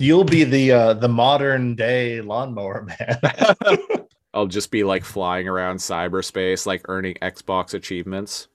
You'll 0.00 0.24
be 0.24 0.44
the 0.44 0.72
uh, 0.72 0.94
the 0.94 1.10
modern 1.10 1.74
day 1.74 2.22
lawnmower 2.22 2.82
man. 2.86 3.18
I'll 4.34 4.46
just 4.46 4.70
be 4.70 4.82
like 4.82 5.04
flying 5.04 5.46
around 5.46 5.76
cyberspace, 5.76 6.64
like 6.64 6.88
earning 6.88 7.16
Xbox 7.20 7.74
achievements. 7.74 8.48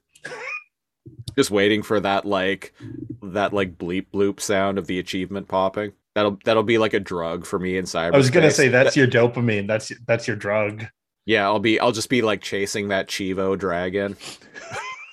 just 1.36 1.52
waiting 1.52 1.84
for 1.84 2.00
that 2.00 2.24
like 2.24 2.74
that 3.22 3.52
like 3.52 3.78
bleep 3.78 4.06
bloop 4.12 4.40
sound 4.40 4.76
of 4.76 4.88
the 4.88 4.98
achievement 4.98 5.46
popping. 5.46 5.92
That'll 6.16 6.36
that'll 6.44 6.64
be 6.64 6.78
like 6.78 6.94
a 6.94 7.00
drug 7.00 7.46
for 7.46 7.60
me 7.60 7.76
in 7.76 7.84
cyberspace. 7.84 8.14
I 8.14 8.16
was 8.16 8.30
gonna 8.30 8.50
say 8.50 8.66
that's 8.66 8.96
your 8.96 9.06
dopamine. 9.06 9.68
That's 9.68 9.92
that's 10.06 10.26
your 10.26 10.36
drug. 10.36 10.86
Yeah, 11.26 11.44
I'll 11.44 11.60
be 11.60 11.78
I'll 11.78 11.92
just 11.92 12.08
be 12.08 12.22
like 12.22 12.40
chasing 12.40 12.88
that 12.88 13.06
Chivo 13.06 13.56
dragon. 13.56 14.16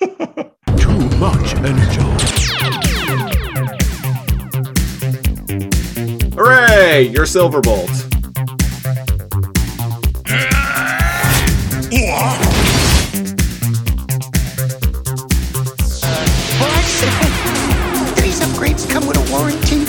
Too 0.00 1.18
much 1.18 1.54
energy. 1.54 2.23
Hooray! 6.36 7.02
You're 7.12 7.26
Silverbolt. 7.26 7.88
For 18.14 18.20
these 18.20 18.40
upgrades 18.40 18.90
come 18.90 19.06
with 19.06 19.16
a 19.16 19.24
warranty. 19.30 19.84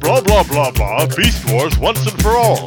Blah 0.00 0.20
blah 0.20 0.42
blah 0.42 0.70
blah. 0.72 1.06
Beast 1.16 1.50
Wars 1.50 1.78
once 1.78 2.06
and 2.06 2.20
for 2.20 2.36
all. 2.36 2.66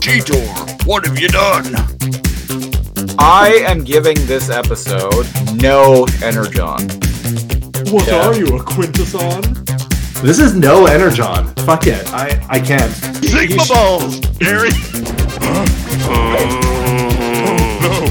Cheetor, 0.00 0.86
what 0.86 1.06
have 1.06 1.18
you 1.20 1.28
done? 1.28 2.27
I 3.20 3.64
am 3.66 3.82
giving 3.84 4.14
this 4.26 4.48
episode 4.50 5.26
no 5.60 6.06
energon. 6.22 6.88
What 7.92 8.06
Yeah. 8.06 8.26
are 8.26 8.34
you, 8.36 8.46
a 8.56 8.62
Quintesson? 8.62 9.42
This 10.22 10.38
is 10.38 10.54
no 10.54 10.86
energon. 10.86 11.46
Fuck 11.64 11.86
it. 11.86 12.08
I 12.12 12.40
I 12.48 12.60
can't. 12.60 12.92
Sigma 13.24 13.62
balls, 13.68 14.20
Gary. 14.38 14.70
Oh, 16.10 18.04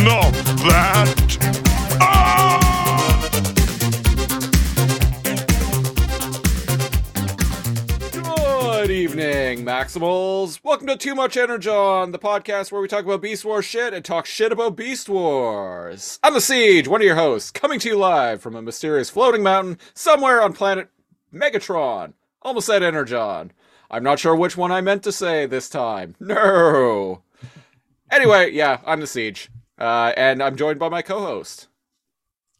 no, 0.00 0.04
not 0.04 0.32
that. 0.68 1.27
Maximals. 9.56 10.60
Welcome 10.62 10.88
to 10.88 10.96
Too 10.96 11.14
Much 11.14 11.38
Energon, 11.38 12.12
the 12.12 12.18
podcast 12.18 12.70
where 12.70 12.82
we 12.82 12.86
talk 12.86 13.06
about 13.06 13.22
Beast 13.22 13.46
Wars 13.46 13.64
shit 13.64 13.94
and 13.94 14.04
talk 14.04 14.26
shit 14.26 14.52
about 14.52 14.76
Beast 14.76 15.08
Wars. 15.08 16.18
I'm 16.22 16.34
the 16.34 16.40
Siege, 16.42 16.86
one 16.86 17.00
of 17.00 17.06
your 17.06 17.16
hosts, 17.16 17.50
coming 17.50 17.80
to 17.80 17.88
you 17.88 17.96
live 17.96 18.42
from 18.42 18.54
a 18.54 18.60
mysterious 18.60 19.08
floating 19.08 19.42
mountain 19.42 19.78
somewhere 19.94 20.42
on 20.42 20.52
planet 20.52 20.90
Megatron. 21.32 22.12
Almost 22.42 22.66
said 22.66 22.82
Energon. 22.82 23.52
I'm 23.90 24.02
not 24.02 24.18
sure 24.18 24.36
which 24.36 24.58
one 24.58 24.70
I 24.70 24.82
meant 24.82 25.02
to 25.04 25.12
say 25.12 25.46
this 25.46 25.70
time. 25.70 26.14
No. 26.20 27.22
Anyway, 28.10 28.50
yeah, 28.52 28.80
I'm 28.84 29.00
the 29.00 29.06
Siege, 29.06 29.48
uh, 29.78 30.12
and 30.14 30.42
I'm 30.42 30.56
joined 30.56 30.78
by 30.78 30.90
my 30.90 31.00
co-host. 31.00 31.68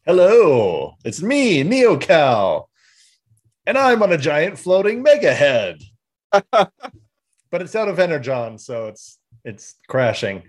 Hello, 0.07 0.95
it's 1.05 1.21
me, 1.21 1.63
NeoCal, 1.63 2.65
and 3.67 3.77
I'm 3.77 4.01
on 4.01 4.11
a 4.11 4.17
giant 4.17 4.57
floating 4.57 5.03
mega 5.03 5.35
head. 5.35 5.83
but 6.51 6.71
it's 7.61 7.75
out 7.75 7.87
of 7.87 7.99
energon, 7.99 8.57
so 8.57 8.87
it's 8.87 9.19
it's 9.43 9.75
crashing. 9.87 10.43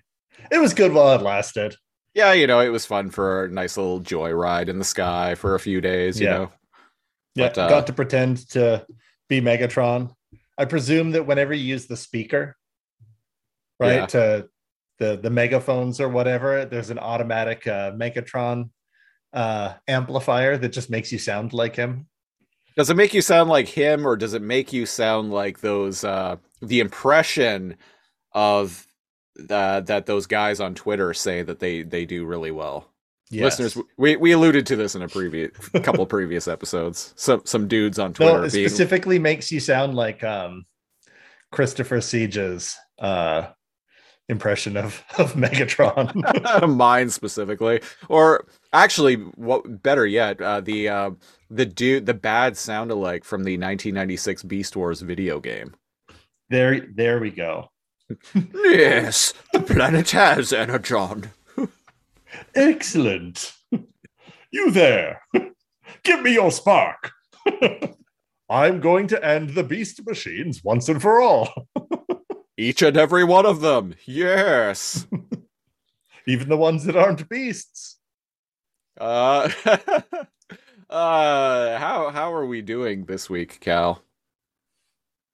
It 0.51 0.59
was 0.59 0.75
good 0.75 0.93
while 0.93 1.15
it 1.19 1.23
lasted. 1.23 1.77
Yeah, 2.15 2.33
you 2.33 2.47
know, 2.47 2.61
it 2.61 2.71
was 2.71 2.87
fun 2.87 3.11
for 3.11 3.45
a 3.45 3.49
nice 3.49 3.77
little 3.77 4.01
joyride 4.01 4.69
in 4.69 4.79
the 4.79 4.85
sky 4.85 5.35
for 5.35 5.55
a 5.55 5.61
few 5.61 5.81
days. 5.81 6.21
You 6.21 6.27
Yeah. 6.27 6.33
know. 6.39 6.51
Yeah, 7.37 7.49
But, 7.49 7.59
uh, 7.59 7.69
got 7.69 7.87
to 7.87 7.93
pretend 7.93 8.49
to 8.51 8.85
be 9.29 9.41
Megatron. 9.41 10.13
I 10.59 10.65
presume 10.65 11.13
that 11.13 11.27
whenever 11.27 11.55
you 11.55 11.63
use 11.65 11.87
the 11.87 11.97
speaker, 11.97 12.57
right, 13.79 13.95
Yeah. 14.01 14.07
to 14.07 14.49
the 14.99 15.17
the 15.17 15.31
megaphones 15.31 16.01
or 16.01 16.09
whatever, 16.09 16.65
there's 16.65 16.91
an 16.91 16.99
automatic 16.99 17.67
uh, 17.67 17.93
Megatron 17.93 18.71
uh, 19.33 19.75
amplifier 19.87 20.57
that 20.59 20.71
just 20.71 20.91
makes 20.91 21.13
you 21.13 21.19
sound 21.19 21.53
like 21.53 21.77
him. 21.77 22.09
Does 22.77 22.91
it 22.91 22.97
make 22.97 23.15
you 23.15 23.23
sound 23.23 23.51
like 23.51 23.69
him, 23.69 24.07
or 24.07 24.17
does 24.17 24.35
it 24.35 24.43
make 24.43 24.73
you 24.73 24.87
sound 24.87 25.33
like 25.33 25.61
those 25.61 26.05
uh 26.05 26.37
the 26.63 26.81
impression 26.81 27.77
of 28.33 28.87
uh, 29.49 29.81
that 29.81 30.07
those 30.07 30.27
guys 30.27 30.61
on 30.61 30.75
Twitter 30.75 31.15
say 31.15 31.43
that 31.43 31.59
they 31.59 31.83
they 31.83 32.05
do 32.05 32.25
really 32.25 32.51
well? 32.51 32.87
Yes. 33.31 33.61
Listeners, 33.61 33.85
we, 33.97 34.17
we 34.17 34.33
alluded 34.33 34.67
to 34.67 34.77
this 34.77 34.97
in 34.97 35.03
a 35.03 35.09
previous 35.09 35.57
couple 35.85 36.05
previous 36.19 36.49
episodes. 36.49 37.15
Some 37.17 37.43
some 37.45 37.69
dudes 37.69 37.99
on 37.99 38.11
No, 38.11 38.15
Twitter 38.15 38.45
it 38.45 38.53
being 38.53 38.69
specifically 38.69 39.21
makes 39.21 39.53
you 39.53 39.61
sound 39.61 39.95
like 39.95 40.25
um, 40.25 40.67
Christopher 41.53 41.99
Siege's 41.99 42.77
uh, 42.99 43.47
impression 44.29 44.77
of 44.77 45.05
of 45.17 45.35
Megatron. 45.35 46.69
mine 46.77 47.09
specifically, 47.09 47.81
or 48.09 48.47
actually, 48.73 49.15
what 49.15 49.81
better 49.81 50.07
yet, 50.07 50.41
uh, 50.41 50.61
the 50.61 50.89
uh, 50.89 51.11
the 51.51 51.67
dude 51.67 52.07
the 52.07 52.15
bad 52.15 52.57
sound 52.57 52.91
alike 52.91 53.25
from 53.25 53.43
the 53.45 53.53
1996 53.59 54.45
Beast 54.45 54.77
Wars 54.77 55.01
video 55.03 55.41
game. 55.41 55.75
there, 56.49 56.81
there 56.95 57.19
we 57.21 57.31
go. 57.31 57.71
Yes, 58.55 59.35
the 59.53 59.61
planet 59.61 60.11
has 60.11 60.53
energon. 60.53 61.31
Excellent. 62.55 63.53
You 64.53 64.73
there? 64.73 65.23
Give 66.03 66.23
me 66.23 66.33
your 66.33 66.51
spark. 66.51 67.13
I'm 68.49 68.81
going 68.81 69.07
to 69.09 69.25
end 69.25 69.51
the 69.51 69.63
beast 69.63 70.05
machines 70.05 70.65
once 70.65 70.89
and 70.89 71.01
for 71.01 71.21
all. 71.21 71.69
Each 72.57 72.83
and 72.83 72.97
every 72.97 73.23
one 73.23 73.47
of 73.47 73.61
them. 73.61 73.95
Yes. 74.07 75.07
Even 76.27 76.49
the 76.49 76.57
ones 76.57 76.83
that 76.85 76.97
aren't 76.97 77.29
beasts. 77.29 77.99
Uh, 79.01 79.49
uh, 80.91 81.79
how 81.79 82.11
how 82.11 82.35
are 82.35 82.47
we 82.47 82.63
doing 82.63 83.05
this 83.05 83.31
week, 83.31 83.61
Cal? 83.61 84.03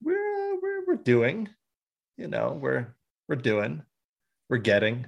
We're 0.03 0.61
we're, 0.61 0.87
we're 0.87 0.97
doing, 0.97 1.49
you 2.17 2.29
know, 2.29 2.59
we're 2.61 2.95
we're 3.29 3.37
doing, 3.37 3.83
we're 4.51 4.59
getting, 4.59 5.07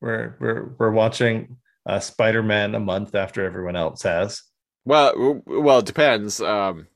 we're 0.00 0.36
we're 0.38 0.74
we're 0.78 0.90
watching 0.90 1.56
uh, 1.86 1.98
Spider-Man 1.98 2.74
a 2.74 2.80
month 2.80 3.14
after 3.14 3.44
everyone 3.44 3.76
else 3.76 4.02
has. 4.02 4.42
Well, 4.84 5.42
well, 5.46 5.78
it 5.78 5.86
depends. 5.86 6.40
Um, 6.40 6.86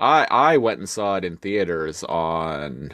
I 0.00 0.26
I 0.28 0.56
went 0.56 0.80
and 0.80 0.88
saw 0.88 1.16
it 1.16 1.24
in 1.24 1.36
theaters 1.36 2.02
on 2.04 2.90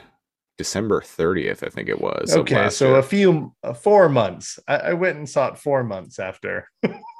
December 0.58 1.00
30th, 1.00 1.66
I 1.66 1.70
think 1.70 1.88
it 1.88 2.00
was. 2.00 2.36
okay, 2.36 2.70
so 2.70 2.90
year. 2.90 2.98
a 2.98 3.02
few 3.02 3.54
uh, 3.62 3.74
four 3.74 4.08
months. 4.08 4.58
I, 4.68 4.76
I 4.76 4.92
went 4.92 5.16
and 5.18 5.28
saw 5.28 5.48
it 5.48 5.58
four 5.58 5.82
months 5.82 6.18
after. 6.18 6.68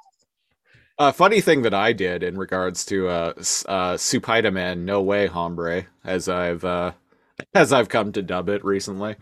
A 0.99 1.13
funny 1.13 1.41
thing 1.41 1.63
that 1.63 1.75
I 1.75 1.93
did 1.93 2.23
in 2.23 2.39
regards 2.39 2.85
to 2.87 3.09
uh, 3.09 3.33
uh 3.67 3.97
Spider-Man 3.97 4.85
No 4.85 5.03
Way 5.03 5.27
Hombre, 5.27 5.87
as 6.05 6.29
I've 6.29 6.65
uh, 6.65 6.93
as 7.55 7.73
I've 7.73 7.89
come 7.89 8.13
to 8.13 8.23
dub 8.23 8.49
it 8.49 8.65
recently. 8.65 9.17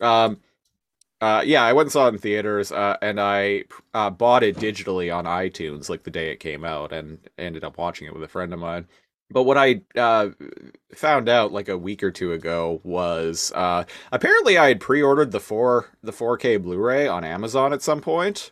Um, 0.00 0.38
uh, 1.20 1.40
yeah, 1.44 1.62
I 1.62 1.72
went 1.72 1.86
and 1.86 1.92
saw 1.92 2.06
it 2.08 2.14
in 2.14 2.18
theaters, 2.18 2.72
uh, 2.72 2.96
and 3.00 3.20
I 3.20 3.64
uh, 3.94 4.10
bought 4.10 4.42
it 4.42 4.56
digitally 4.56 5.14
on 5.14 5.24
iTunes 5.24 5.88
like 5.88 6.02
the 6.02 6.10
day 6.10 6.32
it 6.32 6.40
came 6.40 6.64
out, 6.64 6.92
and 6.92 7.18
ended 7.38 7.62
up 7.62 7.78
watching 7.78 8.08
it 8.08 8.12
with 8.12 8.24
a 8.24 8.28
friend 8.28 8.52
of 8.52 8.58
mine. 8.58 8.88
But 9.30 9.44
what 9.44 9.56
I 9.56 9.82
uh, 9.96 10.30
found 10.94 11.28
out 11.28 11.52
like 11.52 11.68
a 11.68 11.78
week 11.78 12.02
or 12.02 12.10
two 12.10 12.32
ago 12.32 12.80
was 12.82 13.52
uh, 13.54 13.84
apparently 14.10 14.58
I 14.58 14.66
had 14.66 14.80
pre-ordered 14.80 15.30
the 15.30 15.40
four 15.40 15.90
the 16.02 16.12
4K 16.12 16.60
Blu-ray 16.60 17.06
on 17.06 17.24
Amazon 17.24 17.72
at 17.72 17.82
some 17.82 18.00
point, 18.00 18.50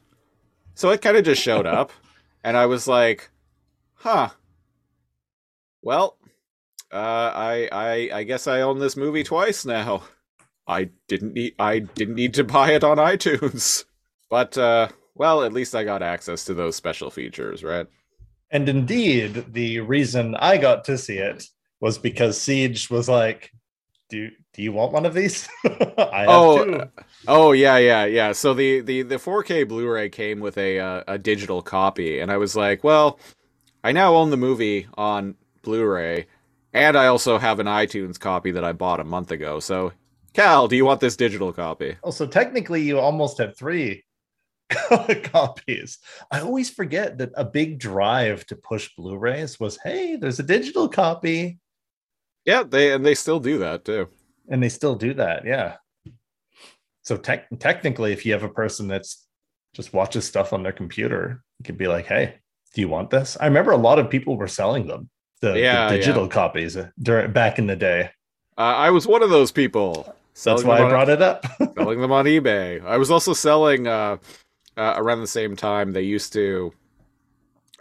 so 0.77 0.91
it 0.91 1.03
kind 1.03 1.17
of 1.17 1.25
just 1.25 1.43
showed 1.43 1.67
up, 1.67 1.91
and 2.45 2.57
I 2.57 2.67
was 2.67 2.87
like, 2.89 3.31
"Huh, 3.95 4.31
well, 5.83 6.17
uh, 6.93 6.97
I 7.35 7.69
I 7.73 8.11
I 8.21 8.23
guess 8.25 8.47
I 8.47 8.63
own 8.63 8.79
this 8.79 8.97
movie 8.97 9.25
twice 9.25 9.65
now. 9.65 10.03
I 10.67 10.91
didn't 11.09 11.35
need 11.35 11.55
I 11.59 11.81
didn't 11.81 12.15
need 12.15 12.35
to 12.35 12.45
buy 12.45 12.73
it 12.73 12.85
on 12.85 12.99
iTunes, 12.99 13.85
but 14.31 14.57
uh, 14.59 14.89
well, 15.15 15.43
at 15.43 15.53
least 15.53 15.75
I 15.75 15.85
got 15.85 16.03
access 16.03 16.45
to 16.47 16.55
those 16.55 16.77
special 16.77 17.11
features, 17.11 17.65
right? 17.65 17.87
And 18.51 18.69
indeed, 18.69 19.53
the 19.53 19.81
reason 19.81 20.35
I 20.37 20.57
got 20.57 20.85
to 20.85 20.99
see 20.99 21.19
it 21.19 21.45
was 21.81 21.99
because 21.99 22.41
Siege 22.41 22.91
was 22.91 23.09
like, 23.09 23.53
"Do 24.09 24.31
do 24.55 24.63
you 24.63 24.73
want 24.73 24.93
one 24.93 25.07
of 25.07 25.15
these?" 25.15 25.49
I 26.13 26.23
have 26.29 26.49
Oh, 26.49 26.55
two. 26.55 26.91
Oh 27.27 27.53
yeah, 27.53 27.79
yeah, 27.79 28.05
yeah. 28.07 28.33
So 28.33 28.55
the 28.55 28.81
the 28.81 29.03
the 29.03 29.19
4K 29.19 29.65
Blu-ray 29.65 30.09
came 30.11 30.41
with 30.41 30.59
a 30.59 30.79
uh, 30.81 31.05
a 31.09 31.19
digital 31.19 31.63
copy, 31.63 32.21
and 32.21 32.31
I 32.33 32.37
was 32.39 32.57
like, 32.57 32.85
well, 32.85 33.19
I 33.85 33.93
now 33.93 34.17
own 34.17 34.31
the 34.31 34.37
movie 34.39 34.89
on 34.97 35.37
Blu-ray, 35.63 36.27
and 36.75 36.97
I 36.99 37.07
also 37.09 37.39
have 37.39 37.61
an 37.61 37.67
iTunes 37.69 38.21
copy 38.21 38.51
that 38.53 38.65
I 38.65 38.73
bought 38.73 39.01
a 39.01 39.05
month 39.05 39.31
ago. 39.33 39.61
So, 39.61 39.93
Cal, 40.35 40.69
do 40.69 40.77
you 40.77 40.85
want 40.87 41.01
this 41.01 41.17
digital 41.17 41.53
copy? 41.53 41.97
Oh, 42.03 42.11
so 42.11 42.27
technically, 42.27 42.83
you 42.83 42.99
almost 42.99 43.39
have 43.39 43.57
three 43.57 44.05
copies. 45.25 45.99
I 46.31 46.41
always 46.41 46.71
forget 46.71 47.19
that 47.19 47.31
a 47.37 47.45
big 47.45 47.79
drive 47.79 48.47
to 48.47 48.57
push 48.57 48.91
Blu-rays 48.97 49.61
was, 49.61 49.79
hey, 49.83 50.17
there's 50.17 50.41
a 50.41 50.45
digital 50.45 50.89
copy, 50.89 51.59
Yeah, 52.45 52.63
they 52.65 52.93
and 52.93 53.05
they 53.05 53.15
still 53.15 53.41
do 53.41 53.59
that 53.59 53.85
too. 53.85 54.09
And 54.51 54.63
they 54.63 54.69
still 54.69 54.95
do 54.97 55.15
that. 55.15 55.45
Yeah. 55.47 55.77
So 57.03 57.17
tech 57.17 57.47
technically, 57.59 58.13
if 58.13 58.27
you 58.27 58.33
have 58.33 58.43
a 58.43 58.49
person 58.49 58.87
that's 58.89 59.27
just 59.73 59.93
watches 59.95 60.27
stuff 60.27 60.53
on 60.53 60.63
their 60.63 60.73
computer, 60.73 61.43
you 61.59 61.65
could 61.65 61.79
be 61.79 61.89
like, 61.89 62.07
hey, 62.07 62.35
do 62.75 62.81
you 62.81 62.89
want 62.89 63.11
this? 63.11 63.37
I 63.41 63.47
remember 63.47 63.71
a 63.71 63.77
lot 63.77 63.99
of 63.99 64.11
people 64.11 64.37
were 64.37 64.49
selling 64.49 64.87
them, 64.87 65.09
the, 65.41 65.53
the 65.53 65.61
Yeah, 65.61 65.89
digital 65.89 66.29
copies 66.29 66.77
uh, 66.77 66.91
during 67.01 67.33
back 67.33 67.59
in 67.59 67.67
the 67.67 67.77
day. 67.77 68.11
Uh, 68.59 68.63
I 68.63 68.91
was 68.91 69.07
one 69.07 69.23
of 69.23 69.31
those 69.31 69.51
people. 69.53 70.15
That's 70.45 70.65
why 70.65 70.79
I 70.79 70.83
on- 70.83 70.91
brought 70.91 71.09
it 71.09 71.23
up. 71.23 71.47
selling 71.77 72.01
them 72.01 72.13
on 72.13 72.27
eBay. 72.27 72.85
I 72.85 72.97
was 72.99 73.11
also 73.11 73.33
selling 73.33 73.87
uh, 73.87 74.19
uh, 74.77 74.95
around 74.97 75.21
the 75.21 75.27
same 75.27 75.57
time 75.57 75.93
they 75.93 76.03
used 76.03 76.33
to. 76.35 76.73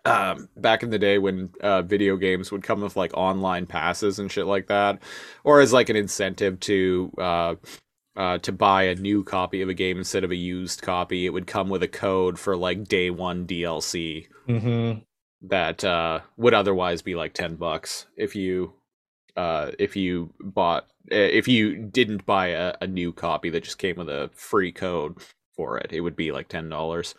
Um, 0.05 0.49
back 0.55 0.81
in 0.83 0.89
the 0.91 0.99
day 0.99 1.17
when 1.17 1.49
uh, 1.61 1.81
video 1.81 2.15
games 2.17 2.51
would 2.51 2.63
come 2.63 2.81
with 2.81 2.95
like 2.95 3.11
online 3.15 3.65
passes 3.65 4.17
and 4.19 4.31
shit 4.31 4.45
like 4.45 4.67
that, 4.67 4.99
or 5.43 5.59
as 5.61 5.73
like 5.73 5.89
an 5.89 5.95
incentive 5.95 6.59
to 6.61 7.11
uh, 7.17 7.55
uh, 8.15 8.37
to 8.39 8.51
buy 8.51 8.83
a 8.83 8.95
new 8.95 9.23
copy 9.23 9.61
of 9.61 9.69
a 9.69 9.73
game 9.73 9.97
instead 9.97 10.23
of 10.23 10.31
a 10.31 10.35
used 10.35 10.81
copy, 10.81 11.25
it 11.25 11.29
would 11.33 11.47
come 11.47 11.69
with 11.69 11.83
a 11.83 11.87
code 11.87 12.39
for 12.39 12.55
like 12.55 12.87
day 12.87 13.09
one 13.09 13.45
DLC 13.45 14.27
Mhm. 14.47 15.03
that 15.41 15.83
uh, 15.83 16.19
would 16.37 16.53
otherwise 16.53 17.01
be 17.01 17.15
like 17.15 17.33
10 17.33 17.55
bucks 17.55 18.05
if 18.17 18.35
you 18.35 18.73
uh, 19.37 19.71
if 19.79 19.95
you 19.95 20.33
bought 20.39 20.83
uh, 21.11 21.15
if 21.15 21.47
you 21.47 21.75
didn't 21.75 22.25
buy 22.25 22.47
a, 22.47 22.73
a 22.81 22.87
new 22.87 23.13
copy 23.13 23.49
that 23.49 23.63
just 23.63 23.77
came 23.77 23.95
with 23.97 24.09
a 24.09 24.29
free 24.33 24.71
code 24.71 25.17
for 25.55 25.77
it 25.77 25.91
it 25.91 26.01
would 26.01 26.15
be 26.15 26.31
like 26.31 26.47
ten 26.47 26.67
dollars 26.69 27.15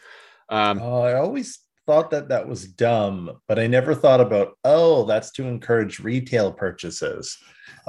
um, 0.49 0.81
Oh, 0.83 1.03
I 1.03 1.15
always 1.15 1.61
thought 1.91 2.11
that 2.11 2.29
that 2.29 2.47
was 2.47 2.67
dumb, 2.67 3.41
but 3.49 3.59
I 3.59 3.67
never 3.67 3.97
thought 3.97 4.21
about 4.21 4.57
oh, 4.65 5.05
that's 5.07 5.33
to 5.33 5.45
encourage 5.45 5.99
retail 5.99 6.53
purchases. 6.53 7.37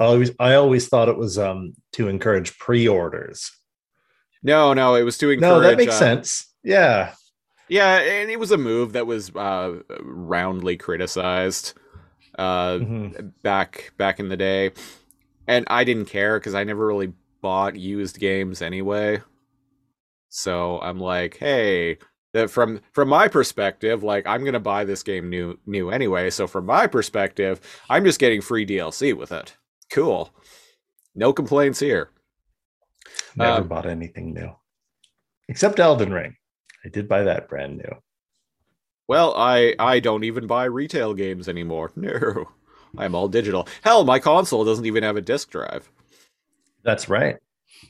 I 0.00 0.04
always 0.06 0.30
I 0.40 0.54
always 0.54 0.88
thought 0.88 1.08
it 1.08 1.16
was 1.16 1.38
um 1.38 1.74
to 1.92 2.08
encourage 2.08 2.58
pre-orders. 2.58 3.48
no 4.42 4.74
no 4.74 4.96
it 4.96 5.04
was 5.04 5.18
to 5.18 5.30
encourage 5.30 5.50
No, 5.50 5.60
that 5.60 5.76
makes 5.76 5.94
uh, 5.94 5.98
sense. 5.98 6.52
Yeah. 6.64 7.14
yeah 7.68 7.98
and 7.98 8.28
it 8.28 8.40
was 8.40 8.50
a 8.50 8.58
move 8.58 8.94
that 8.94 9.06
was 9.06 9.30
uh, 9.36 9.82
roundly 10.00 10.76
criticized 10.76 11.74
uh, 12.38 12.78
Mhm. 12.78 13.32
back 13.42 13.92
back 13.98 14.18
in 14.18 14.28
the 14.28 14.36
day 14.36 14.72
and 15.46 15.64
i 15.68 15.84
didn't 15.84 16.06
care 16.06 16.38
because 16.40 16.54
i 16.54 16.64
never 16.64 16.84
really 16.86 17.12
bought 17.40 17.76
used 17.76 18.18
games 18.18 18.62
anyway 18.62 19.20
so 20.28 20.80
i'm 20.80 20.98
like 20.98 21.36
hey 21.36 21.98
that 22.32 22.50
from 22.50 22.80
from 22.92 23.08
my 23.08 23.28
perspective 23.28 24.02
like 24.02 24.26
i'm 24.26 24.44
gonna 24.44 24.60
buy 24.60 24.84
this 24.84 25.02
game 25.02 25.28
new 25.28 25.58
new 25.66 25.90
anyway 25.90 26.30
so 26.30 26.46
from 26.46 26.66
my 26.66 26.86
perspective 26.86 27.60
i'm 27.90 28.04
just 28.04 28.18
getting 28.18 28.40
free 28.40 28.66
dlc 28.66 29.16
with 29.16 29.32
it 29.32 29.56
cool 29.90 30.32
no 31.14 31.32
complaints 31.32 31.78
here 31.80 32.10
Never 33.36 33.62
Um, 33.62 33.68
bought 33.68 33.86
anything 33.86 34.32
new. 34.34 34.50
Except 35.48 35.80
Elden 35.80 36.12
Ring. 36.12 36.36
I 36.84 36.88
did 36.88 37.08
buy 37.08 37.22
that 37.24 37.48
brand 37.48 37.76
new. 37.78 37.92
well 39.08 39.34
i 39.36 39.74
i 39.78 40.00
don't 40.00 40.24
even 40.24 40.46
buy 40.46 40.64
retail 40.64 41.12
games 41.14 41.48
anymore 41.48 41.90
no 41.96 42.48
i'm 42.98 43.14
all 43.14 43.28
digital 43.28 43.66
hell 43.82 44.04
my 44.04 44.18
console 44.18 44.64
doesn't 44.64 44.86
even 44.86 45.02
have 45.02 45.16
a 45.16 45.20
disk 45.20 45.50
drive 45.50 45.90
That's 46.84 47.08
right. 47.08 47.36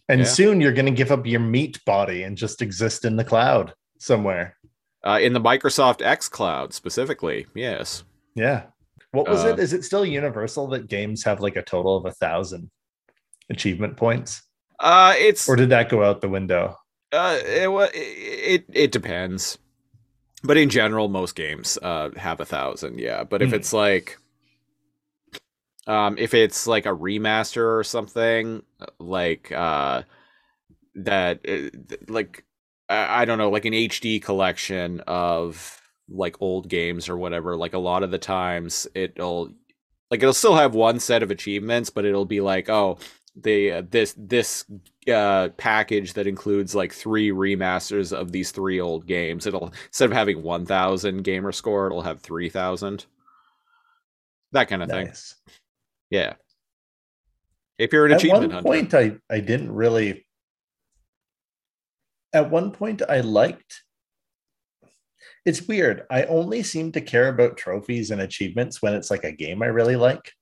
And 0.09 0.21
Yeah. 0.21 0.27
soon 0.27 0.61
you're 0.61 0.73
going 0.73 0.87
to 0.87 0.93
give 1.03 1.11
up 1.13 1.27
your 1.27 1.41
meat 1.41 1.83
body 1.85 2.23
and 2.25 2.37
just 2.37 2.61
exist 2.63 3.05
in 3.05 3.17
the 3.17 3.25
cloud 3.25 3.75
somewhere. 4.03 4.57
uh, 5.05 5.19
in 5.23 5.33
the 5.33 5.41
microsoft 5.41 6.03
x 6.03 6.29
cloud 6.29 6.73
specifically 6.73 7.47
yes 7.55 8.05
Yeah. 8.35 8.65
What 9.13 9.29
was 9.29 9.45
Uh, 9.45 9.49
it? 9.49 9.59
Is 9.59 9.73
it 9.73 9.85
still 9.85 10.07
universal 10.07 10.67
that 10.69 10.89
games 10.89 11.25
have 11.25 11.41
like 11.41 11.57
a 11.57 11.63
total 11.63 11.97
of 11.97 12.07
a 12.07 12.13
thousand 12.13 12.71
achievement 13.51 13.97
points? 13.97 14.43
uh 14.81 15.15
it's 15.19 15.49
Or 15.49 15.57
did 15.57 15.71
that 15.71 15.89
go 15.89 16.03
out 16.03 16.21
the 16.21 16.29
window? 16.29 16.77
Uh, 17.13 17.39
it, 17.45 17.69
it 17.95 18.65
it 18.73 18.91
depends, 18.93 19.59
but 20.43 20.57
in 20.57 20.71
general, 20.71 21.09
most 21.09 21.35
games 21.37 21.79
uh 21.83 22.11
have 22.17 22.41
a 22.41 22.47
thousand. 22.47 22.99
Yeah, 22.99 23.25
but 23.25 23.43
if 23.43 23.51
Hmm. 23.51 23.57
it's 23.57 23.73
like, 23.73 24.19
um, 25.87 26.17
if 26.19 26.35
it's 26.35 26.67
like 26.67 26.87
a 26.87 26.91
remaster 26.91 27.79
or 27.79 27.85
something, 27.85 28.63
like 28.99 29.51
uh, 29.53 30.03
that 30.97 31.41
uh, 31.49 31.71
like 32.09 32.45
I, 32.93 33.25
don't 33.25 33.39
know, 33.39 33.51
like 33.51 33.65
an 33.65 33.73
HD 33.73 34.23
collection 34.23 35.01
of 35.07 35.81
like 36.09 36.41
old 36.41 36.69
games 36.69 37.09
or 37.09 37.17
whatever. 37.17 37.57
Like 37.57 37.75
a 37.75 37.79
lot 37.79 38.03
of 38.03 38.11
the 38.11 38.19
times, 38.19 38.87
it'll 38.95 39.53
like 40.11 40.23
it'll 40.23 40.33
still 40.33 40.57
have 40.57 40.75
one 40.75 41.01
set 41.01 41.23
of 41.23 41.31
achievements, 41.31 41.91
but 41.91 42.05
it'll 42.05 42.25
be 42.25 42.41
like, 42.41 42.69
oh, 42.69 42.99
the 43.35 43.73
uh, 43.73 43.83
this 43.91 44.15
this 44.19 44.65
uh 45.11 45.49
package 45.57 46.13
that 46.13 46.27
includes 46.27 46.75
like 46.75 46.93
three 46.93 47.31
remasters 47.31 48.13
of 48.13 48.31
these 48.31 48.51
three 48.51 48.79
old 48.79 49.07
games 49.07 49.47
it'll 49.47 49.73
instead 49.87 50.11
of 50.11 50.15
having 50.15 50.43
1000 50.43 51.25
gamer 51.25 51.51
score 51.51 51.87
it'll 51.87 52.03
have 52.03 52.21
3000 52.21 53.07
that 54.53 54.69
kind 54.69 54.83
of 54.83 54.91
thing 54.91 55.07
Nice. 55.07 55.37
yeah 56.11 56.35
if 57.83 57.93
you're 57.93 58.07
an 58.07 58.13
At 58.13 58.19
achievement 58.19 58.43
one 58.43 58.51
hunter 58.51 58.69
point, 58.69 58.95
I, 58.95 59.17
I 59.29 59.41
didn't 59.41 59.73
really. 59.73 60.25
At 62.33 62.51
one 62.51 62.71
point, 62.73 63.03
I 63.09 63.21
liked. 63.21 63.83
It's 65.45 65.67
weird. 65.69 66.05
I 66.11 66.25
only 66.25 66.63
seem 66.63 66.93
to 66.93 67.01
care 67.01 67.29
about 67.29 67.57
trophies 67.57 68.11
and 68.11 68.21
achievements 68.21 68.81
when 68.83 68.95
it's 68.95 69.11
like 69.11 69.25
a 69.25 69.33
game 69.33 69.63
I 69.63 69.67
really 69.67 69.97
like. 69.97 70.33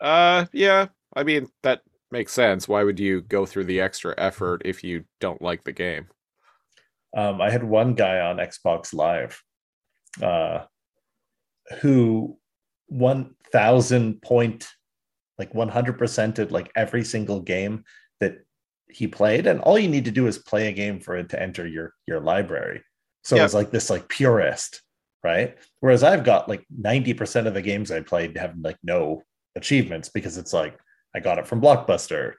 uh 0.00 0.44
yeah 0.52 0.86
i 1.14 1.22
mean 1.22 1.46
that 1.62 1.80
makes 2.10 2.32
sense 2.32 2.68
why 2.68 2.82
would 2.82 2.98
you 2.98 3.22
go 3.22 3.46
through 3.46 3.64
the 3.64 3.80
extra 3.80 4.14
effort 4.18 4.62
if 4.64 4.82
you 4.84 5.04
don't 5.20 5.40
like 5.42 5.64
the 5.64 5.72
game 5.72 6.06
Um, 7.16 7.40
I 7.40 7.50
had 7.50 7.62
one 7.62 7.94
guy 7.94 8.18
on 8.20 8.38
Xbox 8.38 8.92
Live 8.92 9.40
uh, 10.22 10.64
who 11.80 12.36
1000 12.88 14.20
point, 14.20 14.66
like 15.38 15.52
100%ed 15.52 16.50
like 16.52 16.70
every 16.74 17.04
single 17.04 17.40
game 17.40 17.84
he 18.88 19.06
played. 19.08 19.46
And 19.46 19.60
all 19.60 19.78
you 19.78 19.88
need 19.88 20.04
to 20.06 20.10
do 20.10 20.26
is 20.26 20.38
play 20.38 20.68
a 20.68 20.72
game 20.72 21.00
for 21.00 21.16
it 21.16 21.28
to 21.30 21.40
enter 21.42 21.66
your, 21.66 21.92
your 22.06 22.20
library. 22.20 22.82
So 23.22 23.36
Yeah. 23.36 23.44
it's 23.44 23.54
like 23.54 23.70
this 23.70 23.90
like 23.90 24.08
purist, 24.08 24.82
right? 25.22 25.56
Whereas 25.80 26.02
I've 26.02 26.24
got 26.24 26.48
like 26.48 26.64
90% 26.80 27.46
of 27.46 27.54
the 27.54 27.62
games 27.62 27.90
I 27.90 28.00
played 28.00 28.36
have 28.36 28.54
like 28.60 28.76
no 28.82 29.22
achievements 29.56 30.08
because 30.08 30.36
it's 30.38 30.52
like 30.52 30.78
I 31.14 31.20
got 31.20 31.38
it 31.38 31.46
from 31.46 31.60
Blockbuster, 31.60 32.32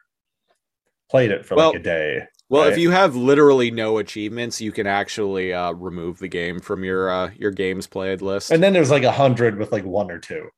played 1.09 1.31
it 1.31 1.45
for 1.45 1.55
Well, 1.55 1.69
like 1.71 1.79
a 1.79 1.83
day. 1.83 2.23
well 2.49 2.63
if 2.67 2.77
you 2.77 2.91
have 2.91 3.15
literally 3.15 3.71
no 3.71 3.97
achievements 3.99 4.59
you 4.61 4.71
can 4.71 4.85
actually 4.87 5.53
uh 5.53 5.71
remove 5.71 6.19
the 6.19 6.27
game 6.27 6.59
from 6.59 6.83
your 6.83 7.09
uh 7.09 7.31
your 7.37 7.51
games 7.51 7.87
played 7.87 8.21
list 8.21 8.51
And 8.51 8.61
then 8.61 8.73
there's 8.73 8.91
like 8.91 9.03
a 9.03 9.11
hundred 9.11 9.57
with 9.57 9.71
like 9.71 9.85
one 9.85 10.11
or 10.11 10.19
two. 10.19 10.49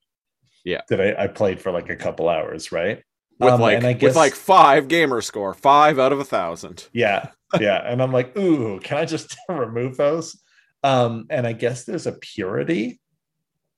Yeah. 0.65 0.81
That 0.89 0.99
I, 0.99 1.23
I 1.23 1.27
played 1.27 1.61
for 1.61 1.71
like 1.71 1.89
a 1.89 1.95
couple 1.95 2.27
hours, 2.27 2.71
right? 2.71 3.03
With 3.39 3.53
um, 3.53 3.61
like 3.61 3.77
and 3.77 3.85
I 3.85 3.97
with 3.99 4.15
like 4.15 4.33
five 4.33 4.87
gamer 4.87 5.21
score 5.21 5.53
five 5.53 5.99
out 5.99 6.11
of 6.11 6.19
a 6.19 6.25
thousand 6.25 6.87
Yeah. 6.93 7.29
Yeah. 7.61 7.81
and 7.85 8.03
I'm 8.03 8.11
like, 8.11 8.37
ooh, 8.37 8.77
can 8.81 8.97
I 8.97 9.05
just 9.05 9.37
remove 9.49 9.95
those? 9.95 10.37
Um, 10.83 11.27
and 11.29 11.47
I 11.47 11.53
guess 11.53 11.85
there's 11.85 12.05
a 12.05 12.11
purity 12.11 12.99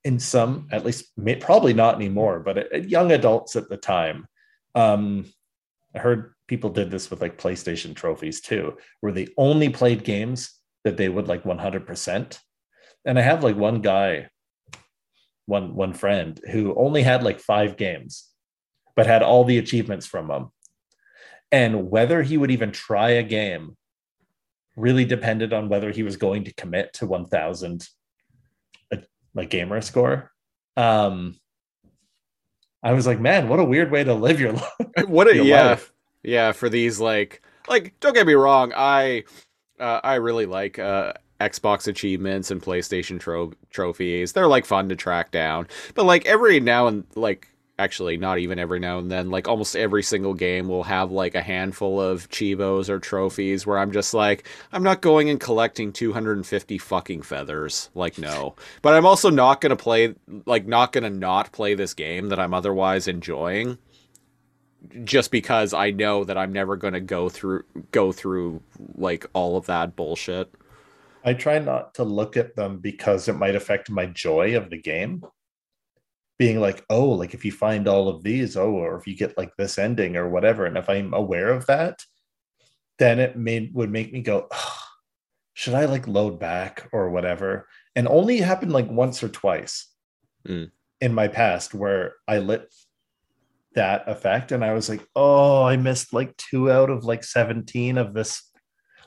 in 0.04 0.20
some, 0.20 0.68
at 0.72 0.86
least 0.86 1.12
may, 1.18 1.36
probably 1.36 1.74
not 1.74 1.96
anymore, 1.96 2.40
but 2.40 2.58
at, 2.58 2.72
at 2.72 2.90
young 2.90 3.12
adults 3.12 3.56
at 3.56 3.70
the 3.70 3.78
time. 3.78 4.26
Um, 4.74 5.26
I 5.96 6.00
heard 6.00 6.34
people 6.48 6.70
did 6.70 6.90
this 6.90 7.10
with 7.10 7.22
like 7.22 7.38
PlayStation 7.38 7.96
trophies 7.96 8.42
too, 8.42 8.78
where 9.02 9.12
they 9.12 9.28
only 9.38 9.70
played 9.70 10.04
games 10.04 10.52
that 10.84 10.98
they 10.98 11.10
would 11.10 11.28
like 11.28 11.44
100%. 11.44 12.40
And 13.06 13.20
I 13.20 13.22
have 13.22 13.44
like 13.44 13.56
one 13.56 13.82
guy, 13.82 14.30
one 15.46 15.76
one 15.76 15.94
friend 15.94 16.40
who 16.52 16.76
only 16.76 17.02
had 17.04 17.24
like 17.24 17.40
five 17.40 17.76
games, 17.78 18.29
but 19.00 19.08
had 19.08 19.24
all 19.24 19.46
the 19.46 19.58
achievements 19.58 20.06
from 20.06 20.28
them. 20.28 20.52
And 21.54 21.90
whether 21.90 22.22
he 22.22 22.36
would 22.38 22.52
even 22.52 22.74
try 22.74 23.12
a 23.12 23.24
game 23.24 23.78
really 24.76 25.06
depended 25.06 25.54
on 25.54 25.70
whether 25.70 25.90
he 25.90 26.04
was 26.04 26.18
going 26.18 26.44
to 26.44 26.54
commit 26.56 26.92
to 26.96 27.06
1000 27.06 27.88
uh, 28.92 28.98
like 29.34 29.50
gamer 29.50 29.80
score. 29.80 30.34
Um, 30.76 31.38
I 32.84 32.92
was 32.92 33.08
like, 33.08 33.22
man, 33.22 33.48
what 33.48 33.62
a 33.62 33.64
weird 33.64 33.90
way 33.90 34.04
to 34.04 34.14
live 34.14 34.38
your 34.42 34.52
life. 34.98 35.08
what 35.08 35.30
a 35.30 35.46
yeah 35.46 35.68
life. 35.70 35.94
yeah 36.22 36.52
for 36.52 36.68
these 36.68 37.00
like 37.00 37.42
like 37.70 37.98
don't 38.02 38.14
get 38.14 38.28
me 38.28 38.34
wrong 38.34 38.74
i 38.76 39.24
uh, 39.80 40.02
i 40.04 40.16
really 40.16 40.46
like 40.46 40.78
uh 40.78 41.14
xbox 41.40 41.88
achievements 41.88 42.52
and 42.52 42.62
playstation 42.62 43.18
tro- 43.18 43.54
trophies 43.70 44.34
they're 44.34 44.48
like 44.48 44.66
fun 44.66 44.90
to 44.90 44.96
track 44.98 45.32
down 45.32 45.66
but 45.94 46.04
like 46.04 46.26
every 46.26 46.60
now 46.60 46.88
and 46.88 47.06
like 47.16 47.48
actually 47.80 48.18
not 48.18 48.38
even 48.40 48.60
every 48.60 48.80
now 48.80 49.00
and 49.00 49.10
then, 49.10 49.32
like 49.32 49.48
almost 49.48 49.76
every 49.76 50.04
single 50.04 50.34
game 50.34 50.68
will 50.68 50.84
have 50.84 51.12
like 51.12 51.34
a 51.34 51.42
handful 51.42 52.00
of 52.00 52.30
chivos 52.30 52.90
or 52.90 53.00
trophies 53.00 53.66
where 53.66 53.80
I'm 53.80 53.92
just 53.92 54.14
like, 54.14 54.48
I'm 54.72 54.84
not 54.84 55.02
going 55.02 55.30
and 55.30 55.40
collecting 55.40 55.92
250 55.92 56.78
fucking 56.78 57.22
feathers. 57.24 57.90
Like, 57.96 58.18
no. 58.18 58.56
But 58.82 58.94
I'm 58.96 59.06
also 59.06 59.30
not 59.30 59.62
gonna 59.62 59.76
play, 59.76 60.14
like, 60.46 60.68
not 60.68 60.92
gonna 60.92 61.10
not 61.10 61.52
play 61.52 61.74
this 61.74 61.94
game 61.94 62.30
that 62.30 62.40
I'm 62.40 62.54
otherwise 62.54 63.08
enjoying 63.08 63.78
just 65.04 65.32
because 65.32 65.74
I 65.74 65.92
know 65.92 66.24
that 66.24 66.38
I'm 66.38 66.54
never 66.54 66.76
gonna 66.76 67.02
go 67.02 67.30
through 67.30 67.64
go 67.92 68.12
through 68.12 68.62
like 68.96 69.26
all 69.34 69.58
of 69.58 69.66
that 69.66 69.96
bullshit. 69.96 70.54
I 71.24 71.34
try 71.34 71.60
not 71.60 71.96
to 71.96 72.04
look 72.04 72.38
at 72.38 72.56
them 72.56 72.80
because 72.80 73.28
it 73.28 73.36
might 73.36 73.56
affect 73.56 73.90
my 73.90 74.06
joy 74.06 74.56
of 74.56 74.70
the 74.70 74.82
game. 74.82 75.24
Being 76.40 76.60
like, 76.60 76.84
oh, 76.90 77.10
like 77.10 77.36
if 77.36 77.46
you 77.46 77.52
find 77.52 77.88
all 77.88 78.08
of 78.08 78.24
these, 78.24 78.58
oh, 78.58 78.72
or 78.72 78.98
if 78.98 79.06
you 79.06 79.16
get 79.16 79.38
like 79.38 79.56
this 79.58 79.78
ending 79.78 80.16
or 80.18 80.28
whatever, 80.30 80.66
and 80.66 80.78
if 80.78 80.90
I'm 80.90 81.14
aware 81.14 81.50
of 81.50 81.68
that, 81.68 82.04
then 82.98 83.20
it 83.20 83.38
made 83.38 83.74
would 83.76 83.92
make 83.92 84.12
me 84.12 84.22
go, 84.22 84.48
"Ugh, 84.50 84.74
should 85.54 85.74
I 85.76 85.86
like 85.86 86.08
load 86.08 86.40
back 86.40 86.88
or 86.92 87.10
whatever? 87.10 87.68
And 87.96 88.08
only 88.08 88.38
happened 88.40 88.72
like 88.72 88.90
once 88.90 89.22
or 89.22 89.30
twice 89.30 89.86
Mm. 90.48 90.72
in 91.02 91.14
my 91.14 91.28
past 91.28 91.74
where 91.74 92.14
I 92.26 92.38
lit 92.40 92.74
that 93.76 94.08
effect 94.08 94.54
and 94.54 94.64
I 94.64 94.74
was 94.74 94.88
like, 94.88 95.06
oh, 95.16 95.64
I 95.64 95.76
missed 95.76 96.14
like 96.14 96.36
two 96.38 96.72
out 96.72 96.90
of 96.90 97.04
like 97.04 97.26
17 97.26 97.98
of 97.98 98.14
this 98.14 98.42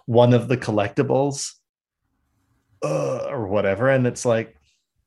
one 0.05 0.35
of 0.35 0.49
the 0.49 0.59
collectibles 0.59 1.53
uh, 2.85 3.27
or 3.29 3.47
whatever. 3.47 3.89
And 3.89 4.07
it's 4.07 4.25
like, 4.27 4.57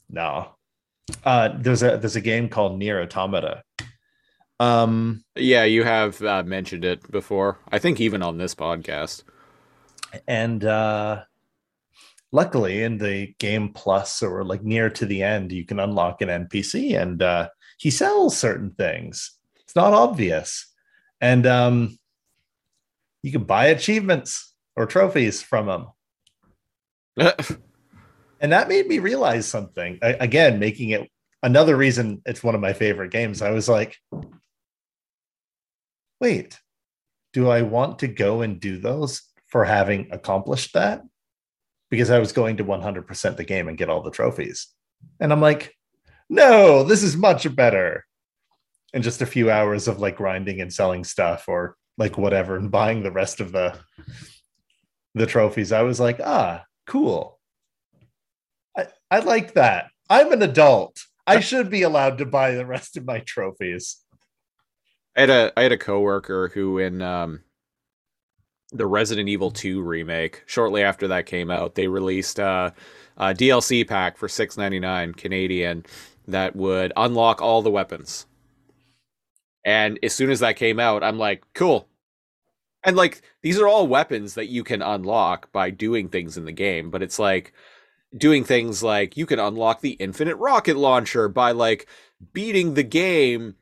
no. 0.09 0.55
Uh, 1.23 1.49
there's 1.57 1.83
a 1.83 1.97
there's 1.97 2.15
a 2.15 2.21
game 2.21 2.49
called 2.49 2.77
Nier 2.79 3.01
Automata. 3.01 3.63
Um, 4.59 5.23
Yeah, 5.35 5.65
you 5.65 5.83
have 5.83 6.21
uh, 6.21 6.43
mentioned 6.43 6.85
it 6.85 7.09
before. 7.11 7.59
I 7.71 7.79
think 7.79 7.99
even 7.99 8.21
on 8.23 8.37
this 8.37 8.55
podcast. 8.55 9.23
and 10.27 10.63
uh 10.63 11.23
luckily 12.31 12.83
in 12.83 12.97
the 12.97 13.33
game 13.37 13.69
plus 13.73 14.23
or 14.23 14.43
like 14.45 14.63
near 14.63 14.89
to 14.89 15.05
the 15.05 15.21
end 15.21 15.51
you 15.51 15.65
can 15.65 15.79
unlock 15.79 16.21
an 16.21 16.29
npc 16.47 16.99
and 16.99 17.21
uh 17.21 17.47
he 17.77 17.91
sells 17.91 18.37
certain 18.37 18.71
things 18.71 19.31
it's 19.61 19.75
not 19.75 19.93
obvious 19.93 20.67
and 21.19 21.45
um 21.45 21.97
you 23.23 23.31
can 23.31 23.43
buy 23.43 23.65
achievements 23.67 24.53
or 24.75 24.85
trophies 24.85 25.41
from 25.41 25.67
him 25.69 25.85
and 28.39 28.51
that 28.51 28.67
made 28.67 28.87
me 28.87 28.99
realize 28.99 29.47
something. 29.47 29.99
I, 30.01 30.13
again 30.13 30.59
making 30.59 30.89
it 30.89 31.09
another 31.43 31.75
reason 31.75 32.21
it's 32.25 32.43
one 32.43 32.55
of 32.55 32.61
my 32.61 32.73
favorite 32.73 33.11
games. 33.11 33.41
I 33.41 33.51
was 33.51 33.69
like 33.69 33.97
wait 36.21 36.59
do 37.33 37.49
i 37.49 37.61
want 37.61 37.99
to 37.99 38.07
go 38.07 38.41
and 38.41 38.61
do 38.61 38.77
those 38.77 39.21
for 39.47 39.65
having 39.65 40.07
accomplished 40.11 40.73
that? 40.73 41.03
Because 41.89 42.09
i 42.09 42.19
was 42.19 42.31
going 42.31 42.57
to 42.57 42.65
100% 42.65 43.37
the 43.37 43.43
game 43.43 43.67
and 43.67 43.77
get 43.77 43.89
all 43.89 44.01
the 44.01 44.11
trophies. 44.11 44.67
And 45.19 45.31
i'm 45.31 45.41
like 45.41 45.75
no 46.29 46.83
this 46.83 47.03
is 47.03 47.15
much 47.15 47.53
better. 47.55 48.05
In 48.93 49.01
just 49.01 49.21
a 49.21 49.25
few 49.25 49.51
hours 49.51 49.89
of 49.89 49.99
like 49.99 50.15
grinding 50.15 50.61
and 50.61 50.71
selling 50.71 51.03
stuff 51.03 51.49
or 51.49 51.75
like 51.97 52.17
whatever 52.17 52.55
and 52.55 52.71
buying 52.71 53.03
the 53.03 53.11
rest 53.11 53.41
of 53.41 53.51
the 53.51 53.77
the 55.13 55.25
trophies 55.25 55.71
i 55.71 55.81
was 55.81 55.99
like 55.99 56.19
ah 56.23 56.63
cool 56.87 57.34
I, 59.15 59.19
like 59.19 59.53
that. 59.53 59.91
I'm 60.09 60.31
an 60.31 60.41
adult. 60.41 61.05
I 61.25 61.39
should 61.39 61.69
be 61.69 61.83
allowed 61.83 62.17
to 62.19 62.25
buy 62.25 62.51
the 62.51 62.65
rest 62.65 62.97
of 62.97 63.05
my 63.05 63.19
trophies. 63.19 63.97
I 65.15 65.21
had 65.21 65.29
a 65.29 65.53
I 65.55 65.63
had 65.63 65.71
a 65.71 65.77
coworker 65.77 66.49
who 66.49 66.77
in 66.77 67.01
um 67.01 67.41
the 68.71 68.85
Resident 68.85 69.29
Evil 69.29 69.51
2 69.51 69.81
remake, 69.81 70.43
shortly 70.45 70.83
after 70.83 71.07
that 71.07 71.25
came 71.25 71.49
out, 71.49 71.75
they 71.75 71.87
released 71.87 72.39
uh, 72.39 72.71
a 73.17 73.27
DLC 73.27 73.87
pack 73.87 74.17
for 74.17 74.27
6.99 74.27 75.15
Canadian 75.15 75.85
that 76.27 76.55
would 76.55 76.91
unlock 76.97 77.41
all 77.41 77.61
the 77.61 77.71
weapons. 77.71 78.25
And 79.63 79.97
as 80.03 80.13
soon 80.13 80.29
as 80.29 80.41
that 80.41 80.57
came 80.57 80.79
out, 80.79 81.03
I'm 81.03 81.17
like, 81.17 81.43
cool. 81.53 81.87
And 82.83 82.95
like 82.95 83.21
these 83.41 83.59
are 83.59 83.67
all 83.67 83.87
weapons 83.87 84.35
that 84.35 84.47
you 84.47 84.63
can 84.63 84.81
unlock 84.81 85.51
by 85.51 85.69
doing 85.69 86.09
things 86.09 86.37
in 86.37 86.45
the 86.45 86.51
game, 86.51 86.89
but 86.91 87.01
it's 87.01 87.17
like 87.17 87.53
doing 88.17 88.43
things 88.43 88.81
like 88.83 89.17
you 89.17 89.25
can 89.25 89.39
unlock 89.39 89.81
the 89.81 89.91
infinite 89.91 90.35
rocket 90.37 90.77
launcher 90.77 91.27
by 91.29 91.51
like 91.51 91.87
beating 92.33 92.73
the 92.73 92.83
game 92.83 93.55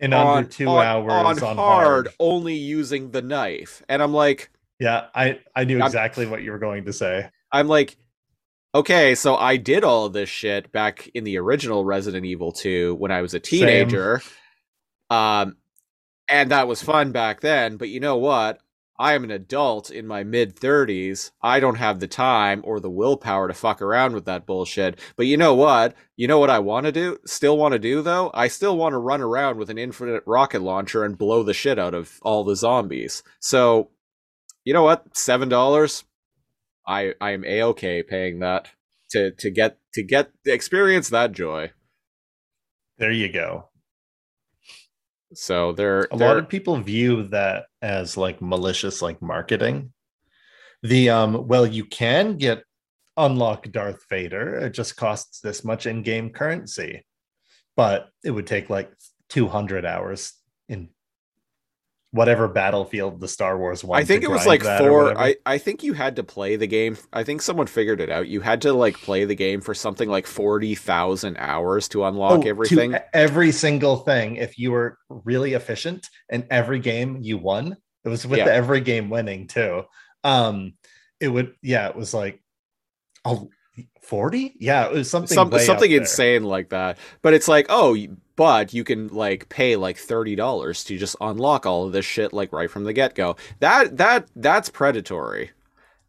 In 0.00 0.12
on- 0.12 0.38
under 0.38 0.48
two 0.50 0.66
on- 0.68 0.84
hours 0.84 1.42
on, 1.42 1.48
on, 1.50 1.56
hard, 1.56 1.86
hard. 1.86 2.08
only 2.18 2.54
using 2.54 3.10
the 3.12 3.22
knife. 3.22 3.82
And 3.88 4.02
I'm 4.02 4.12
like, 4.12 4.50
Yeah, 4.78 5.06
I, 5.14 5.40
I 5.54 5.64
knew 5.64 5.78
I'm- 5.78 5.86
exactly 5.86 6.26
what 6.26 6.42
you 6.42 6.50
were 6.52 6.58
going 6.58 6.84
to 6.86 6.92
say. 6.92 7.28
I'm 7.52 7.68
like, 7.68 7.96
okay, 8.74 9.14
so 9.16 9.36
I 9.36 9.56
did 9.56 9.82
all 9.84 10.06
of 10.06 10.12
this 10.12 10.28
shit 10.28 10.70
back 10.72 11.08
in 11.14 11.24
the 11.24 11.38
original 11.38 11.84
Resident 11.84 12.24
Evil 12.26 12.52
2 12.52 12.94
when 12.96 13.10
I 13.10 13.20
was 13.22 13.34
a 13.34 13.40
teenager. 13.40 14.22
Um, 15.10 15.56
and 16.28 16.52
that 16.52 16.68
was 16.68 16.80
fun 16.82 17.10
back 17.12 17.40
then. 17.40 17.76
But 17.76 17.88
you 17.88 17.98
know 18.00 18.16
what? 18.16 18.60
I 19.00 19.14
am 19.14 19.24
an 19.24 19.30
adult 19.30 19.90
in 19.90 20.06
my 20.06 20.24
mid 20.24 20.56
30s. 20.56 21.30
I 21.40 21.58
don't 21.58 21.76
have 21.76 22.00
the 22.00 22.06
time 22.06 22.60
or 22.64 22.80
the 22.80 22.90
willpower 22.90 23.48
to 23.48 23.54
fuck 23.54 23.80
around 23.80 24.12
with 24.12 24.26
that 24.26 24.44
bullshit. 24.44 24.98
But 25.16 25.24
you 25.24 25.38
know 25.38 25.54
what? 25.54 25.94
You 26.16 26.28
know 26.28 26.38
what 26.38 26.50
I 26.50 26.58
want 26.58 26.84
to 26.84 26.92
do? 26.92 27.16
Still 27.24 27.56
want 27.56 27.72
to 27.72 27.78
do 27.78 28.02
though? 28.02 28.30
I 28.34 28.48
still 28.48 28.76
want 28.76 28.92
to 28.92 28.98
run 28.98 29.22
around 29.22 29.56
with 29.56 29.70
an 29.70 29.78
infinite 29.78 30.22
rocket 30.26 30.60
launcher 30.60 31.02
and 31.02 31.16
blow 31.16 31.42
the 31.42 31.54
shit 31.54 31.78
out 31.78 31.94
of 31.94 32.18
all 32.20 32.44
the 32.44 32.54
zombies. 32.54 33.22
So, 33.40 33.88
you 34.64 34.74
know 34.74 34.82
what? 34.82 35.14
$7. 35.14 36.04
I 36.86 37.14
I 37.22 37.30
am 37.30 37.44
a 37.46 37.62
okay 37.62 38.02
paying 38.02 38.40
that 38.40 38.68
to 39.12 39.30
to 39.30 39.50
get 39.50 39.78
to 39.94 40.02
get 40.02 40.30
experience 40.44 41.08
that 41.08 41.32
joy. 41.32 41.72
There 42.98 43.12
you 43.12 43.32
go. 43.32 43.69
So 45.34 45.72
there 45.72 46.08
A 46.10 46.16
lot 46.16 46.36
of 46.38 46.48
people 46.48 46.76
view 46.80 47.24
that 47.28 47.66
as 47.82 48.16
like 48.16 48.42
malicious, 48.42 49.00
like 49.00 49.22
marketing. 49.22 49.92
The 50.82 51.10
um, 51.10 51.46
well, 51.46 51.66
you 51.66 51.84
can 51.84 52.36
get 52.36 52.64
unlock 53.16 53.70
Darth 53.70 54.04
Vader. 54.08 54.56
It 54.56 54.70
just 54.70 54.96
costs 54.96 55.40
this 55.40 55.62
much 55.62 55.86
in-game 55.86 56.30
currency, 56.30 57.04
but 57.76 58.08
it 58.24 58.30
would 58.30 58.46
take 58.46 58.70
like 58.70 58.90
200 59.28 59.84
hours 59.84 60.32
in 60.68 60.88
whatever 62.12 62.48
battlefield 62.48 63.20
the 63.20 63.28
Star 63.28 63.56
Wars 63.56 63.84
one. 63.84 64.00
I 64.00 64.04
think 64.04 64.24
it 64.24 64.30
was 64.30 64.44
like 64.46 64.62
four. 64.62 65.16
I, 65.16 65.36
I 65.46 65.58
think 65.58 65.82
you 65.84 65.92
had 65.92 66.16
to 66.16 66.24
play 66.24 66.56
the 66.56 66.66
game. 66.66 66.96
I 67.12 67.22
think 67.22 67.40
someone 67.40 67.66
figured 67.68 68.00
it 68.00 68.10
out. 68.10 68.26
You 68.26 68.40
had 68.40 68.62
to 68.62 68.72
like 68.72 68.96
play 68.96 69.24
the 69.24 69.34
game 69.36 69.60
for 69.60 69.74
something 69.74 70.08
like 70.08 70.26
forty 70.26 70.74
thousand 70.74 71.36
hours 71.38 71.88
to 71.90 72.04
unlock 72.04 72.44
Oh, 72.44 72.48
everything. 72.48 72.94
e- 72.94 72.98
every 73.14 73.52
single 73.52 73.96
thing. 73.98 74.36
If 74.36 74.58
you 74.58 74.72
were 74.72 74.98
really 75.08 75.54
efficient 75.54 76.08
and 76.28 76.46
every 76.50 76.80
game 76.80 77.18
you 77.20 77.38
won, 77.38 77.76
it 78.04 78.08
was 78.08 78.26
with 78.26 78.38
Yeah. 78.38 78.46
every 78.48 78.80
game 78.80 79.08
winning 79.10 79.46
too. 79.46 79.84
Um, 80.24 80.74
it 81.20 81.28
would, 81.28 81.54
yeah, 81.62 81.88
it 81.88 81.96
was 81.96 82.12
like, 82.12 82.42
40? 84.02 84.56
Yeah, 84.58 84.86
it 84.86 84.92
was 84.92 85.10
something, 85.10 85.34
Some, 85.34 85.56
something 85.58 85.90
insane 85.90 86.44
like 86.44 86.70
that. 86.70 86.98
But 87.22 87.34
it's 87.34 87.48
like, 87.48 87.66
oh, 87.68 87.96
but 88.36 88.72
you 88.72 88.84
can 88.84 89.08
like 89.08 89.48
pay 89.48 89.76
like 89.76 89.98
thirty 89.98 90.34
dollars 90.34 90.82
to 90.84 90.96
just 90.96 91.16
unlock 91.20 91.66
all 91.66 91.86
of 91.86 91.92
this 91.92 92.04
shit 92.06 92.32
like 92.32 92.52
right 92.52 92.70
from 92.70 92.84
the 92.84 92.92
get 92.92 93.14
go. 93.14 93.36
That 93.60 93.98
that 93.98 94.28
that's 94.34 94.68
predatory. 94.70 95.50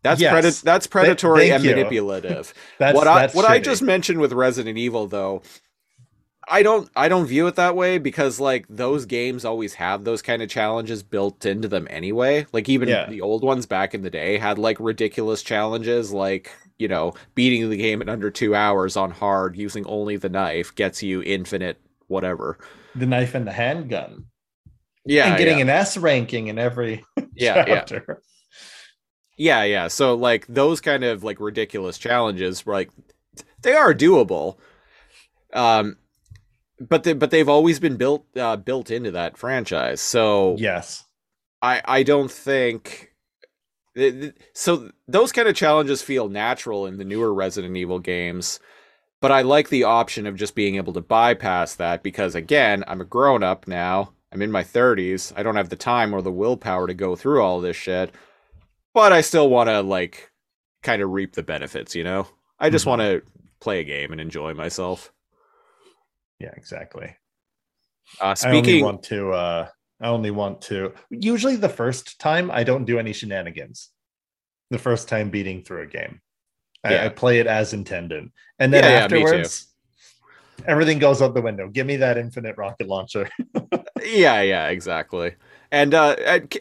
That's 0.03 0.19
Yes. 0.19 0.61
that's 0.61 0.87
predatory 0.87 1.41
thank 1.49 1.53
and 1.55 1.63
you. 1.63 1.69
manipulative. 1.71 2.53
That's 2.79 2.95
what 2.95 3.07
I 3.07 3.21
that's 3.21 3.35
what 3.35 3.45
I 3.45 3.59
just 3.59 3.83
mentioned 3.83 4.19
with 4.19 4.33
Resident 4.33 4.77
Evil 4.77 5.05
though, 5.05 5.43
I 6.51 6.63
don't 6.63 6.89
I 6.96 7.08
don't 7.08 7.25
view 7.25 7.48
it 7.48 7.55
that 7.55 7.75
way 7.75 7.98
because 7.98 8.39
like 8.39 8.65
those 8.70 9.05
games 9.05 9.46
always 9.46 9.74
have 9.75 10.03
those 10.03 10.22
kind 10.22 10.41
of 10.41 10.50
challenges 10.50 11.01
built 11.03 11.46
into 11.46 11.67
them 11.67 11.88
anyway. 11.89 12.46
Like 12.53 12.70
even 12.70 12.89
Yeah. 12.89 13.08
the 13.08 13.22
old 13.22 13.43
ones 13.43 13.65
back 13.65 13.93
in 13.96 14.01
the 14.01 14.10
day 14.10 14.38
had 14.38 14.60
like 14.60 14.77
ridiculous 14.79 15.43
challenges 15.43 16.12
like, 16.12 16.51
you 16.77 16.88
know, 16.89 17.13
beating 17.36 17.70
the 17.70 17.77
game 17.77 18.01
in 18.01 18.10
under 18.10 18.29
2 18.29 18.53
hours 18.53 18.98
on 18.98 19.12
hard 19.12 19.55
using 19.58 19.86
only 19.88 20.17
the 20.17 20.29
knife 20.29 20.75
gets 20.75 21.01
you 21.01 21.24
infinite 21.24 21.79
whatever. 22.08 22.58
the 22.96 23.05
knife 23.05 23.34
and 23.36 23.48
the 23.48 23.53
handgun 23.53 24.25
Yeah. 25.05 25.29
and 25.29 25.38
getting 25.38 25.58
yeah. 25.60 25.63
an 25.63 25.70
S 25.70 25.98
ranking 25.98 26.48
in 26.48 26.60
every 26.60 27.03
yeah, 27.36 27.65
yeah. 27.67 27.86
Yeah, 29.38 29.63
yeah. 29.63 29.88
So 29.88 30.15
like 30.15 30.46
those 30.48 30.81
kind 30.81 31.03
of 31.03 31.24
like 31.24 31.39
ridiculous 31.39 31.98
challenges, 31.98 32.65
like 32.67 32.89
they 33.62 33.74
are 33.74 33.93
doable. 33.93 34.58
Um, 35.53 35.98
but 36.89 37.03
they, 37.03 37.13
but 37.13 37.31
they've 37.31 37.50
always 37.50 37.79
been 37.79 37.97
built 37.97 38.25
uh, 38.38 38.55
built 38.57 38.91
into 38.91 39.11
that 39.11 39.38
franchise. 39.38 40.01
So 40.01 40.55
Yes. 40.59 41.05
I 41.61 41.81
I 41.85 42.03
don't 42.03 42.31
think 42.31 43.13
th- 43.95 44.13
th- 44.13 44.33
so. 44.53 44.91
Those 45.07 45.31
kind 45.31 45.47
of 45.47 45.55
challenges 45.55 46.01
feel 46.01 46.29
natural 46.29 46.85
in 46.85 46.97
the 46.97 47.05
newer 47.05 47.33
Resident 47.33 47.75
Evil 47.77 48.00
games. 48.00 48.59
but 49.21 49.31
I 49.31 49.41
like 49.43 49.69
the 49.69 49.83
option 49.83 50.25
of 50.25 50.35
just 50.35 50.55
being 50.55 50.75
able 50.77 50.93
to 50.93 51.01
bypass 51.01 51.75
that 51.75 52.01
because 52.01 52.33
again, 52.33 52.83
I'm 52.88 53.01
a 53.01 53.05
grown 53.05 53.43
up 53.43 53.67
now. 53.67 54.13
I'm 54.33 54.41
in 54.41 54.50
my 54.51 54.63
30s. 54.63 55.31
I 55.35 55.43
don't 55.43 55.57
have 55.57 55.69
the 55.69 55.75
time 55.75 56.13
or 56.15 56.21
the 56.23 56.31
willpower 56.31 56.88
to 56.88 56.93
go 56.95 57.15
through 57.15 57.41
all 57.43 57.61
this 57.61 57.75
shit. 57.75 58.15
But 58.95 59.11
I 59.13 59.21
still 59.21 59.50
want 59.50 59.67
to 59.69 59.81
like 59.81 60.31
kind 60.81 61.01
of 61.03 61.11
reap 61.11 61.33
the 61.35 61.43
benefits, 61.43 61.93
you 61.95 62.03
know? 62.03 62.27
I 62.59 62.69
just 62.71 62.85
Mhm. 62.85 62.88
want 62.89 63.01
to 63.01 63.21
play 63.59 63.79
a 63.79 63.83
game 63.83 64.11
and 64.11 64.19
enjoy 64.21 64.53
myself. 64.55 65.11
Yeah, 66.41 66.51
exactly. 66.57 67.15
Uh, 68.19 68.36
I 68.43 68.50
only 68.50 68.62
speaking 68.62 68.83
want 68.83 69.03
to. 69.03 69.31
uh 69.31 69.67
I 70.01 70.07
only 70.07 70.31
want 70.31 70.62
to. 70.63 70.93
Usually, 71.12 71.55
the 71.55 71.69
first 71.69 72.19
time 72.19 72.50
I 72.50 72.63
don't 72.63 72.86
do 72.86 72.98
any 72.98 73.13
shenanigans. 73.13 73.89
The 74.71 74.79
first 74.79 75.07
time 75.07 75.29
beating 75.29 75.63
through 75.63 75.83
a 75.83 75.88
game, 75.88 76.21
I, 76.83 76.93
Yeah. 76.93 77.05
I 77.05 77.10
play 77.10 77.39
it 77.39 77.48
as 77.48 77.74
intended, 77.74 78.31
and 78.57 78.74
then 78.74 78.83
Yeah, 78.83 78.89
yeah, 78.89 79.03
afterwards, 79.03 79.67
everything 80.65 80.98
goes 80.98 81.21
out 81.21 81.36
the 81.36 81.41
window. 81.41 81.67
Give 81.67 81.86
me 81.86 81.98
that 81.98 82.17
infinite 82.17 82.57
rocket 82.57 82.88
launcher. 82.88 83.29
Yeah, 84.03 84.41
yeah, 84.41 84.69
exactly. 84.69 85.36
And 85.71 85.93
uh, 85.93 86.15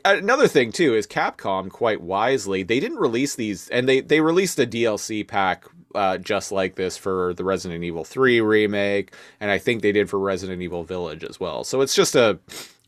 another 0.05 0.47
thing 0.47 0.73
too 0.73 0.95
is 0.95 1.07
Capcom 1.07 1.71
quite 1.71 2.03
wisely 2.03 2.63
they 2.63 2.81
didn't 2.81 2.99
release 2.99 3.35
these, 3.35 3.69
and 3.71 3.89
they 3.89 4.01
they 4.03 4.21
released 4.21 4.59
a 4.59 4.67
DLC 4.67 5.27
pack 5.27 5.65
uh, 5.95 6.19
just 6.19 6.53
like 6.53 6.77
this 6.77 6.97
for 6.97 7.35
the 7.35 7.45
Resident 7.45 7.85
Evil 7.85 8.05
Three 8.05 8.41
remake, 8.41 9.15
and 9.41 9.51
I 9.51 9.59
think 9.59 9.83
they 9.83 9.93
did 9.93 10.09
for 10.11 10.19
Resident 10.19 10.63
Evil 10.63 10.85
Village 10.85 11.25
as 11.25 11.41
well. 11.41 11.65
So 11.65 11.81
it's 11.81 11.95
just 11.95 12.15
a 12.15 12.39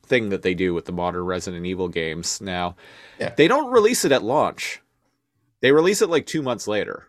thing 0.05 0.29
that 0.31 0.43
they 0.43 0.55
do 0.55 0.75
with 0.75 0.85
the 0.85 0.93
modern 0.93 1.25
Resident 1.25 1.67
Evil 1.67 1.89
games 1.89 2.41
now. 2.41 2.77
Yeah. 3.19 3.35
They 3.37 3.49
don't 3.49 3.71
release 3.71 4.05
it 4.05 4.13
at 4.13 4.23
launch; 4.23 4.81
they 5.61 5.73
release 5.73 6.03
it 6.03 6.11
like 6.11 6.27
two 6.27 6.43
months 6.43 6.67
later 6.69 7.07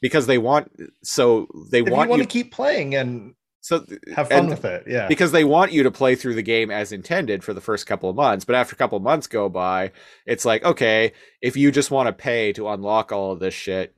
because 0.00 0.26
they 0.26 0.38
want. 0.38 0.70
So 1.02 1.48
they 1.70 1.80
if 1.80 1.86
you 1.86 1.92
want 1.92 2.10
want 2.10 2.20
you. 2.20 2.26
to 2.26 2.30
keep 2.30 2.52
playing 2.52 2.94
and 2.94 3.34
so 3.64 3.82
have 4.14 4.28
fun 4.28 4.40
and- 4.40 4.48
with 4.50 4.64
it, 4.66 4.84
yeah. 4.86 5.08
because 5.08 5.32
they 5.32 5.42
want 5.42 5.72
you 5.72 5.84
to 5.84 5.90
play 5.90 6.14
through 6.14 6.34
the 6.34 6.42
game 6.42 6.70
as 6.70 6.92
intended 6.92 7.42
for 7.42 7.54
the 7.54 7.62
first 7.62 7.86
couple 7.86 8.10
of 8.10 8.14
months 8.14 8.44
but 8.44 8.54
after 8.54 8.74
a 8.74 8.76
couple 8.76 8.96
of 8.98 9.02
months 9.02 9.26
go 9.26 9.48
by 9.48 9.90
it's 10.26 10.44
like 10.44 10.62
okay 10.64 11.12
if 11.40 11.56
you 11.56 11.72
just 11.72 11.90
want 11.90 12.06
to 12.06 12.12
pay 12.12 12.52
to 12.52 12.68
unlock 12.68 13.10
all 13.10 13.32
of 13.32 13.40
this 13.40 13.54
shit 13.54 13.96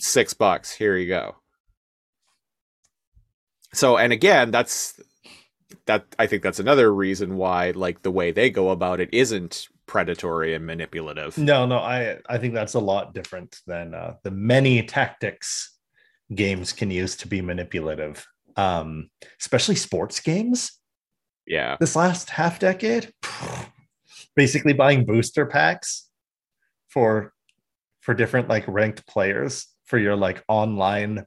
six 0.00 0.34
bucks. 0.34 0.72
Here 0.72 0.96
you 0.96 1.08
go. 1.08 1.36
So 3.72 3.96
and 3.96 4.12
again 4.12 4.50
that's 4.50 4.98
that 5.86 6.06
i 6.18 6.26
think 6.26 6.42
that's 6.42 6.60
another 6.60 6.94
reason 6.94 7.36
why 7.36 7.72
like 7.72 8.02
the 8.02 8.10
way 8.10 8.30
they 8.30 8.48
go 8.48 8.70
about 8.70 9.00
it 9.00 9.08
isn't 9.12 9.68
predatory 9.86 10.54
and 10.54 10.66
manipulative. 10.66 11.38
No, 11.38 11.64
no, 11.66 11.78
I 11.78 12.18
I 12.28 12.38
think 12.38 12.54
that's 12.54 12.74
a 12.74 12.80
lot 12.80 13.14
different 13.14 13.60
than 13.66 13.94
uh, 13.94 14.14
the 14.22 14.30
many 14.30 14.82
tactics 14.82 15.76
games 16.34 16.72
can 16.72 16.90
use 16.90 17.16
to 17.16 17.28
be 17.28 17.40
manipulative. 17.40 18.26
Um, 18.56 19.10
especially 19.40 19.76
sports 19.76 20.20
games. 20.20 20.72
yeah. 21.46 21.76
This 21.78 21.94
last 21.94 22.30
half 22.30 22.58
decade, 22.58 23.12
basically 24.34 24.72
buying 24.72 25.04
booster 25.04 25.46
packs 25.46 26.08
for 26.88 27.32
for 28.00 28.14
different 28.14 28.48
like 28.48 28.64
ranked 28.66 29.06
players 29.06 29.66
for 29.86 29.98
your 29.98 30.16
like 30.16 30.44
online 30.48 31.26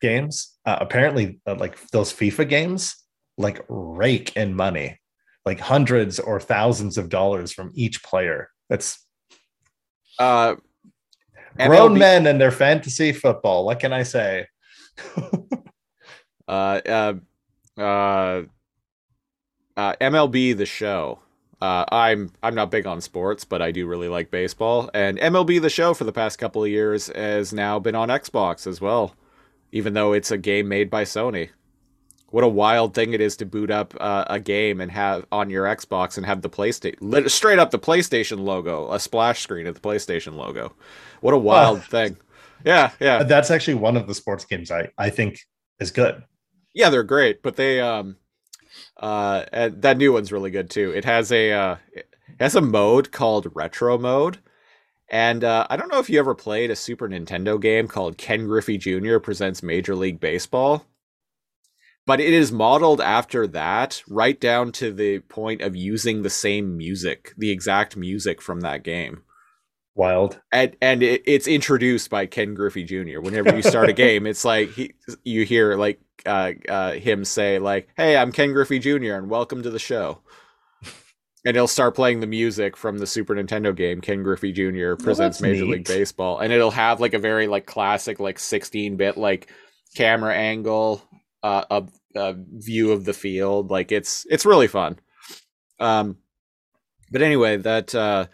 games. 0.00 0.56
Uh, 0.64 0.78
apparently, 0.80 1.40
uh, 1.46 1.56
like 1.56 1.78
those 1.88 2.12
FIFA 2.12 2.48
games, 2.48 2.96
like 3.36 3.64
rake 3.68 4.36
in 4.36 4.54
money, 4.54 5.00
like 5.44 5.60
hundreds 5.60 6.20
or 6.20 6.38
thousands 6.40 6.98
of 6.98 7.08
dollars 7.08 7.52
from 7.52 7.72
each 7.74 8.02
player. 8.02 8.50
That's 8.68 8.98
uh 10.18 10.54
grown 11.58 11.98
men 11.98 12.26
and 12.26 12.40
their 12.40 12.52
fantasy 12.52 13.12
football. 13.12 13.64
What 13.64 13.80
can 13.80 13.92
I 13.92 14.04
say? 14.04 14.46
uh, 16.48 16.80
uh, 16.86 17.14
uh, 17.78 18.42
uh, 19.76 19.94
MLB 20.00 20.56
the 20.56 20.66
show. 20.66 21.18
Uh, 21.64 21.86
I'm 21.90 22.30
I'm 22.42 22.54
not 22.54 22.70
big 22.70 22.86
on 22.86 23.00
sports, 23.00 23.46
but 23.46 23.62
I 23.62 23.70
do 23.70 23.86
really 23.86 24.08
like 24.08 24.30
baseball. 24.30 24.90
And 24.92 25.16
MLB 25.18 25.62
the 25.62 25.70
show 25.70 25.94
for 25.94 26.04
the 26.04 26.12
past 26.12 26.38
couple 26.38 26.62
of 26.62 26.68
years 26.68 27.06
has 27.06 27.54
now 27.54 27.78
been 27.78 27.94
on 27.94 28.10
Xbox 28.10 28.66
as 28.66 28.82
well, 28.82 29.14
even 29.72 29.94
though 29.94 30.12
it's 30.12 30.30
a 30.30 30.36
game 30.36 30.68
made 30.68 30.90
by 30.90 31.04
Sony. 31.04 31.48
What 32.28 32.44
a 32.44 32.48
wild 32.48 32.92
thing 32.92 33.14
it 33.14 33.22
is 33.22 33.34
to 33.38 33.46
boot 33.46 33.70
up 33.70 33.94
uh, 33.98 34.26
a 34.28 34.40
game 34.40 34.78
and 34.78 34.92
have 34.92 35.24
on 35.32 35.48
your 35.48 35.64
Xbox 35.64 36.18
and 36.18 36.26
have 36.26 36.42
the 36.42 36.50
PlayStation 36.50 37.30
straight 37.30 37.58
up 37.58 37.70
the 37.70 37.78
PlayStation 37.78 38.40
logo, 38.40 38.92
a 38.92 39.00
splash 39.00 39.40
screen 39.40 39.66
of 39.66 39.74
the 39.74 39.80
PlayStation 39.80 40.36
logo. 40.36 40.74
What 41.22 41.32
a 41.32 41.38
wild 41.38 41.82
thing! 41.82 42.18
Yeah, 42.62 42.90
yeah. 43.00 43.22
That's 43.22 43.50
actually 43.50 43.74
one 43.76 43.96
of 43.96 44.06
the 44.06 44.14
sports 44.14 44.44
games 44.44 44.70
I 44.70 44.90
I 44.98 45.08
think 45.08 45.38
is 45.80 45.90
good. 45.90 46.24
Yeah, 46.74 46.90
they're 46.90 47.04
great, 47.04 47.42
but 47.42 47.56
they 47.56 47.80
um 47.80 48.16
uh 48.96 49.44
and 49.52 49.82
that 49.82 49.98
new 49.98 50.12
one's 50.12 50.32
really 50.32 50.50
good 50.50 50.70
too. 50.70 50.92
It 50.92 51.04
has 51.04 51.32
a 51.32 51.52
uh 51.52 51.76
it 51.92 52.08
has 52.40 52.54
a 52.54 52.60
mode 52.60 53.12
called 53.12 53.50
retro 53.54 53.98
mode. 53.98 54.38
And 55.10 55.44
uh, 55.44 55.66
I 55.68 55.76
don't 55.76 55.92
know 55.92 55.98
if 55.98 56.08
you 56.08 56.18
ever 56.18 56.34
played 56.34 56.70
a 56.70 56.76
Super 56.76 57.08
Nintendo 57.08 57.60
game 57.60 57.88
called 57.88 58.16
Ken 58.16 58.46
Griffey 58.46 58.78
Jr. 58.78 59.18
presents 59.18 59.62
Major 59.62 59.94
League 59.94 60.18
Baseball. 60.18 60.86
But 62.06 62.20
it 62.20 62.32
is 62.32 62.50
modeled 62.50 63.00
after 63.00 63.46
that, 63.48 64.02
right 64.08 64.40
down 64.40 64.72
to 64.72 64.92
the 64.92 65.20
point 65.20 65.60
of 65.60 65.76
using 65.76 66.22
the 66.22 66.30
same 66.30 66.76
music, 66.76 67.34
the 67.36 67.50
exact 67.50 67.96
music 67.96 68.40
from 68.40 68.62
that 68.62 68.82
game 68.82 69.23
Wild. 69.96 70.40
and 70.52 70.76
and 70.80 71.02
it, 71.02 71.22
it's 71.24 71.46
introduced 71.46 72.10
by 72.10 72.26
Ken 72.26 72.54
Griffey 72.54 72.82
Jr. 72.82 73.20
Whenever 73.20 73.54
you 73.54 73.62
start 73.62 73.88
a 73.88 73.92
game, 74.06 74.26
it's 74.26 74.44
like 74.44 74.70
he 74.70 74.94
you 75.24 75.44
hear 75.44 75.76
like 75.76 76.00
uh, 76.26 76.52
uh, 76.68 76.92
him 76.92 77.24
say 77.24 77.58
like, 77.58 77.88
"Hey, 77.96 78.16
I'm 78.16 78.32
Ken 78.32 78.52
Griffey 78.52 78.78
Jr. 78.80 79.14
and 79.14 79.30
welcome 79.30 79.62
to 79.62 79.70
the 79.70 79.78
show." 79.78 80.20
And 81.46 81.54
he'll 81.54 81.68
start 81.68 81.94
playing 81.94 82.20
the 82.20 82.26
music 82.26 82.74
from 82.74 82.96
the 82.96 83.06
Super 83.06 83.34
Nintendo 83.34 83.76
game 83.76 84.00
Ken 84.00 84.22
Griffey 84.22 84.50
Jr. 84.50 84.94
presents 84.94 85.42
Major 85.42 85.64
neat. 85.64 85.72
League 85.72 85.86
Baseball, 85.86 86.38
and 86.38 86.50
it'll 86.50 86.70
have 86.70 87.02
like 87.02 87.12
a 87.12 87.18
very 87.18 87.48
like 87.48 87.66
classic 87.66 88.18
like 88.18 88.38
16-bit 88.38 89.18
like 89.18 89.52
camera 89.94 90.34
angle, 90.34 91.02
uh, 91.42 91.64
a, 91.70 91.84
a 92.16 92.34
view 92.38 92.92
of 92.92 93.04
the 93.04 93.12
field. 93.12 93.70
Like 93.70 93.92
it's 93.92 94.24
it's 94.30 94.46
really 94.46 94.68
fun. 94.68 94.98
Um, 95.78 96.16
but 97.12 97.20
anyway, 97.20 97.58
that 97.58 97.94
uh, 97.94 98.28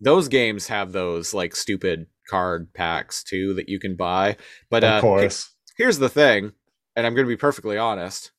those 0.00 0.28
games 0.28 0.68
have 0.68 0.92
those 0.92 1.34
like 1.34 1.54
stupid 1.54 2.06
card 2.28 2.72
packs 2.72 3.22
too 3.22 3.54
that 3.54 3.68
you 3.68 3.78
can 3.78 3.96
buy. 3.96 4.36
But 4.70 4.84
of 4.84 4.92
uh, 4.92 5.00
course. 5.00 5.54
here's 5.76 5.98
the 5.98 6.08
thing, 6.08 6.52
and 6.96 7.06
I'm 7.06 7.14
going 7.14 7.26
to 7.26 7.32
be 7.32 7.36
perfectly 7.36 7.78
honest. 7.78 8.32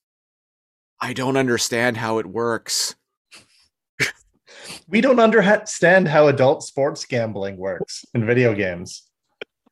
I 1.01 1.13
don't 1.13 1.37
understand 1.37 1.97
how 1.97 2.19
it 2.19 2.25
works. 2.25 2.95
We 4.87 5.01
don't 5.01 5.19
understand 5.19 6.07
how 6.07 6.27
adult 6.27 6.63
sports 6.63 7.05
gambling 7.05 7.57
works 7.57 8.05
in 8.13 8.25
video 8.25 8.53
games. 8.53 9.07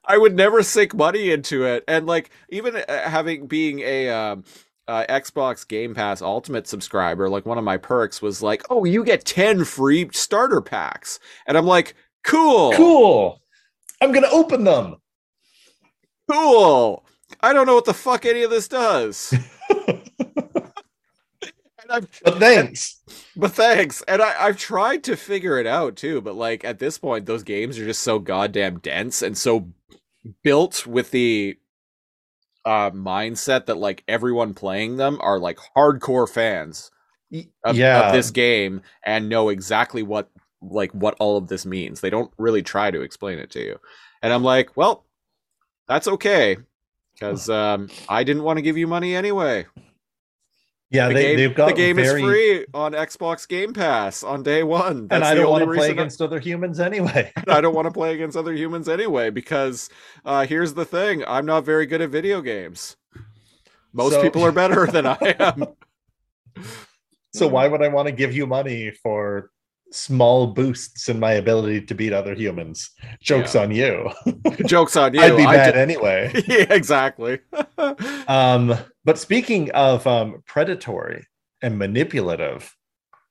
I 0.06 0.18
would 0.18 0.36
never 0.36 0.64
sink 0.64 0.96
money 0.96 1.32
into 1.32 1.66
it, 1.66 1.84
and 1.88 2.06
like 2.06 2.30
even 2.50 2.78
uh, 2.78 3.10
having 3.10 3.48
being 3.48 3.80
a 3.80 4.10
um, 4.10 4.44
uh, 4.88 5.06
Xbox 5.10 5.68
Game 5.68 5.94
Pass 5.94 6.22
Ultimate 6.22 6.68
subscriber, 6.68 7.30
like 7.30 7.46
one 7.46 7.58
of 7.58 7.64
my 7.64 7.78
perks 7.78 8.22
was 8.22 8.42
like, 8.42 8.64
oh, 8.70 8.86
you 8.86 9.04
get 9.04 9.26
ten 9.26 9.64
free 9.66 10.10
starter 10.14 10.62
packs, 10.62 11.20
and 11.48 11.58
I'm 11.58 11.66
like, 11.66 11.96
cool, 12.24 12.74
Cool. 12.74 13.42
I'm 14.02 14.12
gonna 14.12 14.30
open 14.32 14.64
them. 14.64 14.96
cool. 16.32 17.04
I 17.42 17.52
don't 17.54 17.66
know 17.68 17.76
what 17.76 17.86
the 17.86 17.94
fuck 17.94 18.26
any 18.26 18.44
of 18.44 18.50
this 18.50 18.68
does. 18.68 19.34
and 19.88 20.02
I've, 21.90 22.08
But 22.24 22.40
thanks. 22.40 23.02
but 23.36 23.52
thanks. 23.52 24.02
And 24.08 24.22
I, 24.22 24.36
I've 24.46 24.58
tried 24.58 25.04
to 25.06 25.16
figure 25.18 25.60
it 25.60 25.68
out 25.68 25.96
too, 25.96 26.22
but 26.22 26.36
like 26.36 26.64
at 26.64 26.80
this 26.80 26.98
point, 26.98 27.26
those 27.26 27.44
games 27.44 27.78
are 27.80 27.86
just 27.86 28.02
so 28.04 28.20
goddamn 28.20 28.80
dense 28.80 29.22
and 29.22 29.38
so 29.38 29.70
built 30.44 30.86
with 30.88 31.12
the 31.12 31.58
uh 32.68 32.92
mindset 32.92 33.66
that 33.68 33.78
like 33.78 34.04
everyone 34.10 34.54
playing 34.54 34.98
them 34.98 35.18
are 35.22 35.40
like 35.40 35.58
hardcore 35.76 36.28
fans 36.28 36.92
of, 37.64 37.78
yeah. 37.78 38.08
of 38.08 38.14
this 38.14 38.30
game 38.30 38.82
and 39.06 39.30
know 39.30 39.48
exactly 39.48 40.04
what 40.04 40.30
like 40.62 40.92
what 40.92 41.16
all 41.20 41.38
of 41.38 41.48
this 41.48 41.66
means. 41.66 42.02
They 42.02 42.10
don't 42.10 42.32
really 42.38 42.62
try 42.62 42.92
to 42.92 43.02
explain 43.02 43.40
it 43.40 43.52
to 43.52 43.62
you. 43.64 43.80
And 44.22 44.34
I'm 44.34 44.44
like, 44.44 44.76
well, 44.76 45.06
that's 45.88 46.10
okay. 46.10 46.58
Because 47.14 47.50
um, 47.50 47.90
I 48.10 48.26
didn't 48.26 48.44
want 48.44 48.58
to 48.58 48.62
give 48.62 48.78
you 48.78 48.86
money 48.86 49.16
anyway. 49.16 49.66
Yeah, 50.90 51.08
The 51.10 51.14
they, 51.14 51.22
game, 51.24 51.38
they've 51.38 51.56
got 51.56 51.68
the 51.68 51.74
game 51.74 51.96
very, 51.98 52.22
is 52.22 52.28
free 52.28 52.66
on 52.74 52.94
Xbox 52.94 53.48
Game 53.48 53.74
Pass 53.74 54.24
on 54.24 54.44
day 54.44 54.64
one. 54.64 55.08
and 55.12 55.24
I 55.24 55.34
don't 55.36 55.50
want 55.52 55.62
to 55.62 55.66
play 55.68 55.76
reason 55.78 55.90
I- 55.90 56.02
against 56.02 56.22
other 56.22 56.40
humans 56.40 56.80
anyway. 56.80 57.32
I 57.48 57.62
don't 57.62 57.74
want 57.76 57.86
to 57.88 57.92
play 57.92 58.14
against 58.14 58.38
other 58.38 58.54
humans 58.54 58.88
anyway 58.88 59.30
because 59.30 59.90
uh, 60.26 60.46
here's 60.46 60.74
the 60.74 60.86
thing: 60.86 61.24
I'm 61.28 61.46
not 61.46 61.66
very 61.66 61.86
good 61.86 62.02
at 62.02 62.10
video 62.10 62.42
games. 62.42 62.96
Most 63.94 64.14
So- 64.14 64.22
people 64.22 64.44
are 64.46 64.52
better 64.52 64.88
than 64.88 65.06
I 65.06 65.18
am. 65.40 65.66
So 67.34 67.48
why 67.48 67.68
would 67.68 67.82
I 67.84 67.88
want 67.90 68.08
to 68.08 68.12
give 68.12 68.34
you 68.36 68.48
money 68.48 68.92
for 68.92 69.52
small 69.92 70.48
boosts 70.48 71.08
in 71.10 71.20
my 71.20 71.34
ability 71.34 71.82
to 71.82 71.96
beat 71.96 72.14
other 72.14 72.34
humans. 72.34 72.92
Jokes 73.22 73.56
Yeah. 73.56 73.62
on 73.62 73.72
you. 73.72 74.10
Jokes 74.66 74.96
on 74.96 75.14
you. 75.16 75.22
I'd 75.22 75.38
be 75.38 75.44
bad 75.46 75.78
anyway. 75.78 76.32
yeah, 76.48 76.66
exactly. 76.74 77.40
Um, 78.28 78.76
but 79.06 79.18
speaking 79.18 79.72
of 79.72 80.06
um, 80.06 80.44
predatory 80.46 81.26
and 81.62 81.78
manipulative, 81.78 82.76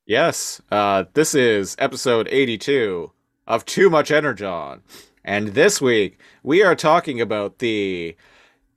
yes, 0.06 0.60
uh, 0.70 1.04
this 1.14 1.34
is 1.34 1.76
episode 1.78 2.28
82 2.30 3.12
of 3.46 3.64
Too 3.64 3.90
Much 3.90 4.10
Energon. 4.10 4.80
And 5.24 5.48
this 5.48 5.80
week, 5.80 6.18
we 6.42 6.62
are 6.62 6.74
talking 6.76 7.20
about 7.20 7.58
the 7.58 8.16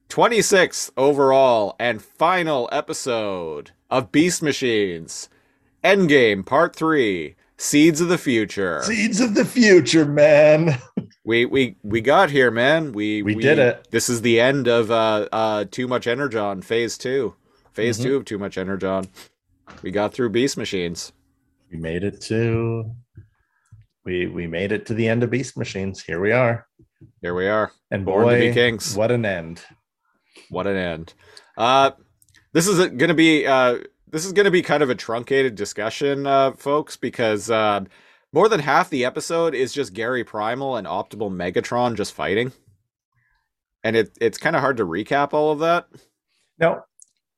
26th 0.10 0.90
overall 0.98 1.76
and 1.80 2.02
final 2.02 2.68
episode 2.72 3.72
of 3.90 4.12
Beast 4.12 4.42
Machines 4.42 5.30
Endgame 5.84 6.46
Part 6.46 6.76
3 6.76 7.36
Seeds 7.60 8.00
of 8.00 8.08
the 8.08 8.18
Future. 8.18 8.82
seeds 8.84 9.20
of 9.20 9.36
the 9.36 9.44
future, 9.46 10.06
man. 10.06 10.78
We 11.26 11.46
we 11.46 11.76
we 11.84 12.02
got 12.02 12.32
here, 12.32 12.50
man. 12.50 12.92
We 12.92 13.22
We 13.22 13.36
did 13.36 13.60
it. 13.60 13.88
This 13.92 14.10
is 14.10 14.22
the 14.22 14.40
end 14.40 14.68
of 14.68 14.90
uh 14.90 15.28
uh 15.32 15.66
Too 15.70 15.88
Much 15.88 16.08
Energon 16.08 16.64
Phase 16.64 16.98
2. 16.98 17.36
Phase 17.74 18.00
Mhm. 18.00 18.04
2 18.04 18.16
of 18.16 18.26
Too 18.26 18.40
Much 18.40 18.58
Energon. 18.58 19.08
We 19.84 19.92
got 19.92 20.12
through 20.14 20.30
Beast 20.30 20.58
Machines. 20.58 21.12
We 21.72 21.78
made 21.78 22.04
it 22.04 22.20
to 22.22 22.90
we 24.06 24.26
we 24.26 24.48
made 24.48 24.72
it 24.72 24.88
to 24.88 24.96
the 24.96 25.08
end 25.08 25.22
of 25.22 25.30
Beast 25.30 25.56
Machines. 25.56 26.02
Here 26.02 26.20
we 26.20 26.32
are. 26.32 26.66
Here 27.22 27.36
we 27.36 27.48
are. 27.48 27.72
And 27.92 28.06
Born 28.06 28.26
to 28.26 28.34
boy, 28.34 28.48
be 28.48 28.54
kings. 28.54 28.96
what 28.96 29.12
an 29.12 29.24
end. 29.26 29.62
What 30.50 30.66
an 30.66 30.78
end. 30.78 31.14
Uh 31.58 31.92
this 32.54 32.68
is 32.68 32.78
going 32.80 33.10
to 33.10 33.14
be 33.14 33.46
uh 33.46 33.80
this 34.12 34.26
is 34.26 34.34
going 34.34 34.46
to 34.46 34.52
be 34.52 34.62
kind 34.62 34.84
of 34.84 34.90
a 34.90 34.96
truncated 34.96 35.56
discussion 35.56 36.26
uh 36.28 36.52
folks 36.54 36.96
because 36.98 37.50
uh 37.50 37.82
more 38.32 38.48
than 38.48 38.60
half 38.60 38.90
the 38.90 39.06
episode 39.06 39.56
is 39.56 39.74
just 39.74 39.94
Gary 39.94 40.24
Primal 40.24 40.76
and 40.78 40.86
Optimal 40.86 41.32
Megatron 41.32 41.96
just 41.96 42.14
fighting. 42.14 42.52
And 43.84 43.96
it 43.96 44.16
it's 44.22 44.38
kind 44.38 44.56
of 44.56 44.62
hard 44.62 44.78
to 44.78 44.86
recap 44.86 45.34
all 45.34 45.52
of 45.52 45.60
that. 45.60 45.88
Now, 46.60 46.84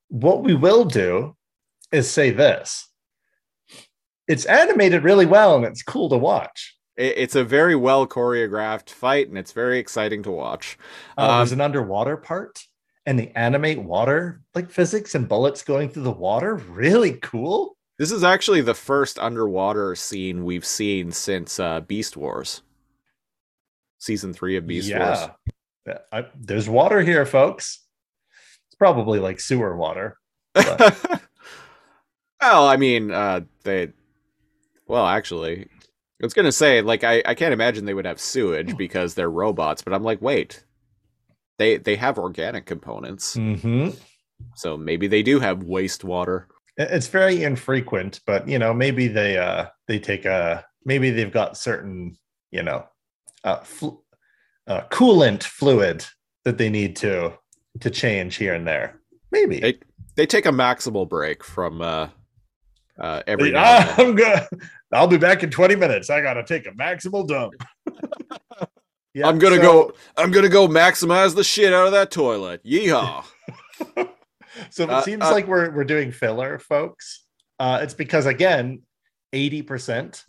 what 0.10 0.44
we 0.44 0.54
will 0.54 0.84
do 0.84 1.36
is 1.94 2.10
say 2.10 2.32
this. 2.32 2.90
It's 4.28 4.46
animated 4.46 5.04
really 5.04 5.26
well 5.26 5.56
and 5.56 5.66
it's 5.66 5.84
cool 5.84 6.10
to 6.10 6.18
watch. 6.18 6.76
It, 6.98 7.18
it's 7.18 7.36
a 7.36 7.44
very 7.44 7.76
well 7.76 8.06
choreographed 8.06 8.90
fight 8.90 9.30
and 9.30 9.38
it's 9.38 9.54
very 9.54 9.80
exciting 9.80 10.24
to 10.24 10.32
watch. 10.32 10.78
Uh, 11.18 11.38
there's 11.38 11.54
Um, 11.54 11.60
an 11.60 11.66
underwater 11.66 12.18
part 12.18 12.60
and 13.06 13.18
the 13.18 13.36
animate 13.38 13.82
water 13.82 14.42
like 14.54 14.70
physics 14.70 15.16
and 15.16 15.28
bullets 15.28 15.64
going 15.64 15.90
through 15.90 16.04
the 16.04 16.12
water. 16.12 16.56
Really 16.56 17.14
cool. 17.14 17.76
This 17.98 18.12
is 18.12 18.24
actually 18.24 18.62
the 18.62 18.74
first 18.74 19.20
underwater 19.20 19.96
scene 19.96 20.44
we've 20.44 20.66
seen 20.66 21.12
since 21.12 21.60
uh, 21.60 21.82
Beast 21.82 22.18
Wars. 22.18 22.62
Season 24.00 24.34
3 24.34 24.58
of 24.58 24.66
Beast 24.68 24.90
Wars. 24.96 25.20
yeah. 25.20 25.30
Yeah, 25.88 25.98
I- 26.12 26.28
there's 26.40 26.70
water 26.70 27.02
here, 27.02 27.26
folks. 27.26 27.84
It's 28.68 28.76
probably 28.76 29.20
like 29.20 29.40
sewer 29.40 29.76
water. 29.76 30.18
well, 30.56 31.08
I 32.42 32.78
mean, 32.78 33.12
uh, 33.12 33.42
they. 33.64 33.90
Well, 34.88 35.06
actually, 35.08 35.64
I 35.64 36.26
was 36.26 36.34
gonna 36.34 36.52
say, 36.52 36.82
like, 36.82 37.04
I, 37.04 37.22
I 37.26 37.36
can't 37.36 37.54
imagine 37.54 37.86
they 37.86 37.94
would 37.94 38.06
have 38.06 38.20
sewage 38.20 38.76
because 38.78 39.14
they're 39.14 39.30
robots, 39.32 39.82
but 39.82 39.94
I'm 39.94 40.04
like, 40.04 40.22
wait, 40.22 40.64
they 41.62 41.78
they 41.78 41.96
have 41.96 42.18
organic 42.18 42.66
components, 42.66 43.36
Mm-hmm. 43.38 43.90
so 44.56 44.76
maybe 44.78 45.08
they 45.08 45.22
do 45.24 45.40
have 45.40 45.60
wastewater. 45.60 46.46
It's 46.78 47.08
very 47.08 47.44
infrequent, 47.44 48.20
but 48.26 48.48
you 48.48 48.58
know, 48.58 48.74
maybe 48.74 49.08
they 49.08 49.38
uh 49.38 49.68
they 49.88 50.00
take 50.00 50.26
a 50.26 50.66
maybe 50.84 51.12
they've 51.12 51.32
got 51.32 51.58
certain 51.58 52.18
you 52.52 52.64
know 52.64 52.86
uh, 53.44 53.58
fl- 53.60 54.02
uh 54.68 54.82
coolant 54.90 55.44
fluid 55.44 56.06
that 56.46 56.58
they 56.58 56.70
need 56.70 56.96
to 56.98 57.34
to 57.80 57.90
change 57.90 58.36
here 58.38 58.54
and 58.56 58.68
there. 58.68 59.00
Maybe. 59.32 59.60
They 59.60 59.80
they 60.16 60.26
take 60.26 60.46
a 60.48 60.52
maximal 60.52 61.08
break 61.08 61.44
from 61.44 61.82
uh, 61.82 62.08
uh, 63.00 63.22
every. 63.28 63.50
They- 63.52 63.60
now 63.60 63.78
and 63.78 63.88
then. 63.98 64.06
I'm 64.08 64.16
good. 64.16 64.48
I'll 64.94 65.08
be 65.08 65.18
back 65.18 65.44
in 65.44 65.50
20 65.52 65.76
minutes. 65.76 66.10
I 66.10 66.22
gotta 66.22 66.44
take 66.44 66.66
a 66.68 66.72
maximal 66.72 67.26
dump. 67.28 67.54
yeah, 69.14 69.28
I'm 69.28 69.40
gonna 69.40 69.58
so- 69.58 69.62
go. 69.62 69.94
I'm 70.18 70.32
gonna 70.32 70.50
go 70.50 70.68
maximize 70.68 71.36
the 71.36 71.44
shit 71.44 71.74
out 71.74 71.86
of 71.88 71.92
that 71.94 72.12
toilet. 72.12 72.64
Yeehaw! 72.64 73.24
So 74.70 74.84
it 74.84 74.90
Uh, 74.90 75.02
seems 75.02 75.24
uh, 75.24 75.32
like 75.32 75.48
we're 75.48 75.72
we're 75.72 75.86
doing 75.86 76.12
filler, 76.12 76.60
folks. 76.60 77.26
Uh, 77.58 77.80
it's 77.82 77.94
because 77.94 78.26
again, 78.26 78.82
eighty 79.32 79.62
percent 79.62 80.24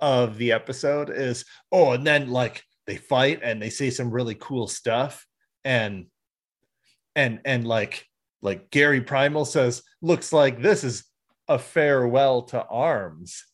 of 0.00 0.36
the 0.36 0.52
episode 0.52 1.10
is 1.10 1.44
oh, 1.70 1.92
and 1.92 2.04
then 2.06 2.28
like 2.30 2.62
they 2.86 2.96
fight 2.96 3.40
and 3.42 3.62
they 3.62 3.70
say 3.70 3.90
some 3.90 4.10
really 4.10 4.34
cool 4.34 4.66
stuff, 4.66 5.24
and 5.64 6.06
and 7.14 7.40
and 7.44 7.66
like 7.66 8.04
like 8.42 8.68
Gary 8.70 9.00
Primal 9.00 9.44
says, 9.44 9.82
looks 10.02 10.32
like 10.32 10.60
this 10.60 10.82
is 10.82 11.04
a 11.48 11.58
farewell 11.58 12.42
to 12.42 12.64
arms. 12.64 13.44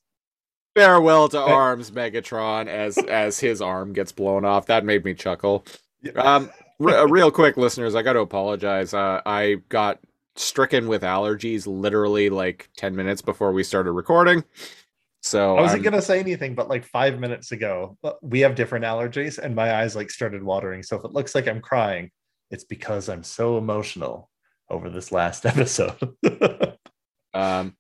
Farewell 0.74 1.28
to 1.30 1.38
arms, 1.40 1.90
Megatron, 1.90 2.66
as 2.66 2.96
as 2.98 3.38
his 3.38 3.60
arm 3.60 3.92
gets 3.92 4.12
blown 4.12 4.44
off. 4.44 4.66
That 4.66 4.84
made 4.84 5.04
me 5.04 5.14
chuckle. 5.14 5.64
Um, 6.16 6.50
re- 6.78 6.94
uh, 6.96 7.06
real 7.06 7.30
quick, 7.30 7.56
listeners, 7.56 7.94
I 7.94 8.02
got 8.02 8.14
to 8.14 8.20
apologize. 8.20 8.94
Uh, 8.94 9.20
I 9.26 9.58
got 9.68 10.00
stricken 10.36 10.88
with 10.88 11.02
allergies 11.02 11.66
literally 11.66 12.30
like 12.30 12.70
ten 12.76 12.96
minutes 12.96 13.20
before 13.22 13.52
we 13.52 13.62
started 13.62 13.92
recording. 13.92 14.42
So 15.20 15.56
I 15.56 15.60
wasn't 15.60 15.84
I'm- 15.84 15.92
gonna 15.92 16.02
say 16.02 16.18
anything, 16.20 16.54
but 16.54 16.68
like 16.68 16.84
five 16.84 17.20
minutes 17.20 17.52
ago, 17.52 17.96
uh, 18.02 18.12
we 18.22 18.40
have 18.40 18.54
different 18.54 18.84
allergies, 18.84 19.38
and 19.38 19.54
my 19.54 19.74
eyes 19.80 19.94
like 19.94 20.10
started 20.10 20.42
watering. 20.42 20.82
So 20.82 20.96
if 20.96 21.04
it 21.04 21.12
looks 21.12 21.34
like 21.34 21.46
I'm 21.46 21.60
crying, 21.60 22.10
it's 22.50 22.64
because 22.64 23.08
I'm 23.08 23.22
so 23.22 23.58
emotional 23.58 24.30
over 24.70 24.88
this 24.90 25.12
last 25.12 25.44
episode. 25.46 25.96
Um, 27.34 27.76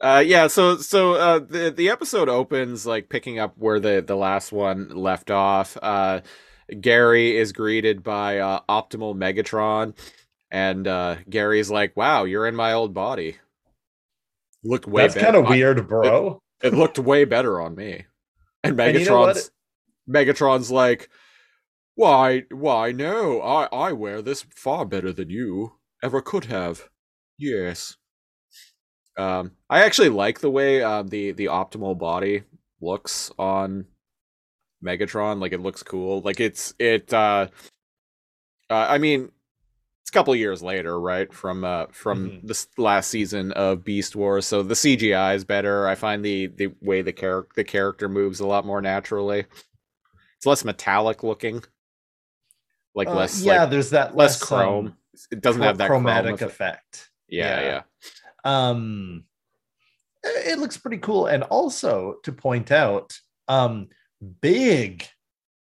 uh, 0.00 0.22
yeah. 0.24 0.46
So, 0.46 0.76
so 0.76 1.14
uh, 1.14 1.38
the 1.38 1.70
the 1.70 1.90
episode 1.90 2.28
opens 2.28 2.86
like 2.86 3.08
picking 3.08 3.38
up 3.38 3.54
where 3.56 3.80
the 3.80 4.02
the 4.06 4.16
last 4.16 4.52
one 4.52 4.88
left 4.90 5.30
off. 5.30 5.76
Uh, 5.80 6.20
Gary 6.80 7.36
is 7.36 7.52
greeted 7.52 8.02
by 8.02 8.38
uh, 8.38 8.60
Optimal 8.68 9.14
Megatron, 9.14 9.96
and 10.50 10.86
uh, 10.86 11.16
Gary's 11.28 11.70
like, 11.70 11.96
"Wow, 11.96 12.24
you're 12.24 12.46
in 12.46 12.54
my 12.54 12.72
old 12.72 12.94
body." 12.94 13.36
Look 14.62 14.86
way 14.86 15.02
That's 15.02 15.14
kind 15.14 15.36
of 15.36 15.48
weird, 15.48 15.86
bro. 15.88 16.40
It 16.62 16.72
looked 16.72 16.98
way 16.98 17.24
better 17.24 17.60
on 17.60 17.74
me. 17.74 18.06
And 18.62 18.80
And 18.80 18.98
you 18.98 19.04
know? 19.04 19.26
Megatron's 19.26 19.50
Megatron's 20.08 20.70
like, 20.70 21.10
"Why? 21.94 22.44
Why? 22.50 22.92
No, 22.92 23.40
I 23.42 23.66
I 23.66 23.92
wear 23.92 24.22
this 24.22 24.46
far 24.54 24.84
better 24.84 25.12
than 25.12 25.30
you 25.30 25.74
ever 26.02 26.22
could 26.22 26.46
have." 26.46 26.88
Yes. 27.38 27.96
Um, 29.16 29.52
I 29.70 29.84
actually 29.84 30.08
like 30.08 30.40
the 30.40 30.50
way 30.50 30.82
uh, 30.82 31.02
the 31.02 31.32
the 31.32 31.46
optimal 31.46 31.96
body 31.98 32.42
looks 32.80 33.30
on 33.38 33.86
Megatron. 34.84 35.40
Like 35.40 35.52
it 35.52 35.60
looks 35.60 35.82
cool. 35.82 36.20
Like 36.22 36.40
it's 36.40 36.74
it. 36.78 37.12
Uh, 37.12 37.48
uh, 38.70 38.86
I 38.88 38.98
mean, 38.98 39.30
it's 40.02 40.10
a 40.10 40.12
couple 40.12 40.34
years 40.34 40.62
later, 40.62 40.98
right? 40.98 41.32
From 41.32 41.64
uh, 41.64 41.86
from 41.92 42.30
Mhm. 42.30 42.48
this 42.48 42.66
last 42.76 43.08
season 43.08 43.52
of 43.52 43.84
Beast 43.84 44.16
Wars, 44.16 44.46
so 44.46 44.62
the 44.62 44.74
CGI 44.74 45.34
is 45.34 45.44
better. 45.44 45.86
I 45.86 45.94
find 45.94 46.24
the 46.24 46.48
the 46.48 46.72
way 46.80 47.02
the 47.02 47.12
character 47.12 47.52
the 47.56 47.64
character 47.64 48.08
moves 48.08 48.40
a 48.40 48.46
lot 48.46 48.66
more 48.66 48.80
naturally. 48.82 49.44
It's 50.36 50.46
less 50.46 50.64
metallic 50.64 51.22
looking, 51.22 51.62
like 52.94 53.08
Uh, 53.08 53.14
less 53.14 53.42
yeah, 53.42 53.60
like, 53.62 53.70
there's 53.70 53.90
that 53.90 54.16
less 54.16 54.40
less, 54.40 54.42
chrome. 54.48 54.86
um, 54.88 54.96
it 55.30 55.40
doesn't 55.40 55.62
have 55.62 55.78
that 55.78 55.86
chrome 55.86 56.02
chromatic 56.02 56.34
effect. 56.40 56.50
effect. 56.52 57.10
Yeah, 57.28 57.60
yeah. 57.60 57.66
yeah. 57.66 57.82
Um, 58.44 59.24
it 60.22 60.58
looks 60.58 60.76
pretty 60.76 60.98
cool, 60.98 61.26
and 61.26 61.42
also 61.44 62.16
to 62.24 62.32
point 62.32 62.70
out, 62.70 63.18
um, 63.48 63.88
big 64.40 65.06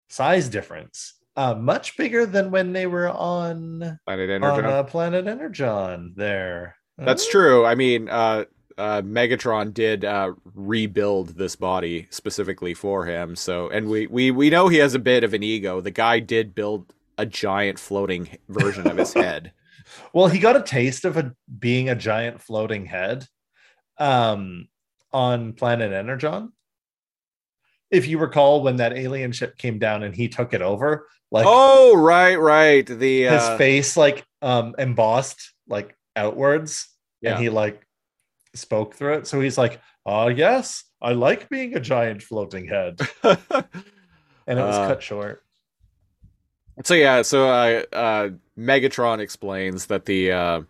size 0.09 0.49
difference. 0.49 1.15
Uh, 1.35 1.55
much 1.55 1.97
bigger 1.97 2.27
than 2.27 2.51
when 2.51 2.73
they 2.75 2.87
were 2.87 3.09
on 3.09 3.99
Planet 4.07 4.31
on 4.31 4.45
Energon. 4.45 4.65
uh, 4.67 4.83
Planet 4.83 5.27
Energon. 5.27 6.13
There, 6.15 6.77
That's 6.99 7.27
Uh, 7.27 7.31
true. 7.31 7.65
I 7.65 7.75
mean, 7.75 8.09
uh, 8.11 8.45
uh, 8.77 9.01
Megatron 9.03 9.73
did 9.73 10.05
uh, 10.05 10.33
rebuild 10.55 11.29
this 11.31 11.57
body 11.57 12.07
specifically 12.11 12.75
for 12.75 13.07
him. 13.07 13.35
So, 13.35 13.71
and 13.71 13.89
we, 13.89 14.07
we 14.09 14.31
we 14.31 14.51
know 14.51 14.69
he 14.69 14.77
has 14.79 14.95
a 14.95 14.99
bit 14.99 15.25
of 15.25 15.33
an 15.35 15.43
ego. 15.43 15.81
The 15.81 15.91
guy 15.91 16.21
did 16.21 16.55
build 16.55 16.93
a 17.19 17.25
giant 17.27 17.79
floating 17.79 18.29
version 18.49 18.87
of 18.87 18.97
his 18.99 19.13
head. 19.15 19.53
Well, 20.13 20.29
he 20.29 20.39
got 20.39 20.57
a 20.57 20.63
taste 20.63 21.05
of 21.05 21.17
a, 21.17 21.33
being 21.59 21.89
a 21.89 21.95
giant 21.95 22.41
floating 22.41 22.87
head 22.87 23.27
um, 23.99 24.69
on 25.13 25.53
planet 25.55 25.93
Energon. 25.93 26.53
If 27.91 28.07
you 28.09 28.19
recall, 28.19 28.63
when 28.63 28.77
that 28.77 28.97
alien 28.97 29.33
ship 29.33 29.59
came 29.59 29.79
down 29.79 30.03
and 30.03 30.15
he 30.15 30.29
took 30.29 30.55
it 30.55 30.63
over, 30.63 31.07
like 31.31 31.45
oh, 31.49 31.95
right, 31.97 32.37
right. 32.37 32.87
The 32.87 33.23
his 33.25 33.43
uh, 33.43 33.57
face 33.59 33.97
like 33.97 34.25
um 34.41 34.75
embossed 34.79 35.53
like 35.69 35.95
outwards, 36.17 36.89
Yeah. 37.21 37.33
and 37.33 37.43
he 37.43 37.51
like 37.51 37.87
spoke 38.55 38.95
through 38.95 39.15
it. 39.15 39.27
So 39.27 39.41
he's 39.41 39.59
like, 39.59 39.81
Ah, 40.07 40.29
yes, 40.29 40.85
I 41.01 41.13
like 41.13 41.49
being 41.49 41.75
a 41.77 41.81
giant 41.81 42.23
floating 42.23 42.67
head. 42.67 43.01
And 44.45 44.59
it 44.59 44.63
was 44.63 44.75
Uh, 44.75 44.89
cut 44.89 45.03
short. 45.03 45.45
So 46.83 46.95
yeah, 46.95 47.23
so 47.23 47.49
uh, 47.49 47.83
uh, 47.93 48.31
Megatron 48.59 49.21
explains 49.21 49.87
that 49.87 50.07
the 50.07 50.33
uh, 50.33 50.63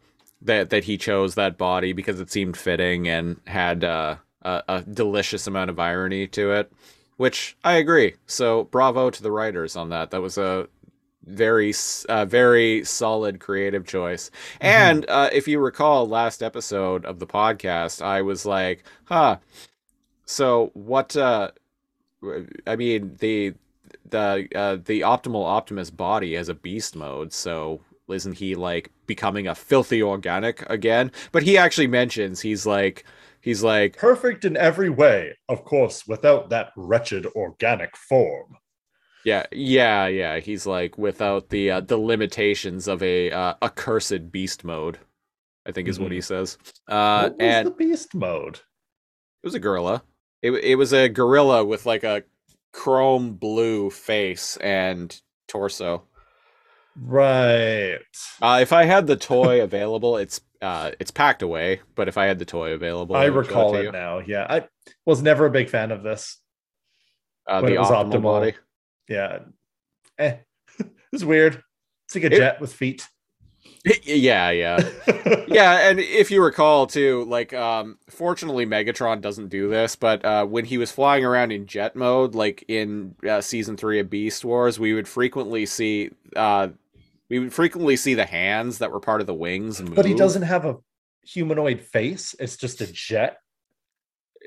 that 0.42 0.70
that 0.70 0.84
he 0.84 0.98
chose 0.98 1.34
that 1.36 1.56
body 1.56 1.92
because 1.92 2.20
it 2.20 2.30
seemed 2.30 2.56
fitting 2.56 3.08
and 3.08 3.40
had 3.46 3.84
uh, 3.84 4.16
a, 4.42 4.62
a 4.68 4.82
delicious 4.82 5.46
amount 5.46 5.70
of 5.70 5.78
irony 5.78 6.26
to 6.28 6.52
it, 6.52 6.72
which 7.16 7.56
I 7.64 7.74
agree. 7.74 8.14
So 8.26 8.64
bravo 8.64 9.10
to 9.10 9.22
the 9.22 9.30
writers 9.30 9.76
on 9.76 9.90
that. 9.90 10.10
That 10.10 10.22
was 10.22 10.38
a 10.38 10.68
very 11.24 11.72
uh, 12.08 12.24
very 12.24 12.84
solid 12.84 13.38
creative 13.38 13.86
choice. 13.86 14.30
And 14.60 15.08
uh, 15.08 15.30
if 15.32 15.46
you 15.46 15.60
recall 15.60 16.08
last 16.08 16.42
episode 16.42 17.04
of 17.04 17.20
the 17.20 17.26
podcast, 17.26 18.02
I 18.02 18.22
was 18.22 18.44
like, 18.44 18.84
huh. 19.04 19.38
So 20.24 20.70
what? 20.74 21.16
Uh, 21.16 21.52
I 22.66 22.76
mean 22.76 23.16
the 23.20 23.54
the 24.08 24.48
uh, 24.54 24.76
the 24.76 25.00
optimal 25.00 25.44
Optimus 25.44 25.90
body 25.90 26.34
has 26.34 26.48
a 26.48 26.54
beast 26.54 26.96
mode, 26.96 27.32
so 27.32 27.80
isn't 28.08 28.34
he 28.38 28.54
like 28.54 28.90
becoming 29.06 29.46
a 29.48 29.54
filthy 29.54 30.02
organic 30.02 30.68
again? 30.70 31.12
But 31.32 31.42
he 31.44 31.56
actually 31.56 31.86
mentions 31.86 32.40
he's 32.40 32.66
like 32.66 33.04
he's 33.40 33.62
like 33.62 33.96
Perfect 33.96 34.44
in 34.44 34.56
every 34.56 34.90
way, 34.90 35.36
of 35.48 35.64
course, 35.64 36.06
without 36.06 36.50
that 36.50 36.72
wretched 36.76 37.26
organic 37.34 37.96
form. 37.96 38.56
yeah 39.24 39.46
yeah 39.52 40.06
yeah 40.06 40.40
he's 40.40 40.66
like 40.66 40.98
without 40.98 41.48
the 41.50 41.70
uh, 41.70 41.80
the 41.80 41.96
limitations 41.96 42.88
of 42.88 43.02
a 43.02 43.30
uh, 43.30 43.54
accursed 43.62 44.30
beast 44.32 44.64
mode. 44.64 44.98
I 45.64 45.70
think 45.70 45.86
is 45.86 46.00
what 46.00 46.10
he 46.10 46.20
says. 46.20 46.58
Uh, 46.88 47.28
what 47.28 47.38
was 47.38 47.40
and 47.40 47.66
the 47.68 47.70
beast 47.70 48.14
mode? 48.14 48.56
It 48.56 49.46
was 49.46 49.54
a 49.54 49.60
gorilla. 49.60 50.02
It 50.42 50.50
it 50.52 50.74
was 50.74 50.92
a 50.92 51.08
gorilla 51.08 51.64
with 51.64 51.86
like 51.86 52.02
a 52.02 52.24
chrome 52.72 53.34
blue 53.34 53.90
face 53.90 54.56
and 54.58 55.20
torso. 55.48 56.04
Right. 56.96 57.98
Uh, 58.40 58.58
if 58.60 58.72
I 58.72 58.84
had 58.84 59.06
the 59.06 59.16
toy 59.16 59.60
available, 59.62 60.16
it's 60.16 60.40
uh, 60.60 60.92
it's 61.00 61.10
packed 61.10 61.42
away. 61.42 61.80
But 61.94 62.08
if 62.08 62.18
I 62.18 62.26
had 62.26 62.38
the 62.38 62.44
toy 62.44 62.72
available, 62.72 63.16
I 63.16 63.26
show 63.26 63.32
recall 63.32 63.72
to 63.72 63.88
it 63.88 63.92
now. 63.92 64.18
Yeah, 64.20 64.46
I 64.48 64.68
was 65.06 65.22
never 65.22 65.46
a 65.46 65.50
big 65.50 65.70
fan 65.70 65.90
of 65.90 66.02
this. 66.02 66.38
Uh, 67.46 67.60
when 67.60 67.72
the 67.72 67.76
it 67.76 67.80
was 67.80 67.90
optimal, 67.90 68.12
optimal. 68.12 68.22
body. 68.22 68.54
Yeah, 69.08 69.38
eh, 70.18 70.36
it's 71.12 71.24
weird. 71.24 71.62
It's 72.06 72.14
like 72.14 72.24
a 72.24 72.34
It- 72.34 72.38
jet 72.38 72.60
with 72.60 72.72
feet. 72.72 73.06
yeah, 74.04 74.50
yeah, 74.50 74.78
yeah. 75.48 75.88
And 75.88 75.98
if 75.98 76.30
you 76.30 76.42
recall 76.42 76.86
too, 76.86 77.24
like, 77.24 77.52
um, 77.52 77.98
fortunately, 78.08 78.64
Megatron 78.64 79.20
doesn't 79.20 79.48
do 79.48 79.68
this. 79.68 79.96
But 79.96 80.24
uh, 80.24 80.46
when 80.46 80.64
he 80.64 80.78
was 80.78 80.92
flying 80.92 81.24
around 81.24 81.50
in 81.50 81.66
jet 81.66 81.96
mode, 81.96 82.36
like 82.36 82.64
in 82.68 83.16
uh, 83.28 83.40
season 83.40 83.76
three 83.76 83.98
of 83.98 84.08
Beast 84.08 84.44
Wars, 84.44 84.78
we 84.78 84.94
would 84.94 85.08
frequently 85.08 85.66
see 85.66 86.10
uh, 86.36 86.68
we 87.28 87.40
would 87.40 87.52
frequently 87.52 87.96
see 87.96 88.14
the 88.14 88.24
hands 88.26 88.78
that 88.78 88.92
were 88.92 89.00
part 89.00 89.20
of 89.20 89.26
the 89.26 89.34
wings. 89.34 89.82
Move. 89.82 89.96
But 89.96 90.06
he 90.06 90.14
doesn't 90.14 90.42
have 90.42 90.64
a 90.64 90.76
humanoid 91.24 91.80
face. 91.80 92.36
It's 92.38 92.56
just 92.56 92.80
a 92.80 92.86
jet, 92.86 93.38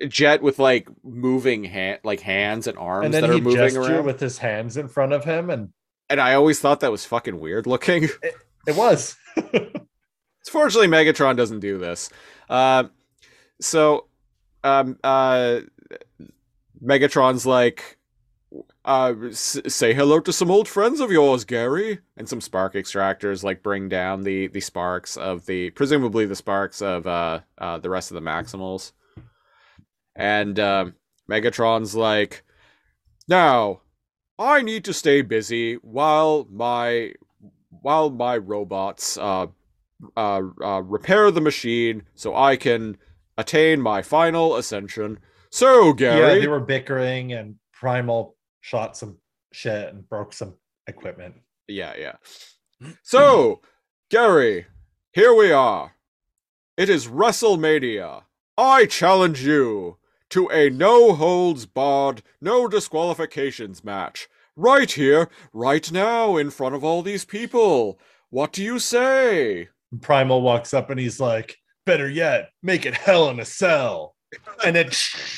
jet 0.08 0.42
with 0.42 0.60
like 0.60 0.88
moving 1.04 1.66
hand 1.66 2.00
like 2.06 2.22
hands 2.22 2.68
and 2.68 2.78
arms 2.78 3.06
and 3.06 3.14
then 3.14 3.24
that 3.24 3.32
are 3.32 3.42
moving 3.42 3.76
around. 3.76 4.06
with 4.06 4.22
his 4.22 4.38
hands 4.38 4.78
in 4.78 4.88
front 4.88 5.12
of 5.12 5.26
him, 5.26 5.50
and 5.50 5.74
And 6.10 6.22
I 6.22 6.36
always 6.36 6.62
thought 6.62 6.80
that 6.80 6.92
was 6.92 7.06
fucking 7.06 7.40
weird 7.40 7.68
looking. 7.68 8.04
it 8.24 8.36
was. 8.74 9.16
Fortunately, 10.50 10.88
Megatron 10.88 11.36
doesn't 11.36 11.60
do 11.60 11.78
this. 11.78 12.10
Uh, 12.50 12.86
so, 13.60 14.08
um, 14.64 14.98
uh, 15.04 15.62
Megatron's 16.84 17.46
like, 17.46 17.98
uh, 18.86 19.14
s- 19.28 19.60
say 19.68 19.94
hello 19.94 20.20
to 20.20 20.32
some 20.32 20.52
old 20.52 20.68
friends 20.68 21.00
of 21.00 21.12
yours, 21.12 21.44
Gary. 21.44 22.00
And 22.16 22.30
some 22.30 22.42
spark 22.42 22.74
extractors 22.74 23.44
like 23.44 23.64
bring 23.64 23.90
down 23.90 24.24
the 24.24 24.48
the 24.48 24.62
sparks 24.62 25.18
of 25.18 25.46
the 25.46 25.72
presumably 25.72 26.26
the 26.26 26.36
sparks 26.36 26.82
of 26.82 27.06
uh, 27.06 27.42
uh 27.58 27.80
the 27.80 27.90
rest 27.90 28.12
of 28.12 28.16
the 28.16 28.22
Maximals. 28.22 28.94
And 30.16 30.60
um, 30.60 30.96
Megatron's 31.30 31.96
like, 31.96 32.44
now, 33.28 33.82
I 34.40 34.62
need 34.62 34.86
to 34.86 34.94
stay 34.94 35.22
busy 35.22 35.76
while 35.76 36.48
my 36.50 37.14
while 37.82 38.10
my 38.10 38.38
robots 38.38 39.18
uh 39.18 39.48
uh, 40.18 40.42
uh, 40.64 40.82
repair 40.84 41.32
the 41.32 41.42
machine 41.42 42.04
so 42.16 42.36
I 42.36 42.58
can 42.58 42.98
attain 43.38 43.82
my 43.82 44.02
final 44.02 44.56
ascension. 44.56 45.20
So, 45.52 45.94
Gary. 45.94 46.20
Yeah, 46.20 46.40
they 46.42 46.48
were 46.48 46.60
bickering, 46.60 47.34
and 47.34 47.56
Primal 47.72 48.36
shot 48.62 48.98
some 48.98 49.18
shit 49.52 49.94
and 49.94 50.08
broke 50.08 50.34
some 50.34 50.56
equipment. 50.88 51.36
yeah, 51.68 51.94
yeah. 51.98 52.16
So, 53.04 53.62
Gary, 54.10 54.68
here 55.14 55.34
we 55.34 55.52
are. 55.52 55.96
It 56.78 56.90
is 56.90 57.08
WrestleMania. 57.08 58.24
I 58.58 58.86
challenge 58.86 59.46
you 59.46 59.98
to 60.30 60.50
a 60.50 60.70
no 60.70 61.14
holds 61.14 61.66
barred, 61.66 62.22
no 62.42 62.68
disqualifications 62.68 63.84
match. 63.84 64.28
Right 64.56 64.92
here, 64.92 65.30
right 65.52 65.92
now, 65.92 66.38
in 66.38 66.50
front 66.50 66.76
of 66.76 66.84
all 66.84 67.02
these 67.02 67.26
people. 67.26 68.00
What 68.30 68.54
do 68.54 68.64
you 68.64 68.80
say? 68.80 69.70
Primal 70.02 70.42
walks 70.42 70.74
up 70.74 70.90
and 70.90 71.00
he's 71.00 71.20
like, 71.20 71.58
"Better 71.86 72.10
yet, 72.10 72.52
make 72.64 72.86
it 72.86 72.94
hell 72.94 73.30
in 73.30 73.40
a 73.40 73.46
cell." 73.46 74.16
And 74.64 74.76
then 74.76 74.90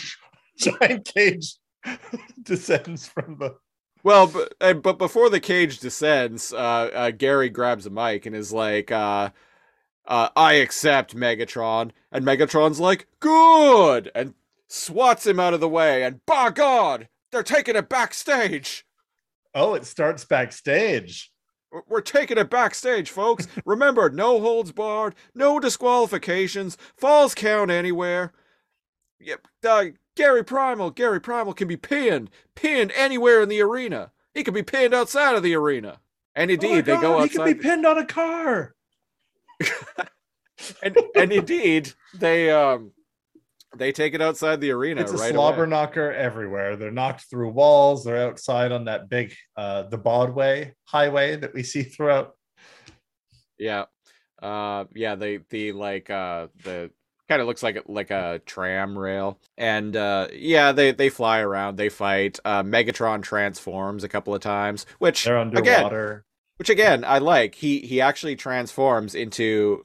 giant 0.57 1.05
cage 1.05 1.55
descends 2.43 3.07
from 3.07 3.37
the. 3.39 3.55
Well, 4.03 4.27
but, 4.27 4.53
uh, 4.61 4.73
but 4.73 4.97
before 4.97 5.29
the 5.29 5.39
cage 5.39 5.79
descends, 5.79 6.53
uh, 6.53 6.57
uh, 6.93 7.11
Gary 7.11 7.49
grabs 7.49 7.85
a 7.85 7.89
mic 7.89 8.25
and 8.25 8.35
is 8.35 8.53
like, 8.53 8.91
uh, 8.91 9.31
uh, 10.07 10.29
I 10.35 10.53
accept 10.53 11.15
Megatron. 11.15 11.91
And 12.11 12.25
Megatron's 12.25 12.79
like, 12.79 13.07
good! 13.19 14.11
And 14.15 14.33
swats 14.67 15.25
him 15.25 15.39
out 15.39 15.53
of 15.53 15.59
the 15.59 15.67
way. 15.67 16.03
And 16.03 16.25
by 16.25 16.51
God, 16.51 17.09
they're 17.31 17.43
taking 17.43 17.75
it 17.75 17.89
backstage. 17.89 18.85
Oh, 19.53 19.73
it 19.73 19.85
starts 19.85 20.25
backstage. 20.25 21.31
We're- 21.87 22.01
taking 22.01 22.37
it 22.37 22.49
backstage, 22.49 23.11
folks. 23.11 23.47
Remember, 23.65 24.09
no 24.09 24.39
holds 24.39 24.71
barred, 24.71 25.15
no 25.35 25.59
disqualifications, 25.59 26.77
falls 26.97 27.35
count 27.35 27.69
anywhere. 27.71 28.33
Yep, 29.19 29.47
uh, 29.67 29.85
Gary 30.15 30.43
Primal, 30.43 30.91
Gary 30.91 31.19
Primal 31.19 31.53
can 31.53 31.67
be 31.67 31.77
pinned, 31.77 32.29
pinned 32.55 32.91
anywhere 32.95 33.41
in 33.41 33.49
the 33.49 33.61
arena. 33.61 34.11
He 34.33 34.43
can 34.43 34.53
be 34.53 34.63
pinned 34.63 34.93
outside 34.93 35.35
of 35.35 35.43
the 35.43 35.55
arena. 35.55 35.99
And 36.35 36.51
Oh 36.51 36.53
indeed, 36.53 36.85
they 36.85 36.95
go 36.95 37.01
God, 37.17 37.23
He 37.23 37.29
can 37.29 37.45
be 37.45 37.55
pinned 37.55 37.85
on 37.85 37.97
a 37.97 38.05
car. 38.05 38.75
and 40.83 40.97
and 41.15 41.31
indeed, 41.31 41.93
they 42.13 42.51
um 42.51 42.91
they 43.75 43.91
take 43.91 44.13
it 44.13 44.21
outside 44.21 44.61
the 44.61 44.71
arena 44.71 45.01
it's 45.01 45.11
a 45.11 45.17
right 45.17 45.33
slobber 45.33 45.63
away. 45.63 45.69
knocker 45.71 46.11
everywhere. 46.11 46.75
They're 46.75 46.91
knocked 46.91 47.29
through 47.29 47.49
walls. 47.49 48.03
They're 48.03 48.27
outside 48.27 48.71
on 48.71 48.85
that 48.85 49.09
big, 49.09 49.33
uh, 49.55 49.83
the 49.83 49.97
Broadway 49.97 50.73
highway 50.85 51.35
that 51.35 51.53
we 51.53 51.63
see 51.71 51.83
throughout. 51.83 52.35
Yeah. 53.57 53.85
Uh 54.41 54.85
yeah, 54.93 55.15
they 55.15 55.39
the 55.49 55.71
like 55.71 56.09
uh 56.11 56.47
the 56.63 56.91
kind 57.27 57.41
of 57.41 57.47
looks 57.47 57.63
like 57.63 57.83
like 57.87 58.11
a 58.11 58.39
tram 58.45 58.97
rail. 58.97 59.39
And 59.57 59.95
uh 59.95 60.27
yeah, 60.31 60.71
they 60.73 60.91
they 60.91 61.09
fly 61.09 61.39
around, 61.39 61.77
they 61.77 61.89
fight. 61.89 62.39
Uh 62.45 62.61
Megatron 62.61 63.23
transforms 63.23 64.03
a 64.03 64.09
couple 64.09 64.35
of 64.35 64.41
times, 64.41 64.85
which 64.99 65.25
They're 65.25 65.37
again, 65.37 66.21
which 66.57 66.69
again 66.69 67.03
I 67.03 67.17
like. 67.17 67.55
He 67.55 67.79
he 67.79 67.99
actually 67.99 68.35
transforms 68.35 69.15
into 69.15 69.83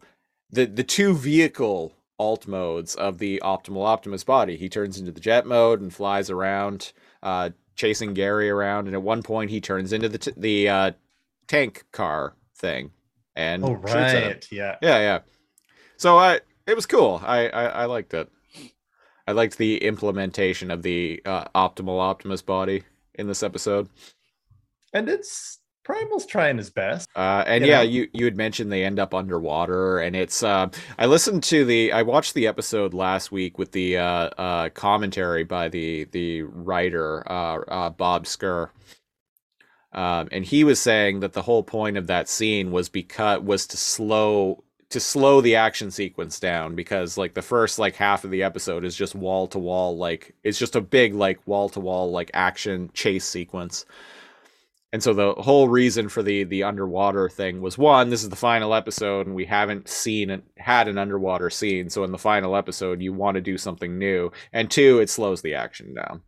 the 0.51 0.67
the 0.67 0.85
two 0.85 1.15
vehicle 1.15 1.95
alt 2.23 2.47
modes 2.47 2.95
of 2.95 3.19
the 3.19 3.41
optimal 3.45 3.85
Optimus 3.85 4.25
body. 4.25 4.57
He 4.57 4.69
turns 4.69 4.99
into 4.99 5.13
the 5.13 5.21
jet 5.21 5.45
mode 5.47 5.81
and 5.81 5.93
flies 5.93 6.31
around 6.31 6.93
uh 7.23 7.51
chasing 7.75 8.15
Gary 8.15 8.49
around 8.51 8.87
and 8.87 8.95
at 8.95 9.03
one 9.03 9.23
point 9.23 9.51
he 9.51 9.61
turns 9.61 9.93
into 9.93 10.09
the 10.09 10.19
t- 10.19 10.33
the 10.37 10.69
uh 10.69 10.91
tank 11.49 11.85
car 11.93 12.35
thing 12.55 12.91
and 13.35 13.65
Oh 13.65 13.75
shoots 13.87 14.15
at 14.15 14.23
him. 14.23 14.23
right, 14.31 14.53
yeah. 14.53 14.77
Yeah, 14.83 14.99
yeah. 14.99 15.19
So 15.97 16.19
I 16.19 16.41
it 16.67 16.77
was 16.77 16.87
cool. 16.87 17.21
I 17.25 17.49
I, 17.49 17.65
I 17.83 17.85
liked 17.87 18.15
it. 18.15 18.29
I 19.27 19.33
liked 19.33 19.57
the 19.59 19.79
implementation 19.79 20.71
of 20.71 20.83
the 20.83 21.23
uh, 21.25 21.45
optimal 21.55 22.01
Optimus 22.01 22.43
body 22.43 22.83
in 23.15 23.29
this 23.29 23.43
episode. 23.43 23.89
And 24.93 25.09
it's 25.09 25.61
Primal's 25.85 26.27
trying 26.27 26.59
his 26.59 26.71
best. 26.71 27.09
Uh, 27.17 27.45
and 27.47 27.65
You 27.65 27.71
yeah, 27.71 27.79
know? 27.79 27.83
you 27.83 28.09
you 28.13 28.25
had 28.25 28.37
mentioned 28.37 28.71
they 28.71 28.85
end 28.85 28.99
up 28.99 29.15
underwater, 29.15 29.99
and 29.99 30.15
it's. 30.15 30.43
Uh, 30.43 30.69
I 30.99 31.07
listened 31.07 31.43
to 31.45 31.65
the. 31.65 31.93
I 31.93 32.03
watched 32.03 32.35
the 32.35 32.47
episode 32.47 32.95
last 32.95 33.33
week 33.33 33.59
with 33.59 33.73
the 33.73 33.99
uh, 33.99 34.31
uh, 34.39 34.69
commentary 34.71 35.45
by 35.45 35.69
the 35.69 36.05
the 36.05 36.43
writer 36.43 37.23
uh, 37.31 37.61
uh, 37.69 37.91
Bob 37.91 38.25
Skir, 38.27 38.71
um, 39.93 40.29
and 40.33 40.45
he 40.45 40.65
was 40.65 40.81
saying 40.81 41.21
that 41.21 41.33
the 41.33 41.43
whole 41.43 41.63
point 41.63 41.97
of 41.97 42.07
that 42.07 42.29
scene 42.29 42.71
was 42.71 42.89
because 42.89 43.41
was 43.41 43.67
to 43.69 43.77
slow 43.77 44.65
to 44.91 45.01
slow 45.01 45.41
the 45.41 45.57
action 45.57 45.91
sequence 45.91 46.39
down 46.39 46.75
because 46.75 47.17
like 47.17 47.33
the 47.35 47.41
first 47.43 47.79
like 47.79 47.97
half 47.97 48.25
of 48.25 48.31
the 48.31 48.43
episode 48.43 48.85
is 48.85 48.95
just 48.95 49.15
wall 49.15 49.47
to 49.47 49.59
wall 49.59 49.97
like 49.97 50.35
it's 50.45 50.59
just 50.59 50.77
a 50.77 50.83
big 50.83 51.15
like 51.15 51.41
wall 51.47 51.71
to 51.71 51.81
wall 51.81 52.11
like 52.11 52.31
action 52.35 52.91
chase 52.93 53.25
sequence 53.25 53.87
and 54.93 55.03
so 55.03 55.15
the 55.15 55.33
whole 55.35 55.69
reason 55.69 56.09
for 56.09 56.23
the 56.23 56.45
the 56.45 56.63
underwater 56.63 57.29
thing 57.29 57.61
was 57.61 57.79
one 57.79 58.11
this 58.11 58.23
is 58.23 58.29
the 58.29 58.37
final 58.37 58.75
episode 58.75 59.27
and 59.27 59.35
we 59.35 59.45
haven't 59.45 59.89
seen 59.89 60.31
it 60.31 60.43
had 60.57 60.89
an 60.89 60.99
underwater 60.99 61.51
scene 61.51 61.89
so 61.89 62.05
in 62.05 62.13
the 62.13 62.19
final 62.19 62.57
episode 62.57 63.01
you 63.01 63.13
want 63.13 63.35
to 63.35 63.41
do 63.41 63.57
something 63.57 63.99
new 63.99 64.31
and 64.53 64.71
two 64.71 65.01
it 65.01 65.09
slows 65.09 65.43
the 65.43 65.55
action 65.55 65.95
down 65.95 66.21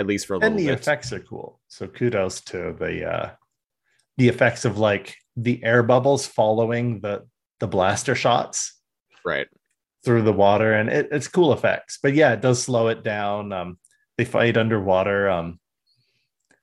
at 0.00 0.06
least 0.06 0.26
for 0.26 0.34
a 0.34 0.38
little 0.38 0.50
and 0.50 0.58
the 0.58 0.66
bit 0.66 0.80
effects 0.80 1.12
are 1.12 1.20
cool. 1.20 1.60
So 1.68 1.86
kudos 1.86 2.40
to 2.42 2.74
the 2.78 3.06
uh 3.06 3.30
the 4.16 4.28
effects 4.28 4.64
of 4.64 4.78
like 4.78 5.16
the 5.36 5.62
air 5.62 5.82
bubbles 5.82 6.26
following 6.26 7.00
the 7.00 7.26
the 7.60 7.68
blaster 7.68 8.14
shots 8.14 8.80
right 9.24 9.46
through 10.02 10.22
the 10.22 10.32
water, 10.32 10.72
and 10.72 10.88
it, 10.88 11.08
it's 11.12 11.28
cool 11.28 11.52
effects. 11.52 11.98
But 12.02 12.14
yeah, 12.14 12.32
it 12.32 12.40
does 12.40 12.62
slow 12.62 12.88
it 12.88 13.04
down. 13.04 13.52
Um, 13.52 13.78
they 14.16 14.24
fight 14.24 14.56
underwater. 14.56 15.28
Um, 15.28 15.59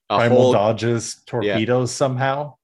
primal 0.10 0.38
whole 0.42 0.54
dodges 0.54 1.22
torpedoes 1.26 1.92
somehow. 1.92 2.56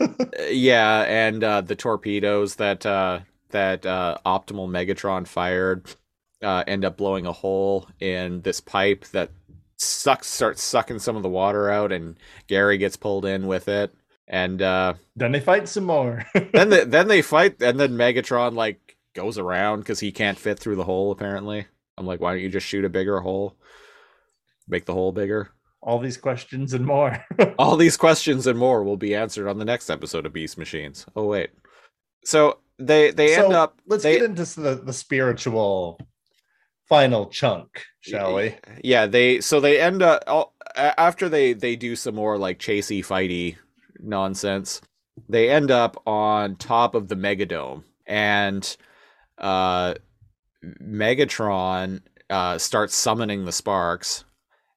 yeah 0.50 1.02
and 1.02 1.42
uh 1.42 1.60
the 1.60 1.74
torpedoes 1.74 2.56
that 2.56 2.84
uh 2.86 3.20
that 3.50 3.84
uh 3.84 4.16
optimal 4.24 4.68
megatron 4.68 5.26
fired 5.26 5.84
uh 6.42 6.64
end 6.66 6.84
up 6.84 6.96
blowing 6.96 7.26
a 7.26 7.32
hole 7.32 7.88
in 8.00 8.40
this 8.42 8.60
pipe 8.60 9.04
that 9.06 9.30
sucks 9.76 10.28
starts 10.28 10.62
sucking 10.62 10.98
some 10.98 11.16
of 11.16 11.22
the 11.22 11.28
water 11.28 11.68
out 11.68 11.90
and 11.90 12.16
gary 12.46 12.78
gets 12.78 12.96
pulled 12.96 13.24
in 13.24 13.46
with 13.46 13.68
it 13.68 13.92
and 14.28 14.62
uh 14.62 14.94
then 15.16 15.32
they 15.32 15.40
fight 15.40 15.68
some 15.68 15.84
more. 15.84 16.24
then 16.52 16.70
the, 16.70 16.84
then 16.86 17.08
they 17.08 17.20
fight 17.20 17.60
and 17.60 17.78
then 17.78 17.92
megatron 17.92 18.54
like 18.54 18.96
goes 19.14 19.38
around 19.38 19.80
because 19.80 20.00
he 20.00 20.12
can't 20.12 20.38
fit 20.38 20.58
through 20.58 20.76
the 20.76 20.84
hole 20.84 21.10
apparently 21.10 21.66
i'm 21.98 22.06
like 22.06 22.20
why 22.20 22.32
don't 22.32 22.42
you 22.42 22.48
just 22.48 22.66
shoot 22.66 22.84
a 22.84 22.88
bigger 22.88 23.20
hole 23.20 23.56
make 24.68 24.86
the 24.86 24.94
hole 24.94 25.12
bigger 25.12 25.50
All 25.82 25.98
these 25.98 26.16
questions 26.16 26.74
and 26.74 26.86
more. 26.86 27.24
all 27.58 27.76
these 27.76 27.96
questions 27.96 28.46
and 28.46 28.58
more 28.58 28.84
will 28.84 28.96
be 28.96 29.14
answered 29.14 29.48
on 29.48 29.58
the 29.58 29.64
next 29.64 29.90
episode 29.90 30.24
of 30.26 30.32
beast 30.32 30.56
machines 30.56 31.06
oh 31.16 31.26
wait 31.26 31.50
so 32.24 32.58
they 32.78 33.10
they 33.10 33.34
end 33.36 33.52
up 33.52 33.80
Let's 33.86 34.02
they, 34.04 34.18
get 34.18 34.24
into 34.30 34.60
the, 34.60 34.76
the 34.76 34.92
spiritual 34.92 35.98
final 36.88 37.26
chunk, 37.26 37.84
shall 38.00 38.34
we? 38.34 38.56
yeah 38.84 39.06
they 39.06 39.40
so 39.40 39.60
they 39.60 39.80
end 39.80 40.02
up 40.02 40.22
all- 40.26 40.54
after 40.76 41.28
they 41.28 41.52
they 41.52 41.74
do 41.76 41.96
some 41.96 42.14
more 42.14 42.38
like 42.38 42.58
chasey 42.58 43.00
fighty 43.00 43.56
nonsense 43.98 44.80
they 45.28 45.50
end 45.50 45.70
up 45.70 46.00
on 46.06 46.56
top 46.56 46.94
of 46.94 47.08
the 47.08 47.14
megadome 47.16 47.82
and 48.06 48.76
uh 49.38 49.94
megatron 50.82 52.00
uh 52.30 52.56
starts 52.58 52.94
summoning 52.94 53.44
the 53.44 53.52
sparks 53.52 54.24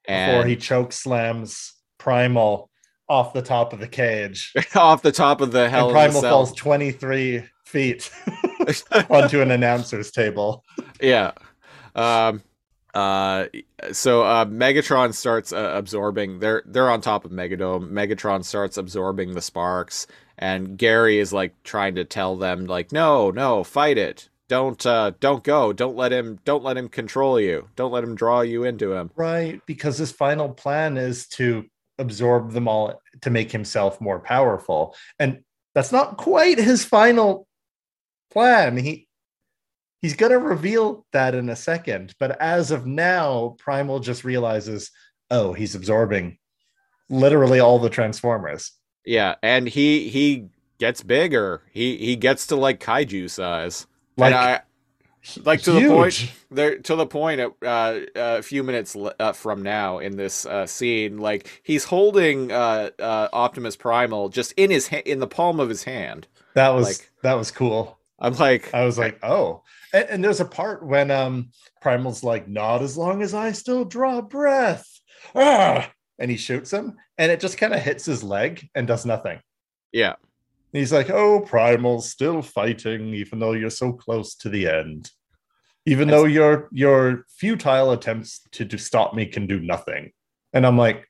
and 0.08 0.32
Before 0.32 0.48
he 0.48 0.56
choke 0.56 0.92
slams 0.92 1.74
Primal 1.98 2.70
off 3.08 3.34
the 3.34 3.42
top 3.42 3.74
of 3.74 3.80
the 3.80 3.88
cage. 3.88 4.54
off 4.76 5.02
the 5.02 5.12
top 5.12 5.42
of 5.42 5.52
the 5.52 5.70
hell 5.70 5.88
and 5.88 5.94
Primal 5.94 6.22
falls 6.22 6.54
23 6.54 7.44
feet 7.66 8.12
onto 9.10 9.42
an 9.42 9.52
announcer's 9.52 10.12
table. 10.12 10.64
yeah 11.02 11.32
um 11.96 12.42
uh 12.94 13.46
so 13.92 14.24
uh 14.24 14.46
megatron 14.46 15.14
starts 15.14 15.52
uh, 15.52 15.72
absorbing 15.76 16.40
they're 16.40 16.64
they're 16.66 16.90
on 16.90 17.02
top 17.02 17.26
of 17.26 17.32
megadome 17.32 17.90
megatron 17.92 18.44
starts 18.44 18.78
absorbing 18.78 19.34
the 19.34 19.42
sparks 19.42 20.08
and 20.38 20.78
gary 20.78 21.20
is 21.20 21.34
like 21.34 21.54
trying 21.64 21.96
to 21.96 22.06
tell 22.06 22.38
them 22.38 22.66
like 22.66 22.92
no 22.92 23.32
no 23.32 23.64
fight 23.64 23.98
it 23.98 24.30
don't 24.48 24.86
uh 24.86 25.12
don't 25.20 25.44
go 25.44 25.74
don't 25.74 25.96
let 25.96 26.12
him 26.12 26.40
don't 26.46 26.64
let 26.64 26.78
him 26.78 26.88
control 26.88 27.40
you 27.40 27.68
don't 27.76 27.92
let 27.92 28.04
him 28.04 28.16
draw 28.16 28.42
you 28.42 28.64
into 28.64 28.94
him 28.94 29.10
Right, 29.16 29.60
because 29.66 29.98
his 29.98 30.12
final 30.12 30.50
plan 30.50 30.98
is 30.98 31.28
to 31.30 31.66
absorb 31.98 32.52
them 32.52 32.68
all 32.68 33.02
to 33.22 33.30
make 33.30 33.52
himself 33.52 34.02
more 34.02 34.20
powerful. 34.20 34.96
And 35.20 35.42
that's 35.74 35.92
not 35.92 36.18
quite 36.18 36.58
his 36.58 36.86
final 36.86 37.48
plan. 38.32 38.78
He 38.78 39.08
he's 40.02 40.16
going 40.16 40.32
to 40.32 40.40
reveal 40.40 41.06
that 41.14 41.36
in 41.36 41.50
a 41.50 41.56
second, 41.56 42.14
but 42.20 42.40
as 42.42 42.72
of 42.72 42.86
now, 42.86 43.56
Primal 43.60 44.00
just 44.00 44.24
realizes, 44.24 44.92
"Oh, 45.32 45.54
he's 45.54 45.76
absorbing 45.76 46.38
literally 47.10 47.60
all 47.60 47.80
the 47.80 47.90
Transformers." 47.90 48.72
yeah 49.06 49.36
and 49.44 49.68
he 49.68 50.10
he 50.10 50.48
gets 50.80 51.04
bigger 51.04 51.62
he 51.72 51.96
he 51.98 52.16
gets 52.16 52.48
to 52.48 52.56
like 52.56 52.80
kaiju 52.80 53.30
size 53.30 53.86
Like 54.18 54.34
and 54.34 54.36
I, 54.36 54.62
like 55.44 55.62
to 55.64 55.72
the 55.72 55.88
point 55.88 56.32
there 56.52 56.78
to 56.80 56.96
the 56.96 57.06
point 57.08 57.42
uh, 57.42 57.50
uh, 57.66 58.00
a 58.16 58.42
few 58.44 58.64
minutes 58.64 58.96
l- 58.96 59.14
uh, 59.20 59.34
from 59.34 59.64
now 59.64 59.98
in 60.00 60.16
this 60.18 60.46
uh, 60.46 60.66
scene 60.68 61.18
like 61.18 61.62
he's 61.64 61.84
holding 61.84 62.52
uh, 62.52 62.92
uh, 63.00 63.28
optimus 63.34 63.76
primal 63.76 64.30
just 64.30 64.52
in 64.54 64.70
his 64.70 64.88
ha- 64.88 65.02
in 65.06 65.20
the 65.20 65.28
palm 65.28 65.60
of 65.60 65.68
his 65.68 65.84
hand 65.84 66.28
That 66.54 66.70
was 66.70 66.86
like- 66.86 67.12
that 67.24 67.34
was 67.34 67.50
cool. 67.52 67.98
i'm 68.20 68.36
like 68.36 68.72
I 68.74 68.86
was 68.86 68.98
like, 69.00 69.20
oh. 69.24 69.64
And, 69.94 70.10
and 70.10 70.24
there's 70.24 70.42
a 70.42 70.46
part 70.46 70.86
when 70.86 71.10
um 71.12 71.50
Primal's 71.82 72.24
like, 72.24 72.48
not 72.48 72.82
as 72.84 72.96
long 72.96 73.22
as 73.24 73.34
I 73.34 73.52
still 73.52 73.84
draw 73.86 74.22
breath. 74.22 74.88
Ah! 75.34 75.92
And 76.20 76.30
he 76.32 76.38
shoots 76.38 76.72
him, 76.72 76.96
and 77.18 77.32
it 77.32 77.40
just 77.40 77.58
kind 77.58 77.74
of 77.74 77.82
hits 77.82 78.06
his 78.06 78.24
leg 78.24 78.70
and 78.76 78.88
does 78.88 79.06
nothing. 79.06 79.40
yeah 79.92 80.16
And 80.76 80.82
he's 80.82 80.92
like, 80.92 81.10
oh, 81.10 81.40
Primal's 81.40 82.12
still 82.12 82.42
fighting, 82.42 83.14
even 83.14 83.40
though 83.40 83.54
you're 83.54 83.70
so 83.70 83.94
close 83.94 84.36
to 84.36 84.50
the 84.50 84.68
end. 84.68 85.10
Even 85.86 86.10
though 86.10 86.26
your 86.26 86.68
your 86.74 87.26
futile 87.30 87.94
attempts 87.94 88.42
to, 88.52 88.66
to 88.66 88.78
stop 88.78 89.14
me 89.14 89.26
can 89.26 89.48
do 89.48 89.62
nothing. 89.62 90.12
And 90.52 90.68
I'm 90.68 90.78
like, 90.78 91.10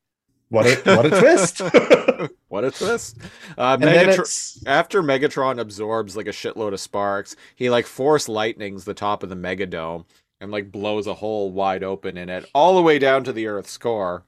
what 0.50 0.68
a 0.68 0.96
what 0.96 1.08
a 1.08 1.10
twist. 1.20 1.62
what 2.48 2.64
a 2.64 2.70
twist 2.70 3.18
uh, 3.58 3.76
Megatron- 3.78 4.64
after 4.68 5.02
megatron 5.02 5.60
absorbs 5.60 6.16
like 6.16 6.28
a 6.28 6.32
shitload 6.32 6.72
of 6.72 6.80
sparks 6.80 7.36
he 7.56 7.70
like 7.70 7.86
force 7.86 8.30
lightnings 8.30 8.86
the 8.86 8.94
top 8.94 9.22
of 9.22 9.30
the 9.30 9.36
megadome 9.36 10.06
and 10.40 10.52
like 10.52 10.72
blows 10.72 11.08
a 11.08 11.16
hole 11.16 11.52
wide 11.52 11.84
open 11.84 12.18
in 12.18 12.30
it 12.30 12.50
all 12.54 12.76
the 12.76 12.82
way 12.82 12.98
down 13.00 13.24
to 13.24 13.34
the 13.34 13.48
earth's 13.48 13.78
core 13.78 14.24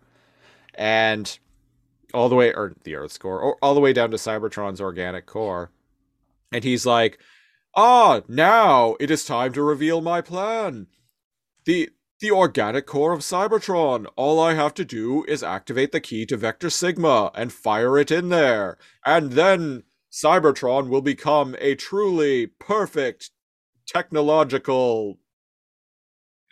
and 0.73 1.39
all 2.13 2.29
the 2.29 2.35
way 2.35 2.53
or 2.53 2.73
the 2.83 2.95
earth's 2.95 3.17
core 3.17 3.39
or 3.39 3.57
all 3.61 3.73
the 3.73 3.79
way 3.81 3.93
down 3.93 4.11
to 4.11 4.17
cybertron's 4.17 4.81
organic 4.81 5.25
core. 5.25 5.71
And 6.51 6.63
he's 6.63 6.85
like 6.85 7.19
ah 7.75 8.21
now 8.27 8.95
it 8.99 9.11
is 9.11 9.25
time 9.25 9.53
to 9.53 9.61
reveal 9.61 10.01
my 10.01 10.21
plan. 10.21 10.87
The 11.65 11.89
the 12.19 12.31
organic 12.31 12.85
core 12.87 13.13
of 13.13 13.19
cybertron. 13.19 14.07
All 14.15 14.39
i 14.39 14.53
have 14.53 14.73
to 14.75 14.85
do 14.85 15.23
is 15.25 15.43
activate 15.43 15.91
the 15.91 15.99
key 15.99 16.25
to 16.27 16.37
vector 16.37 16.69
sigma 16.69 17.31
and 17.35 17.53
fire 17.53 17.97
it 17.97 18.11
in 18.11 18.29
there. 18.29 18.77
And 19.05 19.33
then 19.33 19.83
cybertron 20.11 20.89
will 20.89 21.01
become 21.01 21.55
a 21.59 21.75
truly 21.75 22.47
perfect 22.47 23.31
technological 23.85 25.19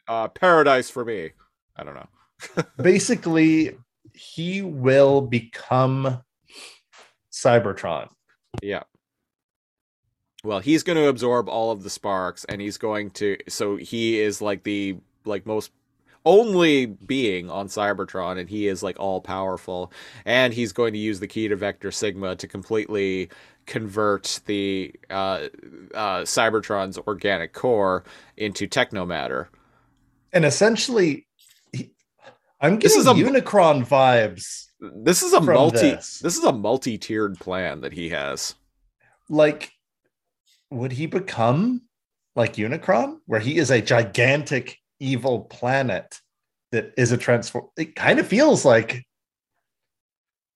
uh 0.07 0.27
paradise 0.27 0.89
for 0.89 1.05
me. 1.05 1.31
I 1.75 1.83
don't 1.83 1.95
know. 1.95 2.63
Basically 2.81 3.75
he 4.15 4.61
will 4.61 5.21
become 5.21 6.23
Cybertron. 7.31 8.09
Yeah. 8.61 8.83
Well, 10.43 10.59
he's 10.59 10.83
going 10.83 10.97
to 10.97 11.07
absorb 11.07 11.49
all 11.49 11.71
of 11.71 11.83
the 11.83 11.89
sparks 11.89 12.45
and 12.45 12.61
he's 12.61 12.77
going 12.77 13.11
to 13.11 13.37
so 13.47 13.77
he 13.77 14.19
is 14.19 14.41
like 14.41 14.63
the 14.63 14.97
like 15.25 15.45
most 15.45 15.71
only 16.25 16.85
being 16.85 17.49
on 17.49 17.67
Cybertron 17.67 18.39
and 18.39 18.49
he 18.49 18.67
is 18.67 18.83
like 18.83 18.99
all 18.99 19.21
powerful 19.21 19.91
and 20.23 20.53
he's 20.53 20.71
going 20.71 20.93
to 20.93 20.99
use 20.99 21.19
the 21.19 21.27
key 21.27 21.47
to 21.47 21.55
Vector 21.55 21.91
Sigma 21.91 22.35
to 22.35 22.47
completely 22.47 23.29
convert 23.65 24.39
the 24.45 24.93
uh, 25.09 25.47
uh, 25.93 26.21
Cybertron's 26.21 26.97
organic 26.99 27.53
core 27.53 28.03
into 28.37 28.67
technomatter. 28.67 29.47
And 30.33 30.45
essentially, 30.45 31.25
I'm 32.61 32.79
This 32.79 32.95
getting 32.95 33.21
is 33.21 33.35
a- 33.35 33.41
Unicron 33.41 33.85
vibes. 33.85 34.65
This 34.79 35.23
is 35.23 35.33
a 35.33 35.41
multi 35.41 35.77
this. 35.91 36.19
this 36.19 36.37
is 36.37 36.43
a 36.43 36.51
multi-tiered 36.53 37.39
plan 37.39 37.81
that 37.81 37.93
he 37.93 38.09
has. 38.09 38.55
Like, 39.29 39.71
would 40.69 40.91
he 40.91 41.05
become 41.07 41.83
like 42.35 42.55
Unicron, 42.55 43.19
where 43.25 43.39
he 43.39 43.57
is 43.57 43.71
a 43.71 43.81
gigantic 43.81 44.77
evil 44.99 45.41
planet 45.41 46.19
that 46.71 46.93
is 46.97 47.11
a 47.11 47.17
transform? 47.17 47.67
It 47.77 47.95
kind 47.95 48.19
of 48.19 48.27
feels 48.27 48.65
like 48.65 49.03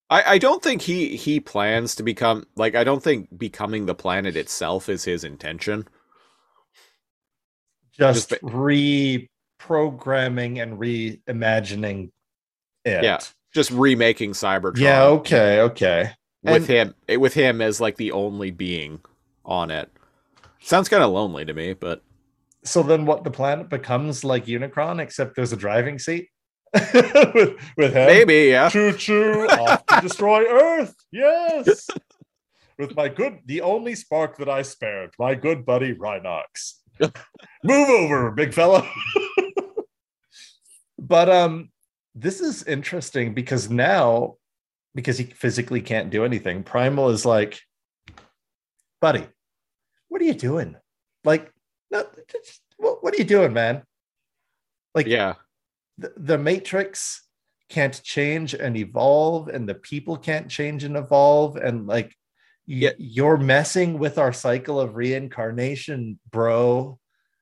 I, 0.10 0.34
I 0.34 0.38
don't 0.38 0.62
think 0.62 0.82
he 0.82 1.16
he 1.16 1.40
plans 1.40 1.96
to 1.96 2.04
become 2.04 2.46
like 2.56 2.76
I 2.76 2.84
don't 2.84 3.02
think 3.04 3.36
becoming 3.38 3.86
the 3.86 3.96
planet 3.96 4.36
itself 4.36 4.90
is 4.90 5.04
his 5.06 5.24
intention. 5.24 5.88
just, 7.94 8.30
Just 8.30 8.44
reprogramming 9.60 10.62
and 10.62 10.80
reimagining 10.80 12.12
it. 12.86 13.04
Yeah. 13.04 13.20
Just 13.54 13.72
remaking 13.72 14.32
Cybertron. 14.32 14.78
Yeah. 14.80 15.04
Okay. 15.06 15.62
Okay. 15.62 16.12
with 16.44 16.70
and- 16.70 16.94
him 17.08 17.20
with 17.22 17.34
him 17.34 17.62
as 17.62 17.82
like 17.82 17.98
the 17.98 18.12
only 18.12 18.52
being 18.52 19.00
on 19.46 19.72
it. 19.72 19.92
Sounds 20.62 20.90
kind 20.90 21.04
of 21.04 21.12
lonely 21.12 21.46
to 21.46 21.54
me, 21.54 21.74
but 21.74 22.04
So 22.64 22.84
then, 22.84 23.06
what 23.06 23.24
the 23.24 23.32
planet 23.32 23.70
becomes 23.70 24.24
like 24.24 24.46
Unicron, 24.46 25.00
except 25.02 25.36
there's 25.36 25.54
a 25.54 25.58
driving 25.58 25.98
seat 25.98 26.30
with, 26.94 27.56
with 27.78 27.94
him. 27.94 28.06
maybe 28.08 28.50
yeah. 28.50 28.70
Choo 28.70 28.94
choo, 28.94 29.48
off 29.50 29.86
to 29.88 30.02
destroy 30.02 30.44
Earth. 30.46 30.94
Yes. 31.12 31.88
With 32.78 32.96
my 32.96 33.10
good, 33.10 33.40
the 33.46 33.62
only 33.62 33.96
spark 33.96 34.38
that 34.38 34.48
I 34.50 34.62
spared, 34.62 35.12
my 35.20 35.34
good 35.36 35.66
buddy 35.66 35.94
Rhinox. 35.96 36.76
Move 37.64 37.90
over, 37.90 38.32
big 38.32 38.54
fella. 38.54 38.88
but 41.10 41.28
um, 41.30 41.70
this 42.16 42.40
is 42.40 42.64
interesting 42.64 43.34
because 43.34 43.70
now, 43.70 44.36
because 44.96 45.18
he 45.18 45.26
physically 45.26 45.82
can't 45.82 46.12
do 46.12 46.24
anything, 46.24 46.64
Primal 46.64 47.10
is 47.10 47.26
like, 47.26 47.60
buddy, 49.02 49.28
what 50.08 50.22
are 50.22 50.26
you 50.26 50.34
doing? 50.36 50.76
Like, 51.26 51.52
no, 51.92 52.06
just- 52.32 52.62
what, 52.78 53.04
what 53.04 53.14
are 53.14 53.18
you 53.18 53.26
doing, 53.26 53.52
man? 53.52 53.84
Like, 54.96 55.08
Yeah. 55.08 55.34
the, 55.98 56.14
the 56.16 56.38
matrix 56.38 57.24
can't 57.70 58.02
change 58.04 58.54
and 58.54 58.78
evolve 58.78 59.48
and 59.50 59.68
the 59.68 59.76
people 59.76 60.16
can't 60.18 60.48
change 60.50 60.84
and 60.84 60.96
evolve 60.96 61.56
and 61.58 61.86
like 61.86 62.16
Yeah. 62.66 62.92
you're 62.98 63.38
messing 63.38 64.00
with 64.00 64.18
our 64.18 64.34
cycle 64.34 64.80
of 64.80 64.96
reincarnation 64.96 66.20
bro 66.32 66.98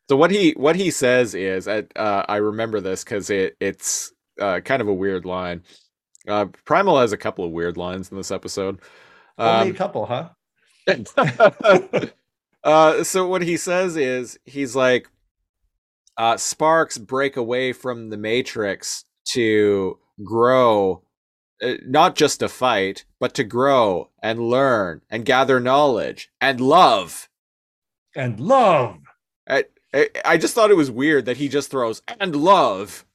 So 0.09 0.15
what 0.15 0.31
he 0.31 0.51
what 0.51 0.75
he 0.75 0.91
says 0.91 1.35
is, 1.35 1.67
I 1.67 1.83
uh, 1.95 2.25
I 2.27 2.37
remember 2.37 2.79
this 2.79 3.03
because 3.03 3.29
it 3.29 3.57
it's 3.59 4.13
uh, 4.39 4.61
kind 4.61 4.81
of 4.81 4.87
a 4.87 4.93
weird 4.93 5.25
line. 5.25 5.63
Uh, 6.27 6.45
Primal 6.65 6.99
has 6.99 7.13
a 7.13 7.17
couple 7.17 7.45
of 7.45 7.51
weird 7.51 7.77
lines 7.77 8.11
in 8.11 8.17
this 8.17 8.31
episode. 8.31 8.79
only 9.43 9.69
a 9.69 9.71
Um, 9.71 9.73
couple 9.73 10.05
huh 10.05 10.29
uh, 12.63 13.03
so 13.03 13.27
what 13.27 13.41
he 13.41 13.57
says 13.57 13.95
is 13.97 14.39
he's 14.45 14.75
like, 14.75 15.09
uh, 16.17 16.37
sparks 16.37 16.97
break 16.97 17.37
away 17.37 17.73
from 17.73 18.09
the 18.09 18.17
matrix 18.17 19.05
to 19.33 19.99
grow, 20.23 21.03
uh, 21.61 21.73
not 21.85 22.15
just 22.15 22.39
to 22.39 22.47
fight, 22.49 23.05
but 23.19 23.33
to 23.35 23.43
grow 23.43 24.09
and 24.21 24.39
learn 24.49 25.01
and 25.09 25.25
gather 25.25 25.59
knowledge 25.59 26.29
and 26.41 26.61
love. 26.61 27.29
and 28.15 28.39
love 28.39 28.99
I, 29.93 30.37
just 30.37 30.53
thought 30.53 30.71
it 30.71 30.75
was 30.75 30.91
weird 30.91 31.25
that 31.25 31.37
he 31.37 31.47
just 31.47 31.71
throws 31.71 32.01
and 32.19 32.35
love 32.35 33.05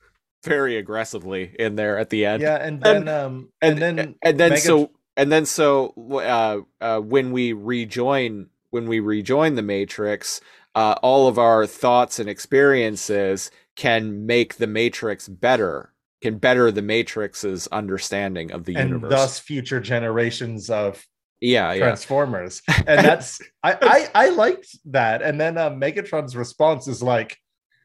very 0.44 0.76
aggressively 0.76 1.54
in 1.58 1.76
there 1.76 1.98
at 1.98 2.10
the 2.10 2.26
end. 2.26 2.42
yeah 2.42 2.56
and 2.56 2.80
then 2.80 3.08
um 3.08 3.50
and, 3.60 3.80
and, 3.82 3.98
then 3.98 4.14
and 4.22 4.40
then 4.40 4.50
Mega- 4.50 4.60
so 4.60 4.90
and 5.16 5.30
then 5.30 5.46
so 5.46 5.94
uh, 6.12 6.58
uh, 6.80 7.00
when 7.00 7.32
we 7.32 7.52
rejoin 7.52 8.48
when 8.70 8.86
we 8.88 9.00
rejoin 9.00 9.54
the 9.54 9.62
matrix 9.62 10.40
uh, 10.74 10.94
all 11.02 11.28
of 11.28 11.38
our 11.38 11.66
thoughts 11.66 12.18
and 12.18 12.28
experiences 12.28 13.50
can 13.76 14.26
make 14.26 14.56
the 14.56 14.66
matrix 14.66 15.28
better 15.28 15.92
can 16.22 16.38
better 16.38 16.70
the 16.70 16.82
matrix's 16.82 17.66
understanding 17.68 18.50
of 18.50 18.64
the 18.64 18.74
and 18.76 18.90
universe 18.90 19.10
thus 19.10 19.38
future 19.38 19.80
generations 19.80 20.70
of 20.70 21.06
yeah 21.42 21.72
yeah. 21.72 21.80
Transformers. 21.80 22.62
And 22.86 23.04
that's 23.04 23.40
I, 23.62 23.76
I 23.82 24.26
i 24.26 24.28
liked 24.30 24.78
that. 24.86 25.22
And 25.22 25.40
then 25.40 25.58
uh, 25.58 25.70
megatron's 25.70 26.36
response 26.36 26.86
is 26.88 27.02
like 27.02 27.36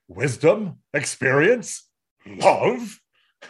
wisdom 0.07 0.77
experience 0.93 1.89
love? 2.25 2.99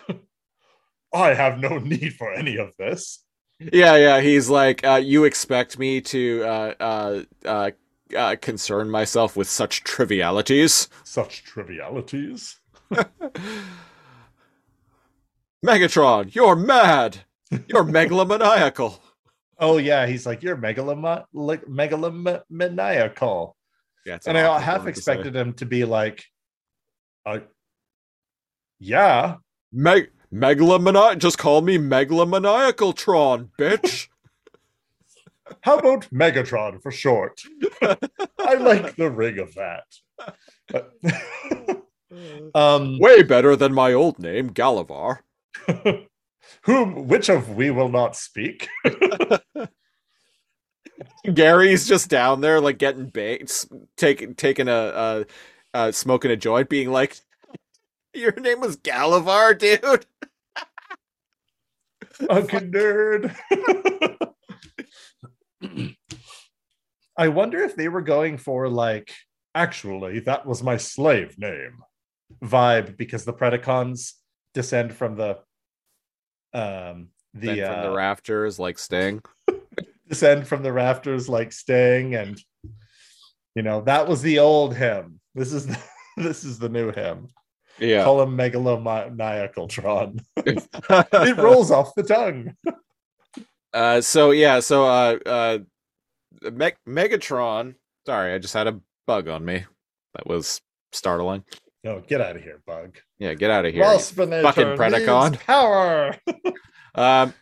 I 1.13 1.33
have 1.33 1.59
no 1.59 1.77
need 1.77 2.13
for 2.15 2.33
any 2.33 2.57
of 2.57 2.73
this. 2.79 3.23
Yeah 3.59 3.97
yeah. 3.97 4.21
He's 4.21 4.49
like 4.49 4.85
uh, 4.85 5.01
you 5.03 5.25
expect 5.25 5.77
me 5.77 5.99
to 6.01 6.43
uh, 6.43 6.73
uh, 6.79 7.23
uh, 7.45 7.71
uh, 8.15 8.35
concern 8.41 8.89
myself 8.89 9.35
with 9.35 9.49
such 9.49 9.83
trivialities? 9.83 10.87
Such 11.03 11.43
trivialities? 11.43 12.55
Megatron 15.65 16.33
you're 16.33 16.55
mad. 16.55 17.25
You're 17.67 17.83
megalomaniacal 17.97 18.99
oh 19.59 19.77
yeah 19.77 20.05
he's 20.05 20.25
like 20.25 20.43
you're 20.43 20.57
megaloma 20.57 21.25
like 21.33 21.65
megalomaniacal 21.65 23.53
yeah 24.05 24.17
and 24.25 24.37
i 24.37 24.59
half 24.59 24.87
expected 24.87 25.35
him 25.35 25.53
to 25.53 25.65
be 25.65 25.85
like 25.85 26.23
uh, 27.25 27.39
yeah 28.79 29.35
Meg 29.71 30.11
megalomani 30.33 31.17
just 31.17 31.37
call 31.37 31.61
me 31.61 31.77
megalomaniacal 31.77 32.95
Tron, 32.95 33.49
bitch. 33.59 34.07
How 35.61 35.77
about 35.77 36.09
Megatron 36.13 36.81
for 36.81 36.91
short? 36.91 37.41
I 37.81 38.55
like 38.55 38.97
the 38.97 39.09
ring 39.09 39.39
of 39.39 39.55
that. 39.55 39.85
Um, 42.55 42.97
Way 42.99 43.23
better 43.23 43.55
than 43.55 43.73
my 43.73 43.93
old 43.93 44.17
name, 44.17 44.49
Galavar. 44.51 45.19
Whom, 46.67 47.07
which 47.07 47.29
of 47.29 47.55
we 47.55 47.71
will 47.71 47.89
not 47.89 48.15
speak? 48.15 48.67
Gary's 51.33 51.87
just 51.87 52.09
down 52.09 52.41
there, 52.41 52.59
like 52.61 52.77
getting 52.77 53.07
baked, 53.07 53.65
taking 53.95 54.35
taking 54.35 54.67
a 54.67 54.71
uh, 54.71 55.23
uh, 55.73 55.91
smoking 55.91 56.29
a 56.31 56.35
joint, 56.35 56.69
being 56.69 56.91
like, 56.91 57.15
"Your 58.13 58.33
name 58.33 58.59
was 58.59 58.77
Galavar, 58.77 59.57
dude." 59.57 60.05
Fucking 62.27 62.71
nerd. 62.71 63.35
I 67.17 67.29
wonder 67.29 67.63
if 67.63 67.75
they 67.75 67.89
were 67.89 68.01
going 68.01 68.37
for 68.37 68.69
like, 68.69 69.11
actually, 69.55 70.19
that 70.21 70.45
was 70.45 70.61
my 70.61 70.77
slave 70.77 71.37
name 71.37 71.79
vibe 72.43 72.97
because 72.97 73.25
the 73.25 73.33
Predacons 73.33 74.13
descend 74.53 74.93
from 74.93 75.15
the 75.15 75.39
um 76.53 77.09
the, 77.33 77.47
from 77.47 77.55
the 77.55 77.91
uh, 77.91 77.95
rafters, 77.95 78.59
like 78.59 78.79
Sting. 78.79 79.21
descend 80.07 80.47
from 80.47 80.63
the 80.63 80.71
rafters 80.71 81.29
like 81.29 81.51
Sting, 81.51 82.15
and 82.15 82.39
you 83.55 83.61
know 83.61 83.81
that 83.81 84.07
was 84.07 84.21
the 84.21 84.39
old 84.39 84.75
him. 84.75 85.19
This 85.35 85.53
is 85.53 85.67
the, 85.67 85.77
this 86.17 86.43
is 86.43 86.59
the 86.59 86.69
new 86.69 86.91
him. 86.91 87.27
Yeah, 87.79 88.03
Call 88.03 88.21
him 88.21 88.35
megalomaniacal 88.35 89.69
Tron. 89.69 90.19
it 90.37 91.37
rolls 91.37 91.69
off 91.69 91.93
the 91.95 92.03
tongue. 92.03 92.55
Uh, 93.71 94.01
so 94.01 94.31
yeah, 94.31 94.59
so 94.59 94.85
uh, 94.85 95.17
uh, 95.25 95.57
Meg- 96.51 96.79
Megatron. 96.87 97.75
Sorry, 98.07 98.33
I 98.33 98.39
just 98.39 98.55
had 98.55 98.67
a 98.67 98.79
bug 99.05 99.27
on 99.27 99.45
me. 99.45 99.65
That 100.15 100.25
was 100.25 100.61
startling. 100.91 101.43
No, 101.87 102.01
get 102.01 102.19
out 102.19 102.35
of 102.35 102.43
here, 102.43 102.61
bug. 102.65 102.97
Yeah, 103.17 103.33
get 103.33 103.49
out 103.49 103.65
of 103.65 103.73
here. 103.73 103.85
Waspinator 103.85 104.41
fucking 104.41 104.65
Predacon. 104.75 105.39
power. 105.39 106.15
Um, 106.95 107.35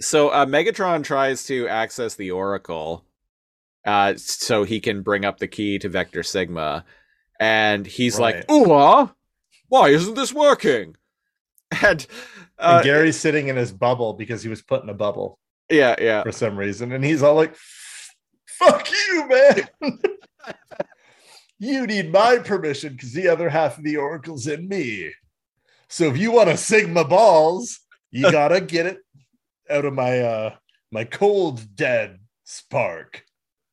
so 0.00 0.30
uh, 0.30 0.46
Megatron 0.46 1.04
tries 1.04 1.44
to 1.44 1.68
access 1.68 2.14
the 2.14 2.30
Oracle, 2.30 3.04
uh, 3.84 4.14
so 4.16 4.64
he 4.64 4.80
can 4.80 5.02
bring 5.02 5.26
up 5.26 5.38
the 5.38 5.46
key 5.46 5.78
to 5.80 5.90
Vector 5.90 6.22
Sigma, 6.22 6.86
and 7.38 7.86
he's 7.86 8.18
like, 8.18 8.50
"Ooh, 8.50 9.10
why 9.68 9.88
isn't 9.90 10.14
this 10.14 10.32
working?" 10.32 10.96
And, 11.82 12.06
uh, 12.58 12.76
and 12.76 12.84
Gary's 12.84 13.20
sitting 13.20 13.48
in 13.48 13.56
his 13.56 13.72
bubble 13.72 14.14
because 14.14 14.42
he 14.42 14.48
was 14.48 14.62
put 14.62 14.82
in 14.82 14.88
a 14.88 14.94
bubble 14.94 15.38
yeah, 15.68 15.94
yeah, 16.00 16.22
for 16.22 16.32
some 16.32 16.58
reason, 16.58 16.92
and 16.92 17.04
he's 17.04 17.22
all 17.22 17.34
like, 17.34 17.54
"Fuck 18.46 18.88
you, 18.90 19.28
man." 19.28 19.68
You 21.58 21.86
need 21.86 22.12
my 22.12 22.38
permission 22.38 22.92
because 22.92 23.12
the 23.12 23.28
other 23.28 23.48
half 23.48 23.78
of 23.78 23.84
the 23.84 23.96
oracle's 23.96 24.46
in 24.46 24.68
me. 24.68 25.12
So 25.88 26.04
if 26.04 26.16
you 26.16 26.30
want 26.30 26.50
to 26.50 26.56
Sigma 26.56 27.04
balls, 27.04 27.80
you 28.10 28.30
gotta 28.32 28.60
get 28.60 28.86
it 28.86 28.98
out 29.70 29.84
of 29.84 29.94
my 29.94 30.20
uh 30.20 30.54
my 30.90 31.04
cold 31.04 31.76
dead 31.76 32.20
spark. 32.44 33.24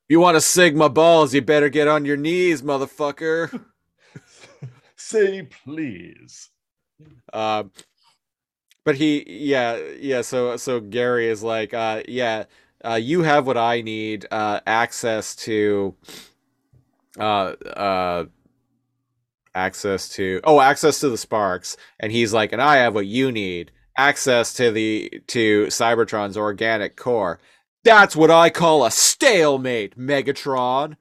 you 0.09 0.19
want 0.19 0.35
to 0.35 0.41
Sigma 0.41 0.89
balls? 0.89 1.33
You 1.33 1.41
better 1.41 1.69
get 1.69 1.87
on 1.87 2.05
your 2.05 2.17
knees, 2.17 2.61
motherfucker. 2.61 3.63
Say 4.95 5.43
please. 5.63 6.49
Um, 7.33 7.71
but 8.83 8.95
he, 8.95 9.25
yeah, 9.27 9.79
yeah. 9.99 10.21
So, 10.21 10.57
so 10.57 10.79
Gary 10.79 11.27
is 11.27 11.43
like, 11.43 11.73
uh, 11.73 12.03
yeah, 12.07 12.45
uh, 12.83 12.95
you 12.95 13.23
have 13.23 13.47
what 13.47 13.57
I 13.57 13.81
need, 13.81 14.25
uh, 14.31 14.61
access 14.65 15.35
to, 15.37 15.95
uh, 17.19 17.53
uh, 17.75 18.25
access 19.53 20.09
to, 20.09 20.41
oh, 20.43 20.59
access 20.59 20.99
to 20.99 21.09
the 21.09 21.17
sparks, 21.17 21.77
and 21.99 22.11
he's 22.11 22.33
like, 22.33 22.51
and 22.51 22.61
I 22.61 22.77
have 22.77 22.95
what 22.95 23.07
you 23.07 23.31
need, 23.31 23.71
access 23.97 24.53
to 24.55 24.71
the 24.71 25.21
to 25.27 25.67
Cybertron's 25.67 26.37
organic 26.37 26.95
core. 26.95 27.39
That's 27.83 28.15
what 28.15 28.31
I 28.31 28.49
call 28.49 28.85
a 28.85 28.91
stalemate, 28.91 29.97
Megatron. 29.97 30.97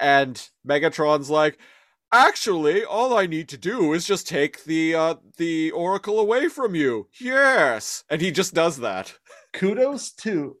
And 0.00 0.48
Megatron's 0.66 1.28
like, 1.28 1.58
Actually, 2.12 2.84
all 2.84 3.18
I 3.18 3.26
need 3.26 3.50
to 3.50 3.58
do 3.58 3.92
is 3.92 4.06
just 4.06 4.26
take 4.26 4.64
the 4.64 4.94
uh 4.94 5.14
the 5.36 5.70
oracle 5.72 6.18
away 6.18 6.48
from 6.48 6.74
you. 6.74 7.08
Yes. 7.20 8.02
And 8.08 8.22
he 8.22 8.30
just 8.30 8.54
does 8.54 8.78
that. 8.78 9.14
Kudos 9.52 10.12
to 10.12 10.56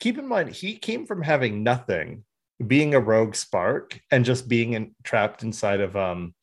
keep 0.00 0.18
in 0.18 0.26
mind 0.26 0.50
he 0.50 0.76
came 0.76 1.06
from 1.06 1.22
having 1.22 1.62
nothing 1.62 2.24
being 2.66 2.94
a 2.94 3.00
rogue 3.00 3.34
spark 3.34 4.00
and 4.10 4.24
just 4.24 4.48
being 4.48 4.72
in, 4.72 4.94
trapped 5.04 5.42
inside 5.42 5.80
of 5.80 5.96
um 5.96 6.34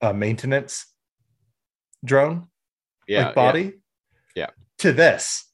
a 0.00 0.12
maintenance 0.12 0.86
drone 2.04 2.48
Yeah, 3.08 3.26
like 3.26 3.34
body? 3.34 3.72
Yeah. 4.34 4.50
to 4.78 4.92
this. 4.92 5.44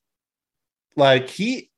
Like 0.96 1.28
he 1.28 1.70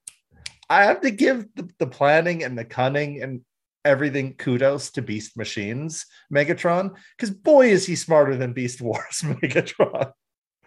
i 0.71 0.85
have 0.85 1.03
to 1.03 1.11
give 1.11 1.47
the, 1.55 1.69
the 1.79 1.87
planning 1.87 2.43
and 2.43 2.59
the 2.59 2.65
cunning 2.65 3.23
and 3.23 3.43
everything 3.85 4.35
kudos 4.35 4.91
to 4.91 5.03
beast 5.03 5.37
machines 5.37 6.07
megatron 6.33 6.91
because 7.17 7.31
boy 7.31 7.69
is 7.69 7.85
he 7.85 7.95
smarter 7.95 8.35
than 8.35 8.55
beast 8.55 8.81
wars 8.81 9.21
megatron. 9.23 10.11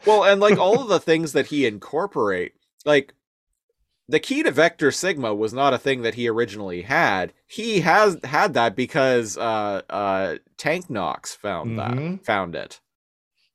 Well, 0.06 0.24
and 0.24 0.40
like 0.40 0.60
all 0.60 0.82
of 0.82 0.88
the 0.94 1.00
things 1.00 1.34
that 1.34 1.48
he 1.48 1.66
incorporate, 1.66 2.54
like 2.86 3.14
the 4.10 4.20
key 4.20 4.44
to 4.44 4.52
Vector 4.52 4.92
Sigma 4.92 5.34
was 5.36 5.54
not 5.54 5.74
a 5.74 5.78
thing 5.78 6.02
that 6.04 6.16
he 6.16 6.28
originally 6.30 6.82
had. 6.84 7.34
He 7.46 7.82
has 7.82 8.18
had 8.24 8.54
that 8.54 8.76
because 8.76 9.38
uh 9.38 9.82
uh 9.90 10.38
Tank 10.58 10.90
Knox 10.90 11.36
found 11.36 11.78
that 11.80 11.92
Mhm. 11.92 12.24
found 12.26 12.56
it. 12.56 12.80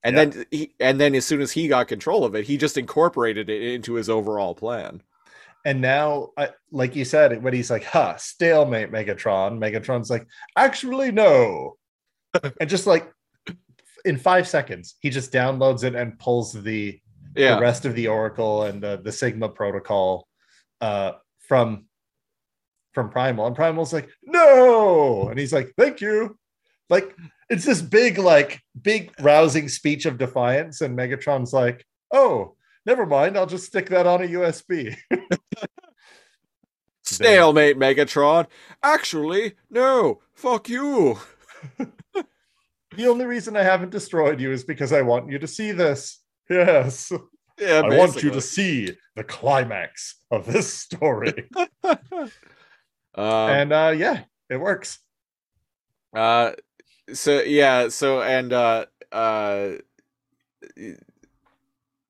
And 0.05 0.17
Yeah. 0.17 0.25
then 0.27 0.47
he 0.51 0.75
and 0.81 1.01
then 1.01 1.15
as 1.15 1.25
soon 1.25 1.41
as 1.41 1.53
he 1.53 1.69
got 1.69 1.89
control 1.89 2.25
of 2.25 2.35
it, 2.35 2.45
he 2.47 2.57
just 2.57 2.77
incorporated 2.77 3.49
it 3.49 3.63
into 3.63 3.95
his 3.95 4.09
overall 4.11 4.55
plan. 4.55 5.03
and 5.65 5.81
now 5.81 6.31
I, 6.37 6.49
like 6.73 6.97
you 6.97 7.05
said 7.05 7.41
when 7.41 7.55
he's 7.55 7.71
like 7.71 7.85
huh 7.85 8.17
stalemate 8.17 8.91
megatron 8.91 9.59
megatron's 9.61 10.11
like 10.11 10.27
actually 10.57 11.13
no 11.13 11.77
and 12.61 12.69
just 12.69 12.85
like 12.89 13.13
in 14.05 14.17
five 14.19 14.49
seconds 14.49 14.97
he 15.01 15.09
just 15.09 15.33
downloads 15.33 15.85
it 15.85 15.95
and 15.95 16.19
pulls 16.19 16.53
the 16.53 17.01
Yeah. 17.37 17.55
the 17.55 17.61
rest 17.61 17.85
of 17.85 17.95
the 17.95 18.09
Oracle 18.09 18.65
and 18.65 18.83
the, 18.83 19.01
the 19.05 19.13
Sigma 19.13 19.49
protocol 19.49 20.27
uh, 20.83 21.13
from 21.39 21.87
from 22.93 23.09
Primal, 23.09 23.47
and 23.47 23.57
Primal's 23.57 23.95
like, 23.95 24.11
no, 24.23 25.29
and 25.31 25.39
he's 25.39 25.53
like, 25.53 25.73
thank 25.79 26.03
you. 26.03 26.37
Like 26.91 27.17
it's 27.49 27.65
this 27.65 27.81
big, 27.81 28.19
like 28.19 28.61
big 28.81 29.13
rousing 29.21 29.71
speech 29.71 30.05
of 30.05 30.19
defiance, 30.19 30.83
and 30.83 30.99
Megatron's 30.99 31.55
like, 31.55 31.87
oh, 32.13 32.57
never 32.85 33.07
mind, 33.07 33.39
I'll 33.39 33.47
just 33.47 33.67
stick 33.67 33.89
that 33.89 34.07
on 34.07 34.23
a 34.23 34.27
USB. 34.27 34.95
Stalemate 37.05 37.79
Megatron. 37.79 38.47
Actually, 38.83 39.55
no. 39.71 40.21
Fuck 40.35 40.69
you. 40.69 41.19
the 41.79 43.07
only 43.07 43.27
reason 43.27 43.57
I 43.57 43.63
haven't 43.63 43.91
destroyed 43.91 44.41
you 44.41 44.53
is 44.53 44.65
because 44.65 44.93
I 44.93 45.03
want 45.03 45.31
you 45.31 45.39
to 45.39 45.47
see 45.47 45.73
this. 45.73 46.21
Yes, 46.49 47.13
Yeah, 47.59 47.83
I 47.85 47.97
want 47.97 48.23
you 48.23 48.31
to 48.31 48.41
see 48.41 48.97
the 49.17 49.25
climax 49.25 50.17
of 50.31 50.47
this 50.47 50.73
story. 50.73 51.49
Um, 53.15 53.25
and 53.27 53.73
uh, 53.73 53.93
yeah, 53.95 54.23
it 54.49 54.57
works. 54.57 54.99
Uh, 56.15 56.53
so 57.13 57.43
yeah, 57.43 57.89
so 57.89 58.23
and 58.23 58.53
uh, 58.53 58.87
uh, 59.11 59.73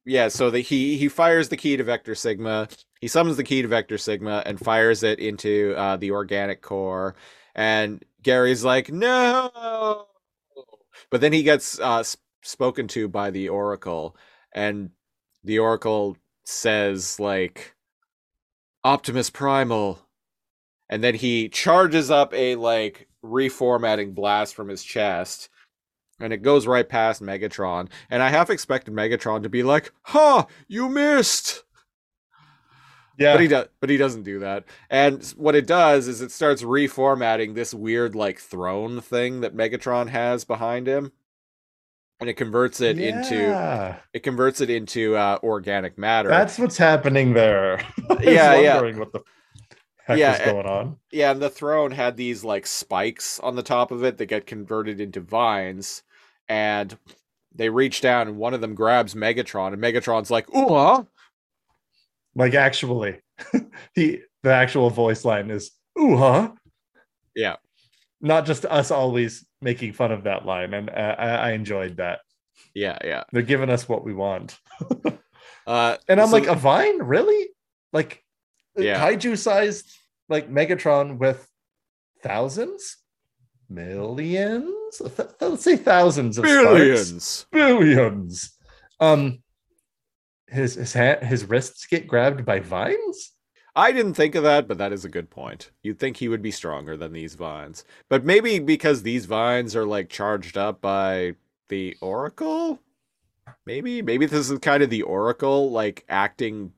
yeah, 0.05 0.28
so 0.28 0.51
the 0.51 0.61
he 0.61 0.97
he 0.97 1.09
fires 1.09 1.49
the 1.49 1.57
key 1.57 1.76
to 1.76 1.84
Vector 1.84 2.14
Sigma. 2.14 2.68
He 3.01 3.09
summons 3.09 3.36
the 3.36 3.45
key 3.45 3.62
to 3.62 3.68
Vector 3.68 3.99
Sigma 3.99 4.43
and 4.47 4.59
fires 4.61 5.03
it 5.03 5.18
into 5.18 5.74
uh, 5.76 5.97
the 5.97 6.12
organic 6.12 6.62
core. 6.62 7.16
And 7.55 8.05
Gary's 8.22 8.64
like, 8.64 8.93
no. 8.93 10.07
But 11.11 11.20
then 11.20 11.32
he 11.32 11.43
gets 11.43 11.80
uh, 11.80 12.05
spoken 12.43 12.86
to 12.88 13.09
by 13.09 13.30
the 13.30 13.49
Oracle, 13.49 14.16
and 14.53 14.90
the 15.45 15.59
Oracle 15.59 16.16
says 16.45 17.18
like, 17.20 17.74
Optimus 18.84 19.30
Primal. 19.30 20.01
And 20.88 21.03
then 21.03 21.14
he 21.14 21.49
charges 21.49 22.11
up 22.11 22.34
a 22.34 22.57
like 22.57 23.09
reformatting 23.24 24.14
blast 24.14 24.55
from 24.55 24.68
his 24.68 24.82
chest. 24.82 25.49
And 26.20 26.32
it 26.32 26.43
goes 26.43 26.66
right 26.66 26.88
past 26.88 27.22
Megatron. 27.22 27.88
And 28.11 28.22
I 28.22 28.28
half 28.28 28.51
expected 28.51 28.95
Megatron 28.95 29.43
to 29.43 29.49
be 29.49 29.62
like, 29.62 29.93
"Ha, 30.03 30.47
you 30.68 30.88
missed." 30.88 31.64
Yeah, 33.18 33.34
But 33.34 33.40
he 33.40 33.49
does 33.49 33.68
but 33.80 33.90
he 33.90 33.97
doesn't 33.97 34.22
do 34.22 34.38
that. 34.40 34.64
And 34.90 35.24
what 35.36 35.55
it 35.55 35.66
does 35.66 36.09
is 36.09 36.20
it 36.20 36.30
starts 36.30 36.62
reformatting 36.62 37.55
this 37.55 37.74
weird 37.74 38.14
like 38.14 38.38
throne 38.38 39.01
thing 39.01 39.40
that 39.40 39.57
Megatron 39.57 40.09
has 40.09 40.45
behind 40.45 40.86
him. 40.86 41.12
And 42.22 42.30
it 42.30 42.34
converts 42.34 42.80
it 42.80 43.00
into 43.00 43.98
it 44.12 44.22
converts 44.22 44.60
it 44.60 44.70
into 44.70 45.16
uh, 45.16 45.40
organic 45.42 45.98
matter. 45.98 46.28
That's 46.28 46.56
what's 46.56 46.76
happening 46.76 47.32
there. 47.32 47.84
Yeah, 48.20 48.54
yeah. 48.60 48.80
what 48.80 49.12
the 49.12 49.22
heck 50.06 50.18
Yeah, 50.18 50.38
eh, 50.40 50.52
going 50.52 50.66
on. 50.66 50.96
Yeah, 51.10 51.32
and 51.32 51.42
the 51.42 51.50
throne 51.50 51.90
had 51.90 52.16
these 52.16 52.44
like 52.44 52.64
spikes 52.64 53.40
on 53.40 53.56
the 53.56 53.62
top 53.64 53.90
of 53.90 54.04
it 54.04 54.18
that 54.18 54.26
get 54.26 54.46
converted 54.46 55.00
into 55.00 55.20
vines, 55.20 56.04
and 56.48 56.96
they 57.52 57.68
reach 57.68 58.00
down 58.00 58.28
and 58.28 58.36
one 58.36 58.54
of 58.54 58.60
them 58.60 58.76
grabs 58.76 59.14
Megatron, 59.14 59.72
and 59.72 59.82
Megatron's 59.82 60.30
like, 60.30 60.48
"Ooh, 60.54 60.68
huh?" 60.68 61.02
Like 62.36 62.54
actually, 62.54 63.18
he 63.96 64.20
the 64.44 64.52
actual 64.52 64.90
voice 64.90 65.24
line 65.24 65.50
is 65.50 65.72
"ooh 65.98 66.16
huh," 66.16 66.52
Yeah, 67.34 67.56
not 68.22 68.46
just 68.46 68.64
us 68.64 68.90
always 68.90 69.44
making 69.60 69.92
fun 69.92 70.12
of 70.12 70.24
that 70.24 70.46
line, 70.46 70.72
and 70.74 70.88
uh, 70.88 71.16
I, 71.18 71.28
I 71.28 71.50
enjoyed 71.52 71.96
that. 71.98 72.20
yeah, 72.74 72.96
yeah. 73.04 73.24
They're 73.32 73.42
giving 73.42 73.68
us 73.70 73.88
what 73.88 74.04
we 74.04 74.14
want, 74.14 74.58
Uh, 75.66 75.96
and 76.08 76.20
I'm 76.20 76.28
so- 76.28 76.32
like, 76.38 76.46
a 76.48 76.54
vine, 76.56 76.98
really? 77.02 77.48
Like, 77.92 78.22
Yeah. 78.76 78.98
kaiju 79.00 79.36
sized 79.38 79.92
like 80.28 80.50
Megatron 80.50 81.18
with 81.18 81.46
thousands, 82.22 82.96
millions? 83.68 84.98
Th- 84.98 85.28
let's 85.40 85.62
say 85.64 85.76
thousands 85.76 86.38
of 86.38 86.44
sparks. 86.46 86.64
billions. 86.68 87.46
billions. 87.52 88.52
Um, 89.00 89.42
his 90.48 90.74
his 90.74 90.92
hand, 90.92 91.22
his 91.24 91.44
wrists 91.44 91.86
get 91.86 92.06
grabbed 92.06 92.44
by 92.44 92.60
vines. 92.60 93.32
I 93.74 93.92
didn't 93.92 94.14
think 94.14 94.34
of 94.34 94.42
that, 94.42 94.68
but 94.68 94.76
that 94.78 94.92
is 94.92 95.04
a 95.04 95.08
good 95.08 95.30
point. 95.30 95.70
You'd 95.82 95.98
think 95.98 96.18
he 96.18 96.28
would 96.28 96.42
be 96.42 96.50
stronger 96.50 96.96
than 96.96 97.12
these 97.12 97.34
vines, 97.34 97.84
but 98.08 98.24
maybe 98.24 98.58
because 98.58 99.02
these 99.02 99.24
vines 99.26 99.74
are 99.74 99.86
like 99.86 100.10
charged 100.10 100.58
up 100.58 100.80
by 100.82 101.34
the 101.68 101.96
Oracle. 102.02 102.80
Maybe, 103.64 104.02
maybe 104.02 104.26
this 104.26 104.50
is 104.50 104.58
kind 104.58 104.82
of 104.82 104.90
the 104.90 105.02
Oracle 105.02 105.70
like 105.70 106.04
acting, 106.08 106.72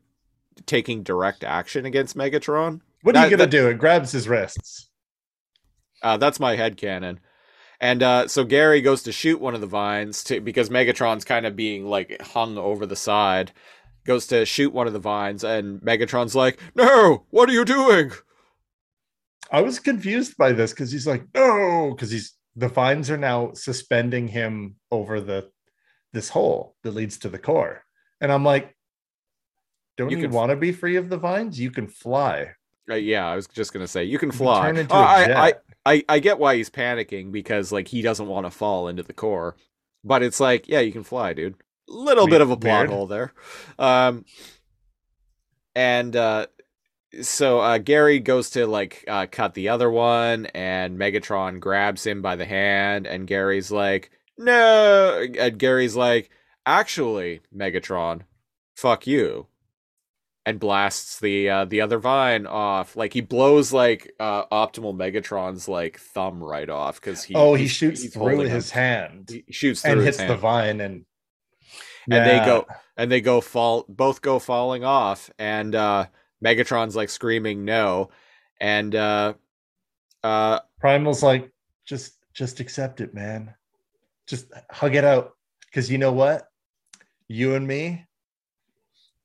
taking 0.66 1.02
direct 1.02 1.42
action 1.42 1.84
against 1.84 2.16
Megatron. 2.16 2.80
What 3.02 3.16
are 3.16 3.24
you 3.24 3.30
gonna 3.30 3.44
that- 3.44 3.50
do? 3.50 3.68
It 3.68 3.78
grabs 3.78 4.12
his 4.12 4.28
wrists. 4.28 4.88
Uh, 6.02 6.16
that's 6.16 6.38
my 6.38 6.56
headcanon. 6.56 7.18
And 7.80 8.02
uh, 8.02 8.28
so 8.28 8.44
Gary 8.44 8.80
goes 8.80 9.02
to 9.02 9.12
shoot 9.12 9.40
one 9.40 9.54
of 9.54 9.60
the 9.60 9.66
vines 9.66 10.22
to 10.24 10.40
because 10.40 10.68
Megatron's 10.70 11.24
kind 11.24 11.44
of 11.44 11.56
being 11.56 11.86
like 11.86 12.22
hung 12.22 12.56
over 12.56 12.86
the 12.86 12.96
side. 12.96 13.52
Goes 14.04 14.26
to 14.28 14.44
shoot 14.44 14.72
one 14.72 14.86
of 14.86 14.92
the 14.92 14.98
vines, 14.98 15.44
and 15.44 15.80
Megatron's 15.80 16.34
like, 16.34 16.60
"No, 16.74 17.24
what 17.30 17.48
are 17.48 17.52
you 17.52 17.64
doing?" 17.64 18.12
I 19.50 19.60
was 19.60 19.78
confused 19.78 20.36
by 20.36 20.52
this 20.52 20.72
because 20.72 20.90
he's 20.90 21.06
like, 21.06 21.24
no, 21.34 21.90
because 21.94 22.10
he's 22.10 22.32
the 22.56 22.68
vines 22.68 23.10
are 23.10 23.16
now 23.16 23.52
suspending 23.54 24.28
him 24.28 24.76
over 24.90 25.20
the 25.20 25.50
this 26.12 26.28
hole 26.28 26.76
that 26.82 26.92
leads 26.94 27.18
to 27.20 27.28
the 27.28 27.38
core, 27.38 27.84
and 28.20 28.30
I'm 28.32 28.44
like, 28.44 28.74
don't 29.96 30.10
You 30.10 30.18
you, 30.18 30.28
want 30.28 30.50
to 30.50 30.56
be 30.56 30.72
free 30.72 30.96
of 30.96 31.08
the 31.08 31.16
vines? 31.18 31.58
You 31.60 31.70
can 31.70 31.86
fly. 31.88 32.54
Uh, 32.90 32.94
yeah, 32.94 33.26
I 33.26 33.36
was 33.36 33.46
just 33.46 33.72
gonna 33.72 33.86
say 33.88 34.04
you 34.04 34.18
can 34.18 34.30
can 34.30 34.38
fly. 34.38 34.60
turn 34.60 34.76
into 34.76 34.94
Uh, 34.94 34.98
a 34.98 35.02
I, 35.02 35.48
I. 35.48 35.54
I, 35.86 36.02
I 36.08 36.18
get 36.18 36.38
why 36.38 36.56
he's 36.56 36.70
panicking 36.70 37.30
because 37.30 37.70
like 37.70 37.88
he 37.88 38.00
doesn't 38.00 38.26
want 38.26 38.46
to 38.46 38.50
fall 38.50 38.88
into 38.88 39.02
the 39.02 39.12
core, 39.12 39.54
but 40.02 40.22
it's 40.22 40.40
like, 40.40 40.66
yeah, 40.66 40.80
you 40.80 40.92
can 40.92 41.02
fly, 41.04 41.34
dude. 41.34 41.56
Little 41.88 42.26
bit 42.26 42.40
of 42.40 42.50
a 42.50 42.56
plot 42.56 42.80
Weird. 42.80 42.90
hole 42.90 43.06
there. 43.06 43.32
Um, 43.78 44.24
and 45.74 46.14
uh, 46.14 46.46
so 47.22 47.60
uh, 47.60 47.78
Gary 47.78 48.20
goes 48.20 48.50
to 48.50 48.66
like 48.66 49.04
uh, 49.08 49.26
cut 49.30 49.54
the 49.54 49.68
other 49.68 49.90
one, 49.90 50.46
and 50.46 50.98
Megatron 50.98 51.60
grabs 51.60 52.06
him 52.06 52.22
by 52.22 52.36
the 52.36 52.46
hand, 52.46 53.06
and 53.06 53.26
Gary's 53.26 53.70
like, 53.70 54.10
no, 54.38 55.24
and 55.38 55.58
Gary's 55.58 55.96
like, 55.96 56.30
actually, 56.66 57.40
Megatron, 57.54 58.22
fuck 58.74 59.06
you 59.06 59.46
and 60.46 60.60
blasts 60.60 61.20
the 61.20 61.48
uh, 61.48 61.64
the 61.64 61.80
other 61.80 61.98
vine 61.98 62.46
off. 62.46 62.96
Like 62.96 63.12
he 63.12 63.20
blows 63.20 63.72
like 63.72 64.12
uh, 64.20 64.44
Optimal 64.46 64.94
Megatron's 64.94 65.68
like 65.68 65.98
thumb 65.98 66.42
right 66.42 66.68
off 66.68 67.00
because 67.00 67.24
he 67.24 67.34
oh, 67.34 67.54
he 67.54 67.66
shoots 67.66 68.04
through 68.06 68.40
his 68.40 68.70
him. 68.70 68.80
hand 68.80 69.30
He 69.30 69.44
shoots 69.52 69.82
through 69.82 69.92
and 69.92 70.00
hits 70.02 70.18
the 70.18 70.36
vine, 70.36 70.80
and 70.80 71.04
and 72.10 72.26
they 72.26 72.44
go 72.44 72.66
and 72.96 73.10
they 73.10 73.20
go 73.20 73.40
fall 73.40 73.84
both 73.88 74.20
go 74.20 74.38
falling 74.38 74.84
off 74.84 75.30
and 75.38 75.74
uh 75.74 76.06
Megatron's 76.44 76.96
like 76.96 77.08
screaming 77.08 77.64
no 77.64 78.10
and 78.60 78.94
uh 78.94 79.34
uh 80.22 80.60
Primal's 80.84 81.22
like, 81.22 81.50
just 81.86 82.18
just 82.34 82.60
accept 82.60 83.00
it, 83.00 83.14
man. 83.14 83.54
Just 84.26 84.52
hug 84.70 84.94
it 84.96 85.04
out. 85.04 85.32
Cause 85.72 85.90
you 85.90 85.96
know 85.96 86.12
what? 86.12 86.48
You 87.26 87.54
and 87.54 87.66
me, 87.66 88.04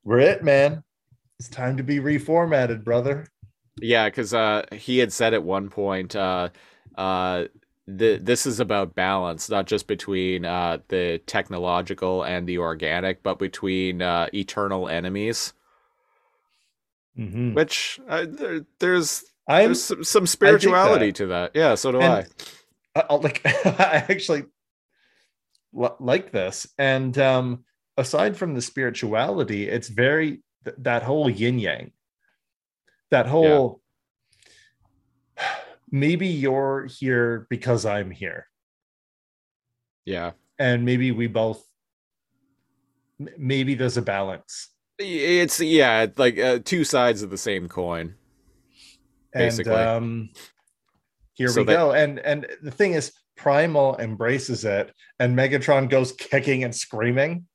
we're 0.06 0.20
it, 0.20 0.42
man. 0.42 0.84
It's 1.38 1.50
time 1.50 1.76
to 1.76 1.84
be 1.84 2.00
reformatted, 2.00 2.86
brother. 2.86 3.28
Yeah, 3.82 4.08
because 4.08 4.34
uh, 4.34 4.66
he 4.72 5.00
had 5.00 5.12
said 5.12 5.34
at 5.34 5.44
one 5.44 5.70
point, 5.70 6.16
uh, 6.16 6.50
uh, 6.98 7.46
th- 7.98 8.22
this 8.22 8.46
is 8.46 8.60
about 8.60 8.96
balance, 8.96 9.50
not 9.50 9.66
just 9.68 9.88
between 9.88 10.46
uh, 10.46 10.80
the 10.90 11.22
technological 11.26 12.24
and 12.24 12.48
the 12.48 12.58
organic, 12.60 13.24
but 13.24 13.40
between 13.40 14.02
uh, 14.02 14.28
eternal 14.34 14.88
enemies. 14.88 15.54
Mhm. 17.18 17.54
Which 17.56 18.00
uh, 18.08 18.26
there, 18.30 18.66
there's 18.80 19.24
I'm 19.48 19.66
there's 19.66 19.84
some, 19.84 20.04
some 20.04 20.28
spirituality 20.28 21.08
that. 21.08 21.16
to 21.16 21.26
that. 21.28 21.52
Yeah, 21.56 21.76
so 21.76 21.92
do 21.92 22.00
And- 22.00 22.14
I. 22.14 23.00
I- 23.00 23.06
I'll- 23.10 23.22
like 23.22 23.42
I 23.46 24.06
actually 24.10 24.46
li- 25.74 25.90
like 26.00 26.32
this, 26.32 26.68
and 26.78 27.18
um, 27.18 27.64
aside 27.98 28.38
from 28.38 28.54
the 28.56 28.62
spirituality, 28.62 29.68
it's 29.68 29.88
very 29.90 30.42
th- 30.66 30.76
that 30.80 31.04
whole 31.04 31.30
yin 31.30 31.60
yang, 31.60 31.92
that 33.12 33.26
whole 33.28 33.82
maybe 35.92 36.28
you're 36.28 36.88
here 36.88 37.48
because 37.50 37.86
I'm 37.86 38.12
here, 38.12 38.48
Yeah. 40.06 40.32
and 40.58 40.86
maybe 40.86 41.12
we 41.12 41.28
both 41.28 41.64
maybe 43.38 43.76
there's 43.76 43.98
a 43.98 44.02
balance. 44.02 44.70
It's 44.98 45.60
yeah, 45.60 46.08
like 46.18 46.38
uh, 46.40 46.60
two 46.64 46.84
sides 46.84 47.22
of 47.22 47.30
the 47.30 47.38
same 47.38 47.68
coin. 47.68 48.16
Basically. 49.34 49.74
And 49.74 49.90
um, 49.90 50.30
here 51.34 51.50
So 51.50 51.62
we 51.62 51.66
that- 51.68 51.74
go. 51.74 51.92
And 51.92 52.20
and 52.20 52.48
the 52.62 52.72
thing 52.72 52.94
is, 52.94 53.12
Primal 53.36 53.96
embraces 54.00 54.66
it, 54.66 54.94
and 55.20 55.38
Megatron 55.38 55.90
goes 55.90 56.12
kicking 56.12 56.66
and 56.66 56.76
screaming, 56.76 57.46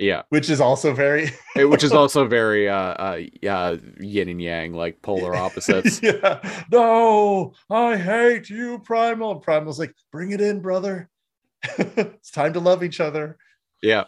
Yeah, 0.00 0.22
which 0.30 0.48
is 0.48 0.62
also 0.62 0.94
very 0.94 1.30
which 1.56 1.84
is 1.84 1.92
also 2.00 2.26
very 2.26 2.70
uh, 2.70 2.74
uh, 2.74 3.20
yeah, 3.42 3.76
yin 4.00 4.30
and 4.30 4.40
yang, 4.40 4.72
like 4.72 5.02
polar 5.02 5.36
opposites. 5.36 6.02
yeah. 6.02 6.40
No, 6.72 7.52
I 7.68 7.98
hate 7.98 8.48
you, 8.48 8.78
Primal. 8.78 9.32
And 9.32 9.42
Primal's 9.42 9.78
like, 9.78 9.94
bring 10.10 10.30
it 10.30 10.40
in, 10.40 10.60
brother. 10.60 11.10
it's 11.78 12.30
time 12.30 12.54
to 12.54 12.60
love 12.60 12.82
each 12.82 12.98
other. 12.98 13.36
Yeah. 13.82 14.04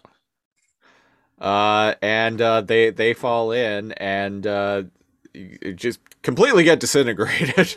Uh, 1.38 1.95
and 2.01 2.40
uh, 2.40 2.62
they 2.62 2.88
they 2.88 3.12
fall 3.12 3.53
in 3.53 3.93
and 3.93 4.47
uh, 4.47 4.84
just 5.74 6.01
completely 6.22 6.64
get 6.64 6.80
disintegrated. 6.80 7.76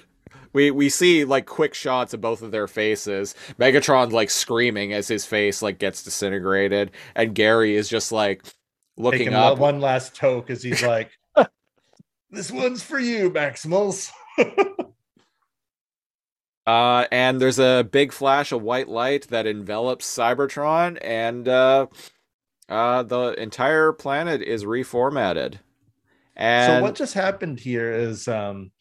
We 0.55 0.71
we 0.71 0.89
see 0.89 1.25
like 1.25 1.45
quick 1.45 1.73
shots 1.73 2.13
of 2.13 2.21
both 2.21 2.41
of 2.41 2.51
their 2.51 2.67
faces. 2.67 3.35
Megatron 3.59 4.11
like 4.11 4.29
screaming 4.29 4.93
as 4.93 5.07
his 5.07 5.25
face 5.25 5.61
like 5.61 5.77
gets 5.77 6.01
disintegrated, 6.01 6.91
and 7.13 7.35
Gary 7.35 7.75
is 7.75 7.87
just 7.89 8.11
like 8.11 8.43
looking 8.97 9.19
Taking 9.19 9.33
up. 9.33 9.59
one 9.59 9.81
last 9.81 10.15
toe 10.15 10.39
because 10.39 10.63
he's 10.63 10.81
like, 10.81 11.11
this 12.31 12.49
one's 12.49 12.81
for 12.81 12.97
you, 12.97 13.29
Maximals. 13.29 14.09
Uh, 16.67 17.05
and 17.11 17.39
there's 17.39 17.59
a 17.59 17.87
big 17.91 18.11
flash 18.11 18.51
of 18.51 18.59
white 18.59 18.89
light 18.89 19.27
that 19.27 19.45
envelops 19.45 20.03
Cybertron, 20.03 20.97
and 20.99 21.47
uh, 21.47 21.85
uh, 22.67 23.03
the 23.03 23.39
entire 23.39 23.93
planet 23.93 24.41
is 24.41 24.63
reformatted. 24.63 25.59
And 26.35 26.79
so 26.79 26.81
what 26.81 26.95
just 26.95 27.13
happened 27.13 27.59
here 27.59 27.93
is 27.93 28.27
um 28.27 28.71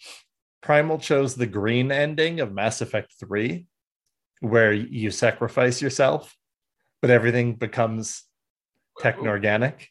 Primal 0.64 0.98
chose 0.98 1.34
the 1.34 1.46
green 1.46 1.92
ending 1.92 2.40
of 2.40 2.50
Mass 2.50 2.80
Effect 2.80 3.12
3, 3.20 3.66
where 4.40 4.72
you 4.72 5.10
sacrifice 5.10 5.82
yourself, 5.82 6.34
but 7.02 7.10
everything 7.10 7.56
becomes 7.56 8.22
techno 8.98 9.28
organic. 9.28 9.90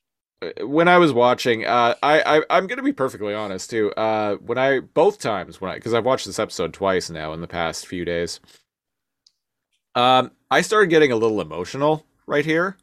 when 0.62 0.88
I 0.88 0.98
was 0.98 1.14
watching, 1.14 1.64
uh, 1.64 1.94
I, 2.02 2.40
I 2.40 2.44
I'm 2.50 2.66
gonna 2.66 2.82
be 2.82 2.92
perfectly 2.92 3.36
honest 3.36 3.70
too. 3.70 3.92
Uh, 3.92 4.38
when 4.38 4.58
I 4.58 4.80
both 4.80 5.20
times 5.20 5.62
when 5.62 5.70
I 5.70 5.76
because 5.76 5.94
I've 5.94 6.06
watched 6.06 6.26
this 6.26 6.40
episode 6.40 6.74
twice 6.74 7.08
now 7.12 7.34
in 7.34 7.42
the 7.42 7.48
past 7.48 7.86
few 7.86 8.04
days, 8.04 8.40
um, 9.94 10.32
I 10.50 10.62
started 10.62 10.88
getting 10.88 11.12
a 11.12 11.16
little 11.16 11.40
emotional 11.40 12.04
right 12.26 12.46
here 12.46 12.78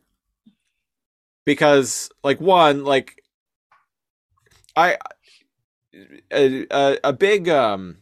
because 1.45 2.09
like 2.22 2.41
one 2.41 2.84
like 2.84 3.20
I 4.76 4.97
a 6.32 6.99
a, 7.05 7.12
big 7.12 7.49
um. 7.49 7.99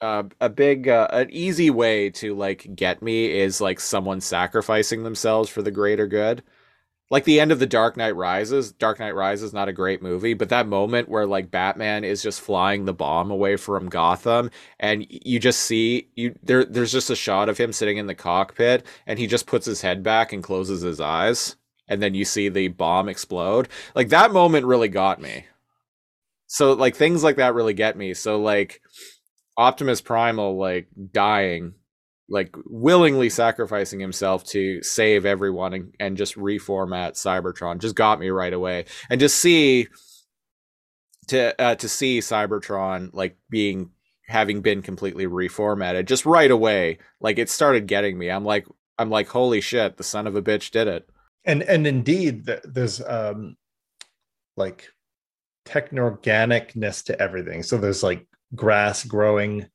Uh, 0.00 0.22
a 0.40 0.48
big, 0.48 0.86
uh, 0.86 1.08
an 1.10 1.28
easy 1.32 1.70
way 1.70 2.08
to 2.08 2.32
like 2.32 2.72
get 2.76 3.02
me 3.02 3.36
is 3.36 3.60
like 3.60 3.80
someone 3.80 4.20
sacrificing 4.20 5.02
themselves 5.02 5.50
for 5.50 5.60
the 5.60 5.72
greater 5.72 6.06
good 6.06 6.40
like 7.10 7.24
the 7.24 7.40
end 7.40 7.52
of 7.52 7.58
the 7.58 7.66
Dark 7.66 7.96
Knight 7.96 8.16
Rises. 8.16 8.72
Dark 8.72 8.98
Knight 8.98 9.14
Rises 9.14 9.52
not 9.52 9.68
a 9.68 9.72
great 9.72 10.02
movie, 10.02 10.34
but 10.34 10.48
that 10.50 10.68
moment 10.68 11.08
where 11.08 11.26
like 11.26 11.50
Batman 11.50 12.04
is 12.04 12.22
just 12.22 12.40
flying 12.40 12.84
the 12.84 12.92
bomb 12.92 13.30
away 13.30 13.56
from 13.56 13.88
Gotham 13.88 14.50
and 14.78 15.06
you 15.08 15.38
just 15.38 15.60
see 15.60 16.08
you 16.16 16.34
there 16.42 16.64
there's 16.64 16.92
just 16.92 17.10
a 17.10 17.16
shot 17.16 17.48
of 17.48 17.58
him 17.58 17.72
sitting 17.72 17.96
in 17.96 18.06
the 18.06 18.14
cockpit 18.14 18.84
and 19.06 19.18
he 19.18 19.26
just 19.26 19.46
puts 19.46 19.66
his 19.66 19.80
head 19.80 20.02
back 20.02 20.32
and 20.32 20.42
closes 20.42 20.82
his 20.82 21.00
eyes 21.00 21.56
and 21.88 22.02
then 22.02 22.14
you 22.14 22.24
see 22.24 22.48
the 22.48 22.68
bomb 22.68 23.08
explode. 23.08 23.68
Like 23.94 24.10
that 24.10 24.32
moment 24.32 24.66
really 24.66 24.88
got 24.88 25.20
me. 25.20 25.46
So 26.48 26.72
like 26.72 26.96
things 26.96 27.22
like 27.22 27.36
that 27.36 27.54
really 27.54 27.74
get 27.74 27.96
me. 27.96 28.14
So 28.14 28.40
like 28.40 28.80
Optimus 29.56 30.00
Primal 30.00 30.58
like 30.58 30.88
dying 31.12 31.74
like 32.28 32.54
willingly 32.66 33.30
sacrificing 33.30 34.00
himself 34.00 34.44
to 34.44 34.82
save 34.82 35.24
everyone 35.24 35.72
and, 35.72 35.94
and 35.98 36.16
just 36.16 36.36
reformat 36.36 37.12
Cybertron 37.12 37.78
just 37.78 37.94
got 37.94 38.20
me 38.20 38.28
right 38.28 38.52
away. 38.52 38.84
And 39.08 39.20
to 39.20 39.28
see 39.28 39.88
to 41.28 41.60
uh, 41.60 41.74
to 41.76 41.88
see 41.88 42.18
Cybertron 42.20 43.10
like 43.12 43.38
being 43.48 43.90
having 44.26 44.60
been 44.60 44.82
completely 44.82 45.26
reformatted 45.26 46.04
just 46.04 46.26
right 46.26 46.50
away, 46.50 46.98
like 47.20 47.38
it 47.38 47.48
started 47.48 47.86
getting 47.86 48.18
me. 48.18 48.30
I'm 48.30 48.44
like 48.44 48.66
I'm 48.98 49.10
like 49.10 49.28
holy 49.28 49.60
shit, 49.60 49.96
the 49.96 50.04
son 50.04 50.26
of 50.26 50.36
a 50.36 50.42
bitch 50.42 50.70
did 50.70 50.88
it. 50.88 51.08
And 51.44 51.62
and 51.62 51.86
indeed 51.86 52.46
th- 52.46 52.60
there's 52.64 53.00
um 53.02 53.56
like 54.56 54.88
techno-organicness 55.68 57.04
to 57.04 57.20
everything. 57.20 57.62
So 57.62 57.76
there's 57.76 58.02
like 58.02 58.26
grass 58.54 59.04
growing 59.04 59.66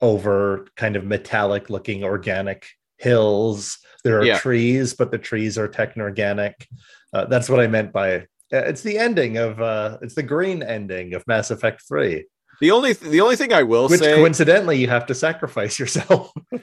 over 0.00 0.66
kind 0.76 0.96
of 0.96 1.04
metallic 1.04 1.70
looking 1.70 2.04
organic 2.04 2.66
hills. 2.98 3.78
There 4.02 4.18
are 4.20 4.24
Yeah. 4.24 4.38
trees, 4.38 4.94
but 4.94 5.10
the 5.10 5.18
trees 5.18 5.56
are 5.58 5.68
techno-organic. 5.68 6.66
Uh, 7.12 7.26
that's 7.26 7.48
what 7.48 7.60
I 7.60 7.66
meant 7.68 7.92
by 7.92 8.26
uh, 8.52 8.58
it's 8.70 8.82
the 8.82 8.98
ending 8.98 9.36
of 9.38 9.60
uh 9.60 9.98
it's 10.02 10.14
the 10.14 10.22
green 10.22 10.62
ending 10.62 11.14
of 11.14 11.24
Mass 11.26 11.50
Effect 11.50 11.82
3, 11.88 12.24
The 12.60 12.70
only 12.70 12.92
the 12.92 13.20
only 13.20 13.36
thing 13.36 13.52
I 13.52 13.62
will 13.62 13.88
which 13.88 14.00
say 14.00 14.14
coincidentally 14.14 14.78
you 14.78 14.88
have 14.88 15.06
to 15.06 15.14
sacrifice 15.14 15.78
yourself. 15.78 16.32
the 16.50 16.60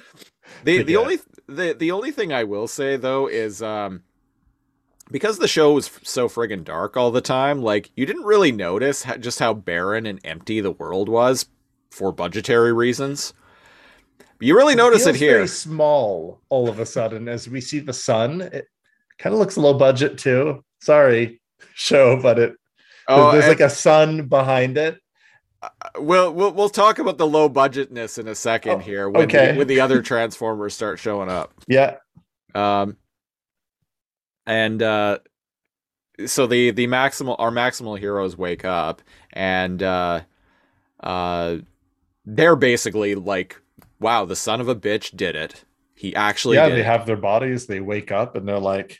the 0.64 0.84
get. 0.84 0.98
only 0.98 1.18
the 1.48 1.74
the 1.78 1.92
only 1.92 2.12
thing 2.12 2.32
I 2.32 2.44
will 2.44 2.68
say 2.68 2.98
though 2.98 3.28
is 3.28 3.62
um 3.62 4.04
because 5.12 5.38
the 5.38 5.48
show 5.48 5.74
was 5.74 5.92
so 6.04 6.28
friggin' 6.30 6.64
dark 6.64 6.96
all 6.98 7.12
the 7.12 7.22
time, 7.22 7.62
like 7.62 7.92
you 7.96 8.06
didn't 8.06 8.24
really 8.24 8.52
notice 8.52 9.04
how, 9.04 9.18
just 9.18 9.40
how 9.40 9.54
barren 9.54 10.06
and 10.06 10.20
empty 10.24 10.62
the 10.62 10.72
world 10.72 11.10
was 11.10 11.46
for 11.92 12.12
budgetary 12.12 12.74
reasons. 12.74 13.34
But 14.18 14.48
you 14.48 14.56
really 14.56 14.76
notice 14.76 15.06
it 15.06 15.16
here. 15.16 15.36
Very 15.38 15.48
small 15.48 16.42
all 16.50 16.68
of 16.70 16.80
a 16.80 16.86
sudden 16.86 17.28
as 17.28 17.48
we 17.48 17.62
see 17.62 17.80
the 17.80 17.94
sun. 17.94 18.42
It 18.42 18.66
kind 19.20 19.34
of 19.34 19.40
looks 19.40 19.58
low 19.58 19.74
budget 19.76 20.18
too. 20.18 20.64
Sorry, 20.82 21.42
show, 21.76 22.20
but 22.22 22.40
it 22.40 22.54
Oh, 23.08 23.32
there's 23.32 23.48
like 23.48 23.60
a 23.60 23.70
sun 23.70 24.28
behind 24.28 24.78
it. 24.78 24.98
we'll, 25.98 26.32
we'll 26.34 26.54
we'll 26.54 26.70
talk 26.70 26.98
about 27.00 27.18
the 27.18 27.28
low 27.28 27.50
budgetness 27.50 28.18
in 28.18 28.28
a 28.28 28.36
second 28.36 28.72
Oh, 28.72 28.78
here 28.80 29.10
when 29.10 29.24
okay. 29.26 29.52
the, 29.52 29.58
when 29.58 29.68
the 29.68 29.80
other 29.82 30.02
transformers 30.12 30.74
start 30.74 30.98
showing 30.98 31.30
up. 31.30 31.54
Yeah, 31.68 31.98
Um, 32.56 32.98
and 34.46 34.82
uh, 34.82 35.20
so 36.26 36.48
the 36.48 36.72
the 36.72 36.88
maximal 36.88 37.36
our 37.40 37.52
maximal 37.52 37.98
heroes 37.98 38.38
wake 38.38 38.66
up 38.66 39.02
and 39.34 39.82
uh, 39.82 40.22
uh, 41.02 41.58
they're 42.26 42.56
basically 42.56 43.16
like, 43.16 43.60
wow, 44.00 44.26
the 44.26 44.36
son 44.36 44.62
of 44.62 44.68
a 44.68 44.76
bitch 44.76 45.16
did 45.16 45.36
it. 45.36 45.64
He 45.96 46.16
actually 46.16 46.58
yeah. 46.58 46.70
They 46.70 46.82
it." 46.82 46.86
have 46.86 47.06
their 47.06 47.18
bodies. 47.18 47.68
They 47.68 47.80
wake 47.80 48.12
up 48.12 48.36
and 48.36 48.48
they're 48.48 48.60
like, 48.60 49.00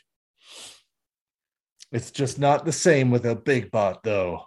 it's 1.90 2.10
just 2.10 2.38
not 2.38 2.64
the 2.64 2.72
same 2.72 3.10
with 3.10 3.26
a 3.26 3.34
big 3.34 3.70
bot, 3.70 4.02
though. 4.02 4.46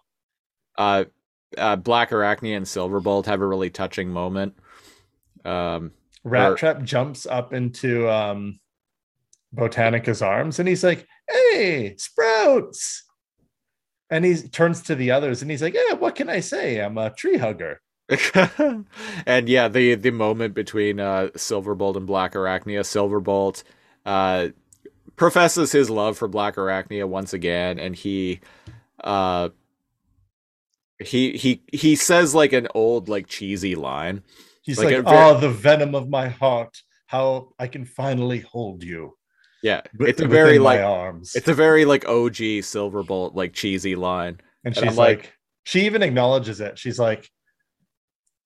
uh, 0.77 1.05
uh, 1.57 1.75
Black 1.75 2.09
Arachnia 2.09 2.57
and 2.57 2.65
Silverbolt 2.65 3.25
have 3.27 3.39
a 3.41 3.47
really 3.47 3.69
touching 3.69 4.09
moment. 4.09 4.57
Um, 5.45 5.91
Rat 6.23 6.53
Or- 6.53 6.55
Trap 6.55 6.83
jumps 6.83 7.25
up 7.25 7.53
into 7.53 8.09
um, 8.09 8.59
Botanica's 9.53 10.21
arms 10.21 10.59
and 10.59 10.67
he's 10.67 10.83
like, 10.83 11.07
"Hey, 11.29 11.95
Sprouts!" 11.97 13.03
And 14.09 14.23
he 14.25 14.35
turns 14.35 14.81
to 14.83 14.95
the 14.95 15.11
others 15.11 15.41
and 15.41 15.49
he's 15.51 15.61
like, 15.61 15.73
"Yeah, 15.75 15.93
what 15.93 16.15
can 16.15 16.29
I 16.29 16.39
say? 16.39 16.79
I'm 16.79 16.97
a 16.97 17.09
tree 17.11 17.37
hugger." 17.37 17.81
and 19.25 19.49
yeah, 19.49 19.67
the 19.67 19.95
the 19.95 20.11
moment 20.11 20.53
between 20.53 20.99
uh, 20.99 21.29
Silverbolt 21.35 21.95
and 21.95 22.05
Black 22.05 22.33
Arachnia, 22.33 22.81
Silverbolt 22.81 23.63
uh, 24.05 24.49
professes 25.15 25.71
his 25.71 25.89
love 25.89 26.17
for 26.17 26.27
Black 26.27 26.55
Arachnia 26.55 27.07
once 27.07 27.33
again, 27.33 27.79
and 27.79 27.95
he 27.95 28.41
uh, 29.03 29.49
he 30.99 31.33
he 31.37 31.63
he 31.71 31.95
says 31.95 32.35
like 32.35 32.53
an 32.53 32.67
old 32.75 33.09
like 33.09 33.27
cheesy 33.27 33.75
line. 33.75 34.23
He's 34.61 34.77
Like 34.77 34.87
like, 34.87 34.97
a 34.97 35.03
oh, 35.05 35.39
the 35.39 35.49
venom 35.49 35.95
of 35.95 36.09
my 36.09 36.29
heart. 36.29 36.81
How 37.07 37.53
I 37.59 37.67
can 37.67 37.85
finally 37.85 38.39
hold 38.39 38.83
you. 38.83 39.17
Yeah, 39.65 39.81
it's 39.99 40.21
a 40.21 40.27
very 40.27 40.59
like 40.59 40.79
arms. 40.79 41.33
it's 41.33 41.47
a 41.47 41.53
very 41.55 41.85
like 41.85 42.07
OG 42.07 42.35
silver 42.61 43.01
Silverbolt 43.01 43.33
like 43.33 43.53
cheesy 43.53 43.95
line. 43.95 44.39
and 44.63 44.77
and 44.77 44.89
she's 44.89 44.95
like- 44.95 45.17
like, 45.23 45.33
she 45.63 45.87
even 45.87 46.03
acknowledges 46.03 46.61
it. 46.61 46.77
She's 46.77 46.99
like, 46.99 47.31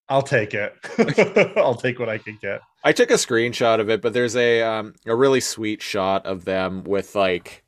I'll 0.07 0.21
take 0.21 0.53
it. 0.53 0.73
I'll 1.57 1.75
take 1.75 1.99
what 1.99 2.07
I 2.07 2.19
can 2.19 2.39
get. 2.41 2.61
I 2.85 2.93
took 2.93 3.11
a 3.11 3.15
screenshot 3.15 3.81
of 3.81 3.89
it, 3.89 4.01
but 4.01 4.13
there's 4.13 4.37
a 4.37 4.61
um 4.63 4.93
a 5.05 5.13
really 5.13 5.41
sweet 5.41 5.81
shot 5.81 6.25
of 6.25 6.45
them 6.45 6.85
with 6.85 7.15
like 7.15 7.65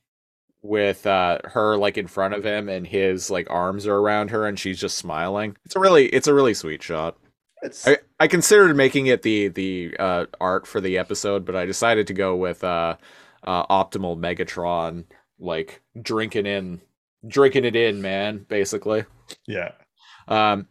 with 0.62 1.06
uh 1.06 1.40
her 1.44 1.76
like 1.76 1.98
in 1.98 2.08
front 2.08 2.34
of 2.36 2.46
him 2.46 2.70
and 2.70 2.88
his 2.88 3.30
like 3.30 3.50
arms 3.50 3.86
are 3.86 3.98
around 3.98 4.30
her 4.30 4.48
and 4.48 4.58
she's 4.58 4.80
just 4.80 4.98
smiling. 4.98 5.58
It's 5.66 5.76
a 5.76 5.80
really 5.80 6.06
it's 6.08 6.28
a 6.28 6.34
really 6.34 6.54
sweet 6.54 6.82
shot. 6.82 7.18
It's 7.64 7.86
I, 7.86 7.98
I 8.18 8.28
considered 8.30 8.78
making 8.78 9.08
it 9.08 9.24
the 9.24 9.50
the 9.50 9.94
uh, 10.00 10.26
art 10.40 10.66
for 10.66 10.80
the 10.80 10.98
episode, 10.98 11.44
but 11.44 11.58
I 11.58 11.66
decided 11.66 12.08
to 12.08 12.14
go 12.14 12.38
with 12.38 12.64
uh, 12.64 12.96
uh, 13.44 13.66
optimal 13.68 14.18
Megatron, 14.18 15.06
like 15.40 15.82
drinking 16.02 16.46
in, 16.46 16.82
drinking 17.28 17.66
it 17.66 17.76
in, 17.76 18.02
man, 18.02 18.46
basically. 18.48 19.06
yeah. 19.48 19.72
Um, 20.28 20.68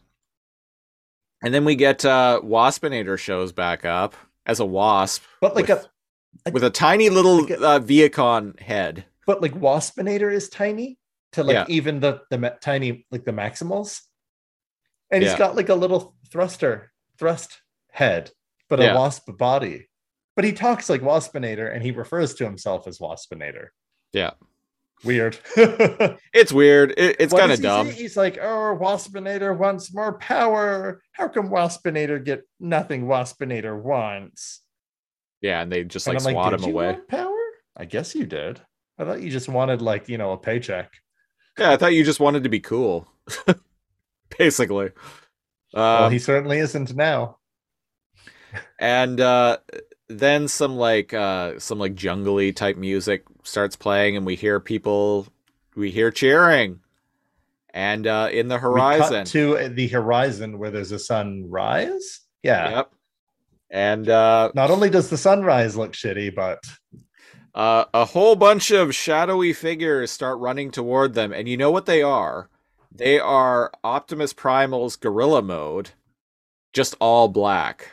and 1.43 1.53
then 1.53 1.65
we 1.65 1.75
get 1.75 2.05
uh, 2.05 2.39
Waspinator 2.43 3.17
shows 3.17 3.51
back 3.51 3.83
up 3.85 4.15
as 4.45 4.59
a 4.59 4.65
wasp 4.65 5.23
But 5.39 5.55
like 5.55 5.67
with, 5.67 5.87
a 6.47 6.51
with 6.51 6.63
a 6.63 6.69
tiny 6.69 7.09
little 7.09 7.41
like 7.41 7.49
a- 7.51 7.61
uh, 7.65 7.79
Vehicon 7.79 8.59
head. 8.59 9.05
but 9.27 9.41
like 9.41 9.53
Waspinator 9.53 10.31
is 10.33 10.49
tiny 10.49 10.97
to 11.33 11.43
like 11.43 11.53
Yeah. 11.55 11.65
even 11.67 11.99
the 11.99 12.21
the 12.29 12.37
ma- 12.37 12.49
tiny 12.61 13.05
like 13.11 13.23
the 13.25 13.31
Maximals, 13.31 14.01
and 15.11 15.23
he's 15.23 15.35
got 15.35 15.55
like 15.55 15.69
a 15.69 15.75
little 15.75 16.15
thruster 16.31 16.91
thrust 17.17 17.61
head, 17.91 18.31
but 18.69 18.79
a 18.79 18.83
Yeah. 18.83 18.95
wasp 18.95 19.29
body. 19.37 19.87
But 20.35 20.45
he 20.45 20.53
talks 20.53 20.89
like 20.89 21.01
Waspinator, 21.01 21.73
and 21.73 21.83
he 21.83 21.91
refers 21.91 22.33
to 22.35 22.45
himself 22.45 22.87
as 22.87 22.99
Waspinator. 22.99 23.67
Yeah, 24.13 24.31
Weird. 25.03 25.37
it's 25.55 26.51
weird. 26.53 26.91
It, 26.95 27.15
it's 27.19 27.33
kind 27.33 27.51
of 27.51 27.59
dumb. 27.61 27.87
say? 27.87 27.93
He's 27.93 28.15
like, 28.15 28.37
"Oh, 28.37 28.77
Waspinator 28.79 29.57
wants 29.57 29.93
more 29.93 30.13
power. 30.19 31.01
How 31.13 31.27
come 31.27 31.49
Waspinator 31.49 32.23
get 32.23 32.43
nothing 32.59 33.05
Waspinator 33.07 33.81
wants?" 33.81 34.61
Yeah, 35.41 35.61
and 35.61 35.71
they 35.71 35.83
just 35.83 36.05
like 36.05 36.19
swat 36.21 36.51
"Did 36.51 36.59
him 36.61 36.67
you 36.69 36.73
away. 36.75 36.85
want 36.93 37.07
power? 37.07 37.37
I 37.75 37.85
guess 37.85 38.13
you 38.13 38.25
did. 38.27 38.61
I 38.99 39.05
thought 39.05 39.21
you 39.23 39.31
just 39.31 39.49
wanted 39.49 39.81
like 39.81 40.07
you 40.07 40.19
know 40.19 40.33
a 40.33 40.37
paycheck. 40.37 40.91
Yeah, 41.57 41.71
I 41.71 41.77
thought 41.77 41.93
you 41.93 42.03
just 42.03 42.19
wanted 42.19 42.43
to 42.43 42.49
be 42.49 42.59
cool, 42.59 43.07
basically. 44.37 44.91
well, 45.73 46.03
Um, 46.05 46.11
he 46.11 46.19
certainly 46.19 46.59
isn't 46.59 46.95
now. 46.95 47.37
and 48.79 49.19
uh 49.19 49.57
then 50.19 50.47
some 50.47 50.75
like 50.75 51.13
uh 51.13 51.59
some 51.59 51.79
like 51.79 51.95
jungly 51.95 52.53
type 52.53 52.77
music 52.77 53.23
starts 53.43 53.75
playing 53.75 54.17
and 54.17 54.25
we 54.25 54.35
hear 54.35 54.59
people 54.59 55.27
we 55.75 55.91
hear 55.91 56.11
cheering. 56.11 56.79
And 57.73 58.07
uh 58.07 58.29
in 58.31 58.47
the 58.47 58.57
horizon. 58.57 59.25
to 59.25 59.69
the 59.69 59.87
horizon 59.87 60.59
where 60.59 60.71
there's 60.71 60.91
a 60.91 60.99
sunrise. 60.99 62.21
Yeah. 62.43 62.69
yep. 62.69 62.91
And 63.69 64.09
uh, 64.09 64.51
Not 64.53 64.69
only 64.69 64.89
does 64.89 65.09
the 65.09 65.17
sunrise 65.17 65.77
look 65.77 65.93
shitty, 65.93 66.35
but 66.35 66.59
uh 67.55 67.85
a 67.93 68.05
whole 68.05 68.35
bunch 68.35 68.71
of 68.71 68.95
shadowy 68.95 69.53
figures 69.53 70.11
start 70.11 70.39
running 70.39 70.71
toward 70.71 71.13
them. 71.13 71.31
And 71.31 71.47
you 71.47 71.57
know 71.57 71.71
what 71.71 71.85
they 71.85 72.01
are? 72.01 72.49
They 72.93 73.19
are 73.19 73.71
optimus 73.83 74.33
primal's 74.33 74.95
gorilla 74.95 75.41
mode 75.41 75.91
just 76.73 76.95
all 76.99 77.27
black 77.27 77.91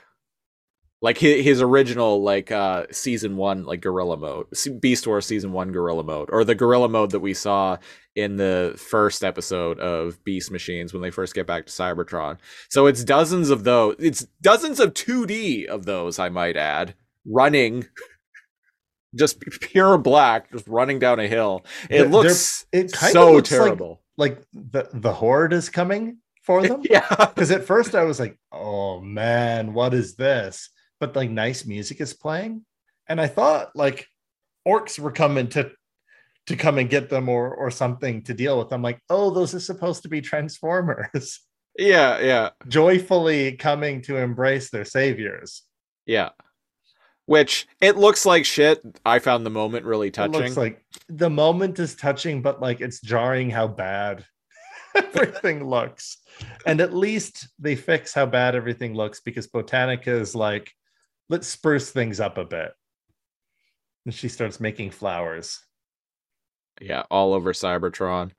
like 1.01 1.19
his, 1.19 1.45
his 1.45 1.63
original 1.63 2.23
like 2.23 2.51
uh 2.51 2.85
season 2.91 3.37
one 3.37 3.65
like 3.65 3.81
gorilla 3.81 4.17
mode 4.17 4.47
beast 4.81 5.07
wars 5.07 5.27
season 5.27 5.53
one 5.53 5.71
gorilla 5.73 6.03
mode 6.03 6.29
or 6.33 6.43
the 6.45 6.55
gorilla 6.55 6.89
mode 6.89 7.11
that 7.13 7.21
we 7.21 7.33
saw 7.35 7.77
in 8.17 8.37
the 8.37 8.75
first 8.77 9.23
episode 9.23 9.79
of 9.79 10.23
beast 10.25 10.51
machines 10.51 10.93
when 10.93 11.01
they 11.03 11.11
first 11.11 11.35
get 11.35 11.47
back 11.47 11.67
to 11.67 11.73
cybertron 11.73 12.37
so 12.69 12.87
it's 12.87 13.05
dozens 13.05 13.49
of 13.51 13.65
those 13.65 13.95
it's 13.99 14.27
dozens 14.43 14.81
of 14.81 14.93
2d 14.95 15.67
of 15.67 15.85
those 15.85 16.19
i 16.19 16.29
might 16.29 16.57
add 16.57 16.95
running 17.25 17.85
just 19.15 19.41
pure 19.61 19.97
black 19.99 20.51
just 20.53 20.67
running 20.69 20.99
down 20.99 21.19
a 21.21 21.27
hill 21.29 21.65
it 21.89 21.99
They're- 21.99 22.09
looks 22.09 22.67
it 22.73 22.93
kind 22.93 23.13
so 23.13 23.29
of 23.29 23.35
looks 23.37 23.51
like- 23.51 23.61
terrible 23.61 24.03
like 24.17 24.43
the 24.53 24.89
the 24.93 25.13
horde 25.13 25.53
is 25.53 25.69
coming 25.71 26.19
for 26.43 26.63
them. 26.67 26.83
yeah 26.91 27.07
Because 27.17 27.51
at 27.53 27.65
first 27.65 27.95
I 27.95 28.03
was 28.05 28.19
like, 28.19 28.37
"Oh 28.51 29.01
man, 29.01 29.75
what 29.75 29.93
is 29.95 30.17
this?" 30.17 30.71
But 31.01 31.15
like 31.17 31.31
nice 31.31 31.65
music 31.65 32.01
is 32.01 32.15
playing, 32.15 32.65
and 33.09 33.21
I 33.21 33.27
thought 33.27 33.75
like 33.75 34.07
orcs 34.67 34.99
were 34.99 35.13
coming 35.13 35.49
to 35.51 35.71
to 36.47 36.57
come 36.57 36.79
and 36.79 36.89
get 36.91 37.09
them 37.11 37.29
or 37.29 37.55
or 37.55 37.71
something 37.71 38.23
to 38.23 38.35
deal 38.35 38.59
with 38.59 38.73
I'm 38.73 38.83
Like, 38.83 39.01
oh, 39.11 39.31
those 39.31 39.55
are 39.55 39.61
supposed 39.61 40.03
to 40.03 40.09
be 40.09 40.21
transformers, 40.21 41.41
yeah 41.79 42.19
yeah 42.21 42.51
joyfully 42.67 43.53
coming 43.53 44.03
to 44.03 44.17
embrace 44.17 44.71
their 44.71 44.85
saviors. 44.85 45.63
Yeah. 46.07 46.31
Which 47.27 47.69
it 47.83 47.99
looks 47.99 48.25
like 48.25 48.47
shit. 48.47 48.81
I 49.05 49.19
found 49.19 49.45
the 49.45 49.51
moment 49.51 49.85
really 49.85 50.09
It 50.09 50.15
touching. 50.15 50.33
looks 50.41 50.57
like 50.57 50.83
the 51.11 51.29
moment 51.29 51.79
is 51.79 51.95
touching, 51.95 52.41
but 52.41 52.61
like 52.63 52.81
it's 52.81 53.03
jarring 53.03 53.51
how 53.51 53.69
bad 53.69 54.25
everything 54.95 55.69
looks. 55.69 56.17
And 56.65 56.81
at 56.81 56.95
least 56.95 57.49
they 57.59 57.77
fix 57.77 58.15
how 58.15 58.25
bad 58.25 58.55
everything 58.55 58.95
looks 58.95 59.21
because 59.21 59.47
Botanica 59.47 60.09
is 60.09 60.35
like, 60.35 60.73
let's 61.29 61.47
spruce 61.49 61.91
things 61.91 62.21
up 62.21 62.39
a 62.39 62.45
bit. 62.45 62.73
And 64.05 64.15
she 64.15 64.29
starts 64.29 64.59
making 64.61 64.91
flowers. 64.91 65.61
yeah, 66.81 67.03
all 67.11 67.35
over 67.35 67.53
Cybertron. 67.53 68.31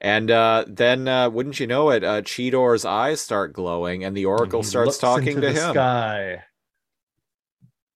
And 0.00 0.30
uh, 0.30 0.64
then, 0.68 1.08
uh, 1.08 1.30
wouldn't 1.30 1.58
you 1.58 1.66
know 1.66 1.90
it, 1.90 2.04
uh, 2.04 2.20
Cheetor's 2.22 2.84
eyes 2.84 3.20
start 3.20 3.52
glowing, 3.54 4.04
and 4.04 4.14
the 4.16 4.26
Oracle 4.26 4.60
And 4.60 4.68
starts 4.68 4.98
talking 4.98 5.36
to 5.36 5.40
the 5.40 5.52
him, 5.52 5.72
Sky. 5.72 6.42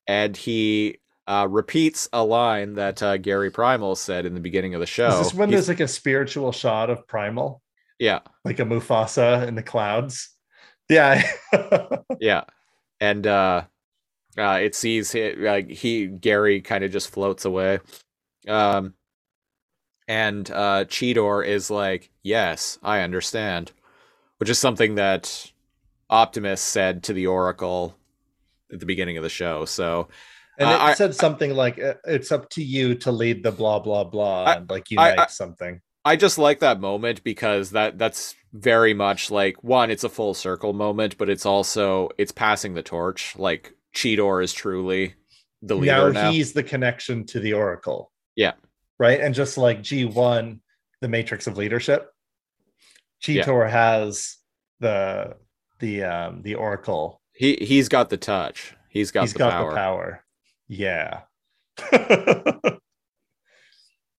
and 0.06 0.36
he 0.36 0.98
uh, 1.26 1.46
repeats 1.48 2.08
a 2.12 2.24
line 2.24 2.74
that 2.74 3.02
uh, 3.02 3.16
Gary 3.18 3.50
Primal 3.50 3.94
said 3.96 4.24
in 4.26 4.34
the 4.34 4.40
beginning 4.40 4.74
of 4.74 4.80
the 4.80 4.86
show. 4.86 5.08
Is 5.08 5.18
this 5.28 5.34
when 5.34 5.48
He's- 5.50 5.66
there's 5.66 5.68
like 5.68 5.84
a 5.84 5.88
spiritual 5.88 6.52
shot 6.52 6.88
of 6.90 7.06
Primal, 7.06 7.62
yeah, 7.98 8.20
like 8.44 8.58
a 8.58 8.64
Mufasa 8.64 9.46
in 9.46 9.54
the 9.54 9.62
clouds? 9.62 10.30
Yeah. 10.88 11.22
yeah, 12.20 12.44
and 12.98 13.26
uh, 13.26 13.64
uh, 14.40 14.58
it 14.60 14.74
sees 14.74 15.12
he, 15.12 15.32
like 15.34 15.68
he 15.68 16.06
Gary 16.06 16.60
kind 16.60 16.82
of 16.84 16.90
just 16.90 17.10
floats 17.10 17.44
away, 17.44 17.80
um, 18.48 18.94
and 20.08 20.50
uh, 20.50 20.84
Cheetor 20.86 21.46
is 21.46 21.70
like, 21.70 22.10
"Yes, 22.22 22.78
I 22.82 23.00
understand," 23.00 23.72
which 24.38 24.48
is 24.50 24.58
something 24.58 24.96
that 24.96 25.50
Optimus 26.08 26.60
said 26.60 27.02
to 27.04 27.12
the 27.12 27.26
Oracle 27.26 27.96
at 28.72 28.80
the 28.80 28.86
beginning 28.86 29.16
of 29.16 29.22
the 29.22 29.28
show. 29.28 29.64
So 29.64 30.08
And 30.58 30.68
Uh, 30.68 30.72
it 30.72 30.80
I- 30.80 30.94
said 30.94 31.14
something 31.14 31.54
like, 31.54 31.78
"Uh, 31.78 31.94
"It's 32.04 32.30
up 32.30 32.50
to 32.50 32.62
you 32.62 32.94
to 32.96 33.10
lead 33.10 33.42
the 33.42 33.50
blah 33.52 33.78
blah 33.78 34.04
blah," 34.04 34.44
I- 34.44 34.54
and 34.56 34.68
like 34.68 34.88
I- 34.90 35.08
unite 35.10 35.18
I- 35.20 35.26
something. 35.26 35.80
I 36.04 36.16
just 36.16 36.36
like 36.38 36.58
that 36.60 36.80
moment 36.80 37.22
because 37.24 37.70
that 37.70 37.96
that's 37.98 38.34
very 38.52 38.92
much 38.92 39.30
like 39.30 39.62
one, 39.64 39.90
it's 39.90 40.04
a 40.04 40.08
full 40.10 40.34
circle 40.34 40.72
moment, 40.74 41.16
but 41.16 41.30
it's 41.30 41.46
also 41.46 42.10
it's 42.18 42.32
passing 42.32 42.74
the 42.74 42.82
torch. 42.82 43.34
Like 43.38 43.72
Cheetor 43.94 44.42
is 44.42 44.52
truly 44.52 45.14
the 45.62 45.74
leader 45.76 46.12
now. 46.12 46.30
he's 46.30 46.52
the 46.52 46.62
connection 46.62 47.24
to 47.26 47.40
the 47.40 47.52
Oracle. 47.54 48.10
Yeah. 48.36 48.52
Right, 48.98 49.20
and 49.20 49.34
just 49.34 49.58
like 49.58 49.82
G 49.82 50.04
one, 50.04 50.60
the 51.00 51.08
Matrix 51.08 51.46
of 51.46 51.56
Leadership, 51.56 52.08
Cheetor 53.22 53.68
has 53.68 54.36
the 54.80 55.36
the 55.78 56.04
um 56.04 56.42
the 56.42 56.54
Oracle. 56.56 57.20
He 57.32 57.56
he's 57.60 57.88
got 57.88 58.10
the 58.10 58.16
touch. 58.16 58.74
He's 58.90 59.10
got 59.10 59.22
He's 59.22 59.32
the 59.32 59.38
got 59.38 59.52
power. 59.52 59.70
the 59.70 59.76
power. 59.76 60.24
Yeah. 60.68 61.20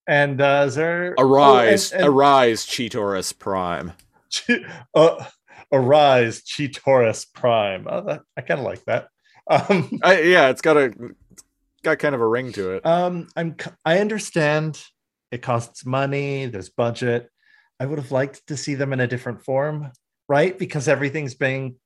and 0.06 0.40
uh, 0.40 0.64
is 0.66 0.74
there 0.74 1.14
oh, 1.18 1.22
and- 1.22 1.30
Arise, 1.32 1.92
and- 1.92 2.06
arise, 2.06 2.66
Cheetorus 2.66 3.38
Prime. 3.38 3.92
Che- 4.30 4.64
uh, 4.94 5.24
arise, 5.72 6.42
Cheetorus 6.42 7.26
Prime. 7.32 7.86
Oh, 7.88 8.00
that, 8.02 8.22
I 8.36 8.40
kind 8.40 8.60
of 8.60 8.66
like 8.66 8.84
that. 8.86 9.08
Um, 9.50 9.98
I, 10.02 10.20
yeah, 10.22 10.48
it's 10.50 10.62
got 10.62 10.76
a 10.76 10.84
it's 11.32 11.82
got 11.82 11.98
kind 11.98 12.14
of 12.14 12.20
a 12.20 12.26
ring 12.26 12.52
to 12.52 12.72
it. 12.72 12.86
um, 12.86 13.28
I'm 13.36 13.56
I 13.84 13.98
understand 13.98 14.82
it 15.30 15.42
costs 15.42 15.84
money. 15.84 16.46
There's 16.46 16.68
budget. 16.70 17.28
I 17.80 17.86
would 17.86 17.98
have 17.98 18.12
liked 18.12 18.46
to 18.48 18.56
see 18.56 18.74
them 18.76 18.92
in 18.92 19.00
a 19.00 19.06
different 19.08 19.42
form, 19.44 19.90
right? 20.28 20.56
Because 20.56 20.86
everything's 20.88 21.34
being 21.34 21.76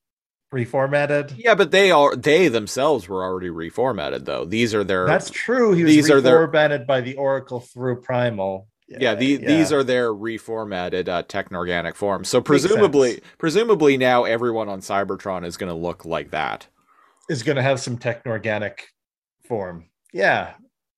reformatted. 0.53 1.33
yeah, 1.37 1.55
but 1.55 1.71
they 1.71 1.91
are 1.91 2.15
they 2.15 2.49
themselves 2.49 3.09
were 3.09 3.23
already 3.25 3.49
reformatted 3.49 4.25
though. 4.25 4.45
These 4.45 4.75
are 4.75 4.85
their 4.85 5.07
That's 5.07 5.31
true. 5.31 5.73
He 5.73 5.85
was 5.85 5.93
These 5.95 6.11
are 6.11 6.21
their- 6.21 6.47
reformatted 6.47 6.87
by 6.87 7.01
the 7.01 7.15
Oracle 7.17 7.61
through 7.61 8.01
Primal. 8.03 8.69
Yeah, 8.89 9.17
the, 9.17 9.39
these 9.39 9.73
are 9.73 9.83
their 9.83 10.15
reformatted 10.15 11.09
uh, 11.09 11.25
techno-organic 11.25 11.97
forms. 11.97 12.29
So 12.29 12.41
presumably, 12.41 13.21
presumably 13.37 13.97
now 13.97 14.23
everyone 14.23 14.69
on 14.69 14.79
Cybertron 14.81 15.45
is 15.45 15.57
going 15.57 15.71
to 15.71 15.75
look 15.75 16.05
like 16.05 16.31
that. 16.31 16.69
Is 17.29 17.43
going 17.43 17.57
to 17.57 17.63
have 17.63 17.81
some 17.81 17.99
techno-organic 17.99 18.87
form. 19.49 19.89
Yeah. 20.13 20.55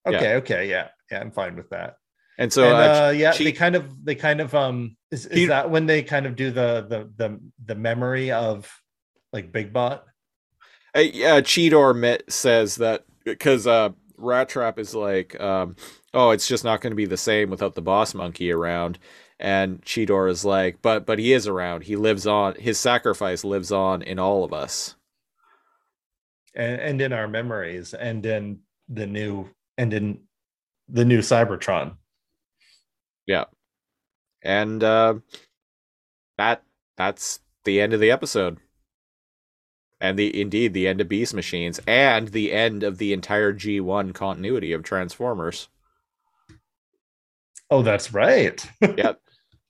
Okay. 0.07 0.31
Yeah. 0.31 0.35
Okay. 0.37 0.68
Yeah. 0.70 0.89
Yeah. 1.11 1.20
I'm 1.20 1.31
fine 1.31 1.57
with 1.57 1.70
that. 1.70 1.97
And 2.39 2.53
so, 2.53 2.64
and, 2.64 2.74
uh, 2.74 3.07
uh, 3.07 3.11
yeah, 3.11 3.33
Chi- 3.33 3.45
they 3.45 3.53
kind 3.53 3.74
of, 3.74 4.05
they 4.05 4.14
kind 4.14 4.41
of, 4.41 4.55
um, 4.55 4.97
is, 5.11 5.26
is 5.26 5.39
He- 5.39 5.47
that 5.47 5.70
when 5.70 5.87
they 5.87 6.03
kind 6.03 6.26
of 6.26 6.37
do 6.37 6.51
the, 6.51 6.87
the, 6.89 7.11
the, 7.16 7.41
the 7.64 7.74
memory 7.74 8.31
of 8.31 8.70
like 9.33 9.51
Big 9.53 9.72
Bot? 9.72 10.05
Uh, 10.97 11.01
yeah, 11.01 11.41
Cheetor 11.41 11.97
mi- 11.99 12.20
says 12.29 12.76
that 12.76 13.05
because 13.24 13.66
uh, 13.66 13.91
Rattrap 14.18 14.79
is 14.79 14.95
like, 14.95 15.39
um, 15.41 15.76
oh, 16.14 16.31
it's 16.31 16.49
just 16.49 16.64
not 16.64 16.81
going 16.81 16.93
to 16.93 16.97
be 16.97 17.07
the 17.07 17.16
same 17.16 17.51
without 17.51 17.74
the 17.74 17.83
boss 17.83 18.14
monkey 18.14 18.53
around. 18.53 18.99
And 19.41 19.83
Cheetor 19.83 20.31
is 20.31 20.45
like, 20.45 20.83
but 20.83 21.07
but 21.07 21.18
he 21.18 21.33
is 21.33 21.47
around. 21.47 21.85
He 21.85 21.95
lives 21.95 22.26
on. 22.26 22.55
His 22.57 22.79
sacrifice 22.79 23.45
lives 23.45 23.70
on 23.70 24.03
in 24.03 24.18
all 24.18 24.43
of 24.43 24.53
us. 24.53 24.97
And, 26.59 26.80
and 26.80 27.02
in 27.02 27.12
our 27.14 27.28
memories 27.28 27.94
and 27.94 28.26
in 28.26 28.61
the 28.88 29.06
new 29.06 29.48
and 29.78 29.94
in 29.94 30.20
the 30.88 31.04
new 31.06 31.20
cybertron 31.20 31.96
Yeah. 33.26 33.44
And 34.42 34.82
uh, 34.82 35.14
that 36.38 36.62
that's 36.96 37.40
the 37.64 37.80
end 37.80 37.92
of 37.92 38.00
the 38.00 38.11
episode. 38.11 38.59
And 40.00 40.18
the 40.18 40.40
indeed 40.40 40.74
the 40.74 40.88
end 40.88 41.00
of 41.00 41.09
Beast 41.09 41.34
Machines 41.34 41.80
and 41.86 42.28
the 42.28 42.52
end 42.52 42.82
of 42.84 42.98
the 42.98 43.12
entire 43.12 43.52
G1 43.52 44.14
continuity 44.14 44.72
of 44.72 44.82
Transformers. 44.82 45.68
oh 47.70 47.82
that's 47.82 48.12
right 48.12 48.64
Yeah. 48.80 49.14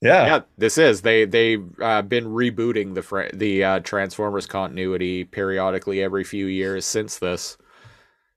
Yeah. 0.00 0.26
Yeah 0.26 0.40
this 0.56 0.78
is. 0.78 1.02
They 1.02 1.24
they've 1.24 1.64
uh, 1.80 2.02
been 2.02 2.26
rebooting 2.26 2.94
the 2.94 3.02
fr- 3.02 3.32
the 3.32 3.64
uh, 3.64 3.80
transformers 3.80 4.46
continuity 4.46 5.24
periodically 5.24 6.02
every 6.02 6.24
few 6.24 6.46
years 6.46 6.84
since 6.84 7.18
this. 7.18 7.58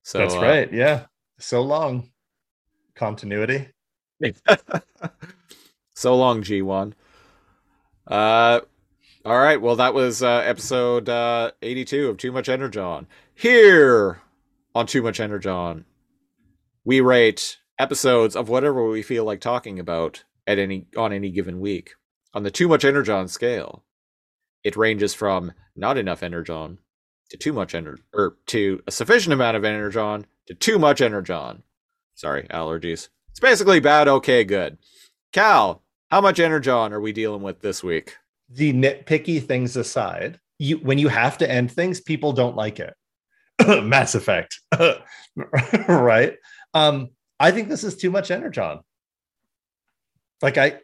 So 0.03 0.19
that's 0.19 0.35
uh, 0.35 0.41
right. 0.41 0.73
Yeah. 0.73 1.05
So 1.39 1.61
long 1.61 2.09
continuity. 2.95 3.67
So 6.01 6.15
long 6.15 6.41
g1 6.41 6.93
uh 8.07 8.61
all 9.23 9.37
right. 9.37 9.61
Well 9.61 9.75
that 9.75 9.93
was 9.93 10.23
uh 10.23 10.37
episode 10.37 11.07
uh 11.07 11.51
82 11.61 12.09
of 12.09 12.17
too 12.17 12.31
much 12.31 12.49
energon. 12.49 13.05
Here 13.35 14.19
on 14.73 14.87
too 14.87 15.03
much 15.03 15.19
energon 15.19 15.85
we 16.83 17.01
rate 17.01 17.59
episodes 17.77 18.35
of 18.35 18.49
whatever 18.49 18.89
we 18.89 19.03
feel 19.03 19.25
like 19.25 19.41
talking 19.41 19.77
about 19.77 20.23
at 20.51 20.59
any 20.59 20.85
on 20.97 21.13
any 21.13 21.31
given 21.31 21.59
week. 21.59 21.95
On 22.33 22.43
the 22.43 22.51
too 22.51 22.67
much 22.67 22.85
energon 22.85 23.27
scale 23.27 23.83
it 24.63 24.77
ranges 24.77 25.13
from 25.13 25.51
not 25.75 25.97
enough 25.97 26.23
energon 26.23 26.77
to 27.29 27.37
too 27.37 27.53
much 27.53 27.73
energy 27.73 28.01
or 28.13 28.37
to 28.47 28.81
a 28.87 28.91
sufficient 28.91 29.33
amount 29.33 29.57
of 29.57 29.65
energon 29.65 30.25
to 30.47 30.53
too 30.53 30.77
much 30.77 31.01
energon 31.01 31.63
sorry 32.15 32.43
allergies. 32.49 33.09
It's 33.29 33.39
basically 33.39 33.79
bad 33.79 34.07
okay 34.07 34.43
good. 34.43 34.77
Cal 35.31 35.83
how 36.09 36.21
much 36.21 36.39
energon 36.39 36.93
are 36.93 36.99
we 36.99 37.13
dealing 37.13 37.41
with 37.41 37.61
this 37.61 37.83
week? 37.83 38.15
The 38.49 38.73
nitpicky 38.73 39.41
things 39.45 39.77
aside 39.77 40.39
you 40.59 40.77
when 40.77 40.97
you 40.97 41.07
have 41.07 41.37
to 41.39 41.49
end 41.49 41.71
things 41.71 42.01
people 42.01 42.33
don't 42.33 42.55
like 42.55 42.79
it. 42.79 42.93
Mass 43.83 44.15
effect. 44.15 44.59
Right? 45.87 46.35
Um 46.73 47.09
i 47.39 47.51
think 47.51 47.69
this 47.69 47.85
is 47.85 47.95
too 47.95 48.11
much 48.11 48.31
energon 48.31 48.81
like 50.41 50.57
i 50.57 50.79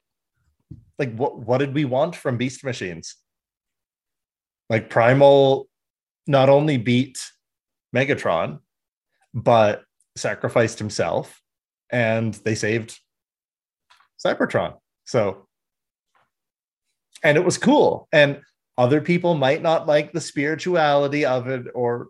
like 1.00 1.14
what 1.16 1.40
what 1.40 1.60
did 1.60 1.74
we 1.74 1.86
want 1.86 2.16
from 2.16 2.38
beast 2.38 2.64
machines? 2.64 3.16
Like 4.70 4.90
primal 4.90 5.68
not 6.26 6.50
only 6.50 6.78
beat 6.78 7.20
megatron 7.96 8.60
but 9.34 9.84
sacrificed 10.16 10.80
himself 10.80 11.42
and 11.92 12.34
they 12.34 12.56
saved 12.56 13.00
cybertron. 14.24 14.76
So 15.06 15.48
and 17.24 17.38
it 17.38 17.46
was 17.46 17.58
cool. 17.58 18.08
And 18.12 18.42
other 18.78 19.02
people 19.02 19.34
might 19.34 19.62
not 19.62 19.88
like 19.88 20.12
the 20.12 20.22
spirituality 20.22 21.26
of 21.26 21.48
it 21.48 21.68
or 21.74 22.08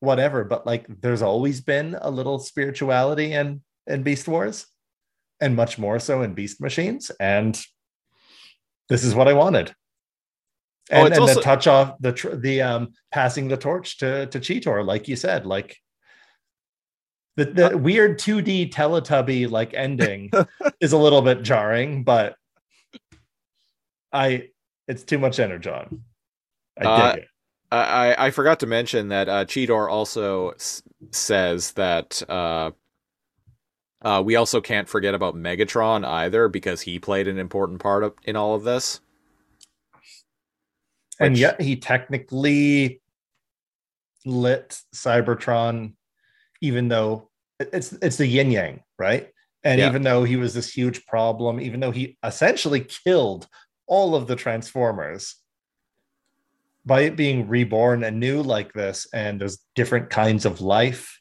whatever 0.00 0.44
but 0.44 0.66
like 0.66 0.86
there's 1.00 1.22
always 1.22 1.62
been 1.62 1.96
a 2.02 2.10
little 2.10 2.38
spirituality 2.38 3.32
in 3.32 3.62
in 3.86 4.02
beast 4.02 4.28
wars 4.28 4.66
and 5.40 5.54
much 5.56 5.78
more 5.78 5.98
so 5.98 6.22
in 6.22 6.34
beast 6.34 6.60
machines 6.60 7.10
and 7.20 7.60
this 8.88 9.04
is 9.04 9.14
what 9.14 9.28
i 9.28 9.32
wanted. 9.32 9.74
Oh, 10.92 10.98
and, 10.98 11.08
it's 11.08 11.16
and 11.16 11.22
also- 11.22 11.34
the 11.34 11.40
touch 11.40 11.66
off 11.66 11.94
the 12.00 12.12
tr- 12.12 12.36
the 12.36 12.62
um 12.62 12.92
passing 13.10 13.48
the 13.48 13.56
torch 13.56 13.98
to 13.98 14.26
to 14.26 14.38
cheetor 14.40 14.84
like 14.86 15.08
you 15.08 15.16
said 15.16 15.44
like 15.46 15.76
the, 17.36 17.44
the 17.44 17.76
weird 17.76 18.18
2d 18.18 18.72
teletubby 18.72 19.50
like 19.50 19.74
ending 19.74 20.30
is 20.80 20.92
a 20.92 20.96
little 20.98 21.20
bit 21.22 21.42
jarring 21.42 22.02
but 22.04 22.36
i 24.12 24.48
it's 24.88 25.02
too 25.02 25.18
much 25.18 25.38
energon 25.40 26.02
i 26.80 26.84
Uh, 26.84 27.12
dig 27.14 27.22
it. 27.24 27.28
I, 27.72 27.78
I 28.14 28.26
I 28.26 28.30
forgot 28.30 28.60
to 28.60 28.66
mention 28.66 29.08
that 29.08 29.28
uh, 29.28 29.44
Cheetor 29.44 29.90
also 29.90 30.50
s- 30.50 30.82
says 31.10 31.72
that 31.72 32.22
uh, 32.28 32.70
uh, 34.06 34.22
we 34.22 34.36
also 34.36 34.60
can't 34.60 34.88
forget 34.88 35.14
about 35.14 35.34
Megatron 35.34 36.04
either 36.06 36.46
because 36.48 36.80
he 36.82 37.00
played 37.00 37.26
an 37.26 37.38
important 37.40 37.80
part 37.80 38.04
of, 38.04 38.14
in 38.22 38.36
all 38.36 38.54
of 38.54 38.62
this. 38.62 39.00
and 41.18 41.32
which- 41.32 41.40
yet 41.40 41.60
he 41.60 41.74
technically 41.76 43.00
lit 44.24 44.78
cybertron 44.94 45.94
even 46.60 46.88
though 46.88 47.30
it's 47.58 47.92
it's 48.02 48.16
the 48.16 48.26
yin 48.26 48.50
yang 48.50 48.80
right 48.98 49.28
and 49.64 49.80
Yeah. 49.80 49.88
even 49.88 50.02
though 50.02 50.24
he 50.24 50.36
was 50.36 50.52
this 50.52 50.70
huge 50.72 51.06
problem 51.06 51.60
even 51.60 51.80
though 51.80 51.90
he 51.92 52.18
essentially 52.22 52.80
killed 52.80 53.46
all 53.86 54.14
of 54.14 54.26
the 54.26 54.36
transformers 54.36 55.36
by 56.84 57.02
it 57.02 57.16
being 57.16 57.48
reborn 57.48 58.04
anew 58.04 58.42
like 58.42 58.72
this 58.72 59.06
and 59.14 59.40
there's 59.40 59.58
different 59.74 60.10
kinds 60.10 60.44
of 60.44 60.60
life 60.60 61.18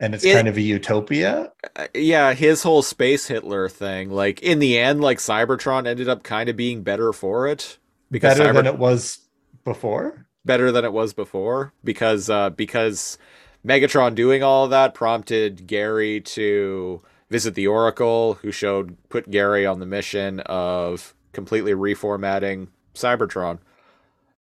and 0.00 0.14
it's 0.14 0.24
It- 0.24 0.34
kind 0.34 0.48
of 0.48 0.56
a 0.56 0.60
utopia? 0.60 1.52
Uh, 1.74 1.86
yeah, 1.94 2.32
his 2.34 2.62
whole 2.62 2.82
space 2.82 3.26
Hitler 3.26 3.68
thing, 3.68 4.10
like 4.10 4.42
in 4.42 4.58
the 4.58 4.78
end, 4.78 5.00
like 5.00 5.18
Cybertron 5.18 5.86
ended 5.86 6.08
up 6.08 6.22
kind 6.22 6.48
of 6.48 6.56
being 6.56 6.82
better 6.82 7.12
for 7.12 7.46
it 7.46 7.78
because 8.10 8.38
better 8.38 8.50
Cyber- 8.52 8.56
than 8.56 8.66
it 8.66 8.78
was 8.78 9.18
before? 9.64 10.26
Better 10.44 10.70
than 10.70 10.84
it 10.84 10.92
was 10.92 11.12
before 11.12 11.72
because 11.82 12.30
uh, 12.30 12.50
because 12.50 13.18
Megatron 13.66 14.14
doing 14.14 14.42
all 14.44 14.64
of 14.64 14.70
that 14.70 14.94
prompted 14.94 15.66
Gary 15.66 16.20
to 16.20 17.02
visit 17.30 17.56
the 17.56 17.66
Oracle, 17.66 18.34
who 18.34 18.52
showed 18.52 18.96
put 19.08 19.28
Gary 19.28 19.66
on 19.66 19.80
the 19.80 19.86
mission 19.86 20.38
of 20.40 21.14
completely 21.32 21.72
reformatting 21.72 22.68
Cybertron, 22.94 23.58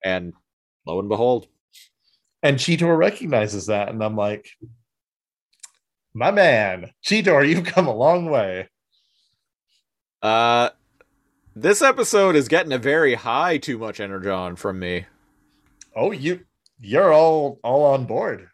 and 0.04 0.34
lo 0.86 0.98
and 1.00 1.08
behold, 1.08 1.46
and 2.42 2.58
Cheetor 2.58 2.98
recognizes 2.98 3.66
that, 3.66 3.88
and 3.88 4.04
I'm 4.04 4.14
like, 4.16 4.46
my 6.14 6.30
man, 6.30 6.90
Cheetor, 7.04 7.46
you've 7.48 7.64
come 7.64 7.86
a 7.86 7.94
long 7.94 8.30
way. 8.30 8.68
uh, 10.22 10.70
this 11.56 11.82
episode 11.82 12.34
is 12.34 12.48
getting 12.48 12.72
a 12.72 12.78
very 12.78 13.14
high 13.14 13.58
too 13.58 13.78
much 13.78 14.00
energon 14.00 14.56
from 14.56 14.78
me. 14.80 15.06
Oh, 15.94 16.10
you 16.10 16.40
you're 16.80 17.12
all 17.12 17.60
all 17.62 17.84
on 17.86 18.06
board. 18.06 18.48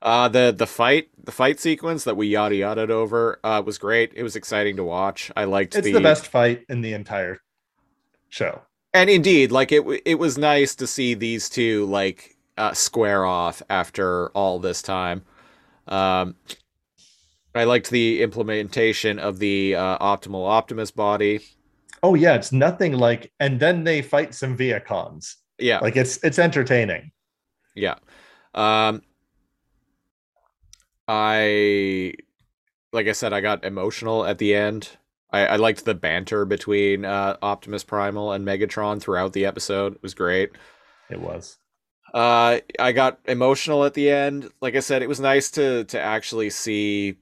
Uh, 0.00 0.28
the 0.28 0.54
the 0.56 0.66
fight 0.66 1.08
the 1.22 1.32
fight 1.32 1.60
sequence 1.60 2.04
that 2.04 2.16
we 2.16 2.28
yada 2.28 2.54
yada 2.56 2.90
over 2.92 3.38
uh, 3.44 3.62
was 3.64 3.76
great. 3.78 4.12
It 4.14 4.22
was 4.22 4.36
exciting 4.36 4.76
to 4.76 4.84
watch. 4.84 5.30
I 5.36 5.44
liked 5.44 5.74
It's 5.74 5.90
the 5.92 6.00
best 6.00 6.26
fight 6.28 6.64
in 6.68 6.80
the 6.80 6.92
entire 6.94 7.38
show. 8.30 8.62
and 8.94 9.10
indeed 9.10 9.50
like 9.52 9.72
it 9.72 9.84
it 10.06 10.18
was 10.18 10.38
nice 10.38 10.74
to 10.76 10.86
see 10.86 11.12
these 11.14 11.50
two 11.50 11.84
like 11.86 12.36
uh, 12.56 12.72
square 12.72 13.24
off 13.26 13.62
after 13.70 14.28
all 14.30 14.58
this 14.58 14.82
time 14.82 15.22
um 15.86 16.34
i 17.54 17.64
liked 17.64 17.90
the 17.90 18.22
implementation 18.22 19.18
of 19.18 19.38
the 19.38 19.74
uh, 19.74 19.98
optimal 19.98 20.46
optimus 20.48 20.90
body 20.90 21.40
Oh 22.00 22.14
yeah, 22.14 22.36
it's 22.36 22.52
nothing 22.52 22.92
like, 22.92 23.32
and 23.40 23.58
then 23.58 23.82
they 23.82 24.02
fight 24.02 24.32
some 24.32 24.56
Vehicons. 24.56 25.34
yeah 25.58 25.80
Like 25.80 25.96
it's 25.96 26.22
it's 26.22 26.38
entertaining. 26.38 27.10
yeah 27.74 27.96
um 28.54 29.02
i 31.06 32.12
like 32.92 33.06
i 33.06 33.12
said 33.12 33.32
i 33.32 33.40
got 33.40 33.64
emotional 33.64 34.24
at 34.26 34.38
the 34.38 34.54
end 34.54 34.90
i, 35.30 35.46
I 35.46 35.56
liked 35.56 35.84
the 35.84 35.94
banter 35.94 36.44
between 36.44 37.04
uh, 37.04 37.36
optimus 37.42 37.84
primal 37.84 38.32
and 38.32 38.46
megatron 38.46 39.00
throughout 39.00 39.32
the 39.32 39.46
episode 39.46 39.94
it 39.96 40.02
was 40.02 40.14
great 40.14 40.50
It 41.10 41.20
was. 41.20 41.56
Uh, 42.14 42.60
I 42.78 42.92
got 42.92 43.18
emotional 43.26 43.84
at 43.84 43.92
the 43.92 44.10
end. 44.10 44.50
Like 44.62 44.74
I 44.76 44.80
said, 44.80 45.02
it 45.02 45.08
was 45.08 45.20
nice 45.20 45.50
to 45.52 45.84
to 45.84 46.00
actually 46.00 46.48
see 46.50 47.18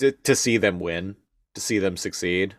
to, 0.00 0.12
to 0.12 0.34
see 0.34 0.56
them 0.56 0.80
win 0.80 1.16
to 1.54 1.60
see 1.60 1.78
them 1.78 1.96
succeed. 1.96 2.54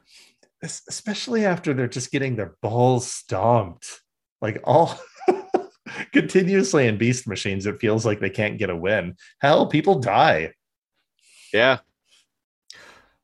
Especially 0.64 1.46
after 1.46 1.74
they're 1.74 1.88
just 1.88 2.12
getting 2.12 2.36
their 2.36 2.56
balls 2.62 3.08
stomped 3.08 4.02
like 4.42 4.60
all 4.64 5.00
continuously 6.14 6.88
in 6.88 6.98
beast 6.98 7.28
machines 7.28 7.66
it 7.66 7.80
feels 7.80 8.06
like 8.06 8.20
they 8.20 8.30
can't 8.30 8.60
get 8.60 8.70
a 8.70 8.76
win 8.76 9.16
hell 9.40 9.68
people 9.68 10.00
die 10.00 10.54
Yeah. 11.54 11.80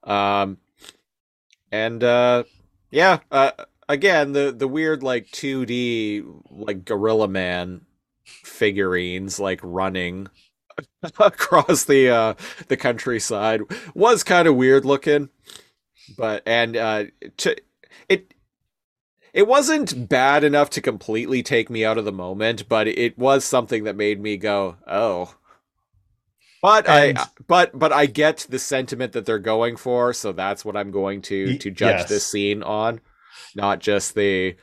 Um 0.04 0.58
and 1.72 2.04
uh 2.04 2.44
yeah, 2.90 3.20
uh 3.32 3.52
again 3.88 4.32
the 4.32 4.52
the 4.52 4.68
weird 4.68 5.04
like 5.04 5.28
2D 5.28 6.42
like 6.50 6.86
Gorilla 6.86 7.28
Man 7.28 7.82
figurines 8.26 9.40
like 9.40 9.60
running 9.62 10.28
across 11.20 11.86
the 11.86 12.10
uh 12.10 12.34
the 12.68 12.78
countryside 12.78 13.62
was 13.94 14.24
kind 14.24 14.48
of 14.48 14.56
weird 14.56 14.86
looking. 14.86 15.30
But 16.18 16.44
and 16.46 16.78
uh 16.78 17.06
to 17.38 17.56
it 18.10 18.34
it 19.34 19.48
wasn't 19.48 20.10
bad 20.10 20.44
enough 20.44 20.70
to 20.72 20.82
completely 20.82 21.44
take 21.44 21.70
me 21.70 21.86
out 21.86 21.98
of 21.98 22.06
the 22.06 22.12
moment, 22.12 22.68
but 22.68 22.88
it 22.88 23.18
was 23.18 23.46
something 23.46 23.84
that 23.84 23.96
made 23.96 24.20
me 24.20 24.38
go, 24.38 24.78
"Oh, 24.88 25.36
but 26.62 26.88
And- 26.88 27.20
I 27.20 27.26
but 27.48 27.78
but 27.78 27.94
I 27.94 28.06
get 28.08 28.48
the 28.50 28.60
sentiment 28.60 29.14
that 29.14 29.26
they're 29.26 29.40
going 29.40 29.76
for, 29.76 30.14
so 30.14 30.32
that's 30.32 30.66
what 30.66 30.76
I'm 30.76 30.92
going 30.92 31.22
to 31.24 31.58
to 31.58 31.72
judge 31.72 32.00
yes. 32.00 32.10
this 32.10 32.26
scene 32.26 32.64
on, 32.64 33.00
not 33.56 33.80
just 33.80 34.16
the 34.16 34.56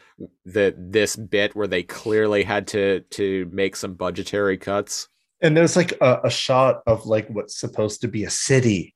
the 0.45 0.75
this 0.77 1.17
bit 1.17 1.55
where 1.55 1.67
they 1.69 1.83
clearly 1.83 2.43
had 2.45 2.67
to 2.69 3.01
to 3.01 3.49
make 3.53 3.77
some 3.77 3.95
budgetary 3.95 4.59
cuts. 4.59 5.09
And 5.45 5.55
there's 5.55 5.77
like 5.77 5.93
a, 6.01 6.23
a 6.25 6.31
shot 6.31 6.83
of 6.87 7.07
like 7.07 7.29
what's 7.29 7.61
supposed 7.61 8.01
to 8.01 8.09
be 8.09 8.25
a 8.25 8.31
city 8.31 8.95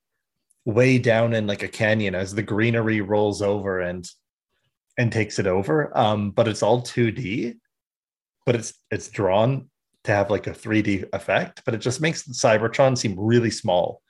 way 0.65 0.99
down 0.99 1.35
in 1.35 1.47
like 1.47 1.63
a 1.63 1.69
canyon 1.69 2.15
as 2.15 2.35
the 2.35 2.43
greenery 2.43 3.01
rolls 3.03 3.43
over 3.43 3.81
and 3.81 4.09
and 4.97 5.13
takes 5.13 5.39
it 5.39 5.47
over. 5.47 5.97
Um 5.97 6.31
but 6.33 6.49
it's 6.49 6.63
all 6.63 6.83
2d 6.83 7.57
but 8.47 8.57
it's 8.57 8.73
it's 8.91 9.09
drawn 9.09 9.69
to 10.05 10.13
have 10.13 10.31
like 10.31 10.47
a 10.47 10.53
3d 10.53 11.11
effect 11.13 11.63
but 11.65 11.75
it 11.75 11.79
just 11.79 12.01
makes 12.01 12.23
cybertron 12.25 12.97
seem 12.97 13.15
really 13.19 13.51
small. 13.51 14.03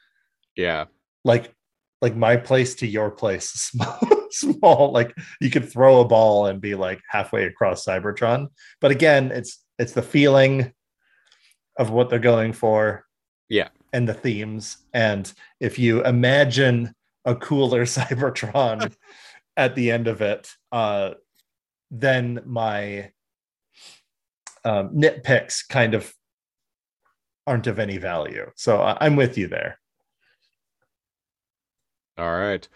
Yeah. 0.56 0.86
like 1.24 1.52
like 2.00 2.14
my 2.16 2.36
place 2.36 2.76
to 2.76 2.86
your 2.86 3.10
place 3.10 3.50
small 3.50 3.98
small 4.30 4.92
like 4.92 5.16
you 5.40 5.50
could 5.50 5.68
throw 5.68 6.00
a 6.00 6.04
ball 6.04 6.46
and 6.46 6.60
be 6.60 6.76
like 6.76 7.00
halfway 7.08 7.44
across 7.46 7.84
cybertron. 7.84 8.48
But 8.80 8.92
again 8.92 9.32
it's 9.32 9.58
it's 9.78 9.92
the 9.92 10.02
feeling 10.02 10.72
of 11.78 11.90
what 11.90 12.10
they're 12.10 12.18
going 12.18 12.52
for 12.52 13.06
Yeah. 13.48 13.68
and 13.92 14.06
the 14.08 14.14
themes 14.14 14.78
and 14.92 15.32
if 15.60 15.78
you 15.78 16.04
imagine 16.04 16.92
a 17.24 17.34
cooler 17.34 17.84
cybertron 17.96 18.94
at 19.56 19.74
the 19.74 19.90
end 19.90 20.06
of 20.08 20.20
it 20.20 20.50
uh 20.72 21.14
then 21.90 22.40
my 22.44 23.10
um, 24.64 24.90
nitpicks 24.90 25.66
kind 25.68 25.94
of 25.94 26.12
aren't 27.46 27.66
of 27.66 27.78
any 27.78 27.96
value 27.96 28.50
so 28.56 28.80
I- 28.82 28.98
i'm 29.00 29.16
with 29.16 29.38
you 29.38 29.46
there 29.48 29.78
All 32.18 32.36
right. 32.36 32.68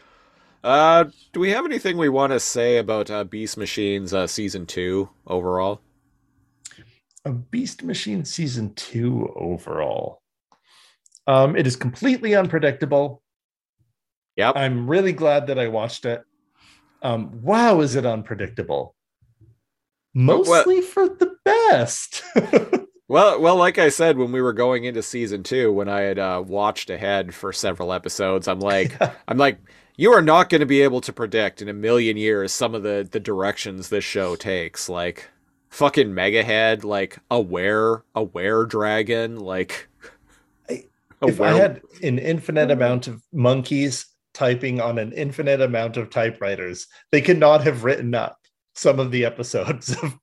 Uh 0.64 1.04
do 1.32 1.40
we 1.40 1.50
have 1.50 1.64
anything 1.64 1.98
we 1.98 2.08
want 2.08 2.32
to 2.32 2.38
say 2.40 2.76
about 2.78 3.10
uh, 3.10 3.24
Beast 3.24 3.56
Machines 3.56 4.14
uh 4.14 4.26
season 4.28 4.64
2 4.66 5.08
overall? 5.26 5.80
A 7.24 7.32
Beast 7.32 7.82
Machine 7.82 8.24
season 8.24 8.74
two 8.74 9.32
overall. 9.36 10.22
Um, 11.26 11.56
it 11.56 11.66
is 11.66 11.76
completely 11.76 12.34
unpredictable. 12.34 13.22
Yep. 14.36 14.54
I'm 14.56 14.88
really 14.88 15.12
glad 15.12 15.46
that 15.48 15.58
I 15.58 15.68
watched 15.68 16.04
it. 16.04 16.22
Um, 17.02 17.42
wow, 17.42 17.80
is 17.80 17.96
it 17.96 18.06
unpredictable? 18.06 18.94
what- 20.14 20.46
Mostly 20.46 20.80
for 20.80 21.08
the 21.08 21.36
best. 21.44 22.22
Well, 23.08 23.42
well, 23.42 23.56
like 23.56 23.76
I 23.76 23.90
said 23.90 24.16
when 24.16 24.32
we 24.32 24.40
were 24.40 24.54
going 24.54 24.84
into 24.84 25.02
season 25.02 25.42
two, 25.42 25.70
when 25.70 25.86
I 25.86 26.00
had 26.00 26.18
uh, 26.18 26.42
watched 26.46 26.88
ahead 26.88 27.34
for 27.34 27.52
several 27.52 27.92
episodes, 27.92 28.48
I'm 28.48 28.60
like, 28.60 28.96
I'm 29.28 29.36
like, 29.36 29.58
you 29.98 30.12
are 30.14 30.22
not 30.22 30.48
going 30.48 30.60
to 30.60 30.66
be 30.66 30.80
able 30.80 31.02
to 31.02 31.12
predict 31.12 31.60
in 31.60 31.68
a 31.68 31.74
million 31.74 32.16
years 32.16 32.52
some 32.52 32.74
of 32.74 32.82
the 32.84 33.06
the 33.10 33.20
directions 33.20 33.90
this 33.90 34.02
show 34.04 34.34
takes. 34.34 34.88
Like, 34.88 35.28
fucking 35.72 36.14
Mega 36.14 36.44
Head, 36.44 36.84
like 36.84 37.18
a 37.30 37.40
were 37.40 38.04
a 38.14 38.22
were 38.22 38.66
dragon, 38.66 39.40
like. 39.40 39.88
A 40.70 40.84
if 41.22 41.40
I 41.40 41.52
had 41.52 41.82
an 42.02 42.18
infinite 42.18 42.70
amount 42.70 43.08
of 43.08 43.22
monkeys 43.32 44.06
typing 44.34 44.80
on 44.80 44.98
an 44.98 45.12
infinite 45.12 45.60
amount 45.60 45.96
of 45.96 46.10
typewriters, 46.10 46.86
they 47.10 47.20
could 47.20 47.38
not 47.38 47.62
have 47.64 47.84
written 47.84 48.14
up 48.14 48.38
some 48.74 48.98
of 48.98 49.10
the 49.10 49.24
episodes 49.24 49.96
of 50.02 50.18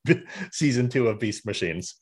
season 0.52 0.90
two 0.90 1.08
of 1.08 1.20
Beast 1.20 1.46
Machines. 1.46 1.96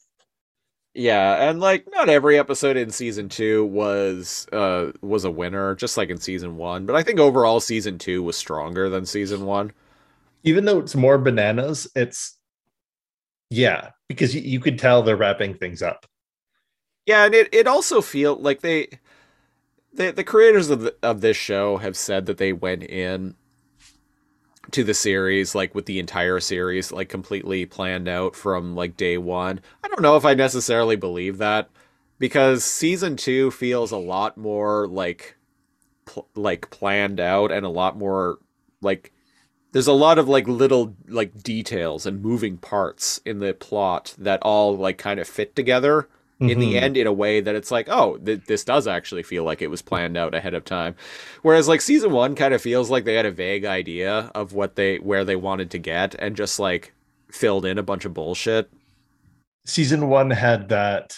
Yeah, 0.94 1.50
and 1.50 1.60
like 1.60 1.86
not 1.92 2.10
every 2.10 2.40
episode 2.40 2.76
in 2.76 2.90
season 2.90 3.30
two 3.30 3.66
was 3.66 4.48
uh 4.52 4.92
was 5.02 5.26
a 5.26 5.32
winner, 5.32 5.76
just 5.76 5.96
like 5.96 6.10
in 6.10 6.18
season 6.18 6.58
one. 6.58 6.86
But 6.86 6.96
I 6.96 7.04
think 7.04 7.20
overall 7.20 7.60
season 7.60 8.00
two 8.00 8.24
was 8.24 8.36
stronger 8.36 8.90
than 8.90 9.06
season 9.06 9.46
one. 9.46 9.72
even 10.44 10.66
though 10.66 10.80
it's 10.80 10.96
more 10.96 11.18
bananas, 11.18 11.88
it's 11.96 12.37
yeah, 13.50 13.92
because 14.08 14.36
you, 14.36 14.60
could 14.60 14.78
tell 14.78 15.04
they're 15.04 15.16
wrapping 15.16 15.54
things 15.54 15.82
up. 15.82 16.06
Yeah, 17.06 17.26
and 17.26 17.34
it, 17.34 17.50
it 17.54 17.68
also 17.68 18.02
feel 18.02 18.36
like 18.36 18.62
they 18.62 18.90
the 19.94 20.12
the 20.12 20.24
creators 20.24 20.70
of 20.70 20.82
the, 20.82 20.96
of 21.02 21.22
this 21.22 21.38
show 21.38 21.78
have 21.78 21.96
said 21.96 22.26
that 22.26 22.38
they 22.38 22.54
went 22.54 22.84
in 22.84 23.36
to 24.72 24.84
the 24.84 24.94
series 24.94 25.56
like 25.56 25.74
with 25.74 25.86
the 25.86 26.00
entire 26.00 26.40
series 26.42 26.92
like 26.92 27.08
completely 27.08 27.66
planned 27.66 28.08
out 28.08 28.36
from 28.36 28.76
like 28.76 28.98
day 28.98 29.18
1. 29.18 29.62
I 29.84 29.88
don't 29.88 30.02
know 30.02 30.18
if 30.18 30.26
I 30.26 30.34
necessarily 30.34 30.98
believe 30.98 31.38
that 31.38 31.70
because 32.20 32.66
season 32.66 33.16
2 33.16 33.52
feels 33.52 33.92
a 33.92 33.98
lot 33.98 34.38
more 34.38 34.88
like 34.88 35.38
pl- 36.06 36.28
like 36.36 36.70
planned 36.70 37.22
out 37.22 37.52
and 37.52 37.66
a 37.66 37.70
lot 37.70 37.98
more 37.98 38.40
like 38.82 39.14
there's 39.72 39.88
a 39.88 39.94
lot 39.94 40.18
of 40.20 40.28
like 40.30 40.48
little 40.48 40.96
like 41.08 41.44
details 41.44 42.06
and 42.06 42.22
moving 42.22 42.58
parts 42.58 43.20
in 43.26 43.40
the 43.40 43.54
plot 43.54 44.16
that 44.18 44.42
all 44.42 44.76
like 44.78 44.98
kind 44.98 45.20
of 45.20 45.28
fit 45.28 45.56
together 45.56 46.08
in 46.40 46.60
the 46.60 46.76
Mhm. 46.76 46.82
end 46.82 46.98
in 46.98 47.08
a 47.08 47.14
way 47.14 47.42
that 47.42 47.56
it's 47.56 47.72
like 47.72 47.88
oh 47.90 48.18
th- 48.18 48.46
this 48.46 48.64
does 48.64 48.88
actually 48.88 49.24
feel 49.24 49.44
like 49.44 49.62
it 49.62 49.70
was 49.72 49.82
planned 49.82 50.16
out 50.16 50.36
ahead 50.36 50.54
of 50.54 50.64
time 50.64 50.96
whereas 51.42 51.68
like 51.68 51.82
season 51.82 52.12
one 52.12 52.36
kind 52.36 52.54
of 52.54 52.62
feels 52.62 52.90
like 52.92 53.06
they 53.06 53.16
had 53.16 53.26
a 53.26 53.32
vague 53.32 53.66
idea 53.66 54.32
of 54.36 54.54
what 54.54 54.76
they 54.76 54.98
where 54.98 55.26
they 55.26 55.36
wanted 55.36 55.72
to 55.72 55.80
get 55.80 56.16
and 56.20 56.36
just 56.36 56.60
like 56.60 56.94
filled 57.32 57.66
in 57.66 57.78
a 57.80 57.84
bunch 57.84 58.06
of 58.06 58.14
bullshit 58.14 58.70
season 59.66 60.10
one 60.10 60.30
had 60.30 60.70
that 60.70 61.16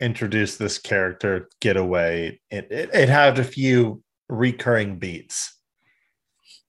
introduce 0.00 0.56
this 0.56 0.78
character 0.78 1.48
getaway. 1.60 2.40
It, 2.50 2.66
it 2.70 2.90
it 2.94 3.08
had 3.08 3.38
a 3.38 3.44
few 3.44 4.02
recurring 4.28 4.98
beats 4.98 5.54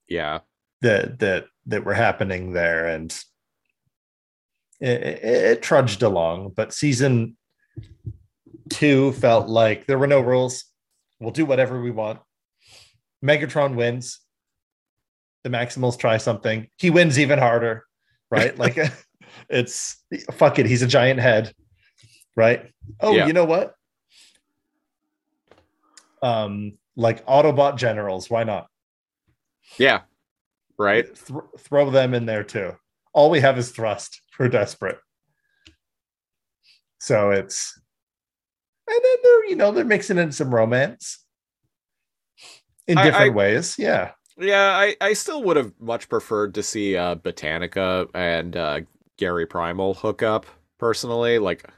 yeah 0.08 0.40
that 0.84 1.20
that 1.20 1.46
that 1.66 1.84
were 1.84 1.94
happening 1.94 2.54
there, 2.54 2.86
and 2.88 3.12
it, 4.80 5.02
it, 5.02 5.24
it 5.24 5.62
trudged 5.62 6.04
along. 6.04 6.52
But 6.56 6.74
season 6.74 7.36
two 8.70 9.14
felt 9.14 9.48
like 9.50 9.88
there 9.88 9.98
were 9.98 10.08
no 10.08 10.20
rules. 10.22 10.66
We'll 11.20 11.32
do 11.32 11.46
whatever 11.46 11.82
we 11.82 11.92
want. 11.92 12.20
Megatron 13.26 13.76
wins. 13.76 14.20
The 15.44 15.50
Maximals 15.50 15.98
try 15.98 16.18
something. 16.18 16.68
He 16.78 16.90
wins 16.90 17.18
even 17.20 17.40
harder, 17.40 17.86
right? 18.30 18.58
like 18.64 18.78
it's 19.50 20.04
fuck 20.34 20.60
it. 20.60 20.66
He's 20.66 20.82
a 20.82 20.88
giant 20.88 21.20
head, 21.20 21.54
right? 22.36 22.70
Oh, 23.00 23.14
Yeah. 23.14 23.28
you 23.28 23.34
know 23.34 23.46
what? 23.46 23.74
Um, 26.22 26.78
like 26.96 27.26
Autobot 27.26 27.78
generals, 27.78 28.30
why 28.30 28.44
not? 28.44 28.68
yeah 29.80 30.02
right 30.78 31.05
Th- 31.05 31.39
throw 31.59 31.89
them 31.89 32.13
in 32.13 32.26
there 32.26 32.43
too. 32.43 32.71
All 33.13 33.30
we 33.30 33.39
have 33.41 33.57
is 33.57 33.71
thrust. 33.71 34.21
We're 34.39 34.47
desperate. 34.49 34.97
So 36.99 37.32
it's, 37.32 37.80
and 38.88 38.99
then 39.03 39.15
they're 39.24 39.45
you 39.49 39.55
know 39.55 39.71
they're 39.71 39.86
mixing 39.86 40.17
in 40.17 40.32
some 40.32 40.53
romance 40.53 41.24
in 42.88 42.97
I- 42.97 43.03
different 43.03 43.32
I- 43.34 43.36
ways. 43.36 43.76
Yeah, 43.78 44.11
yeah 44.38 44.71
i 44.76 44.95
i 44.99 45.13
still 45.13 45.43
would 45.43 45.57
have 45.57 45.71
much 45.80 46.09
preferred 46.09 46.55
to 46.55 46.63
see 46.63 46.97
uh 46.97 47.13
botanica 47.13 48.07
and 48.15 48.57
uh 48.57 48.82
gary 49.17 49.45
primal 49.45 49.93
hook 49.93 50.24
up 50.24 50.47
personally 50.80 51.38
like 51.38 51.69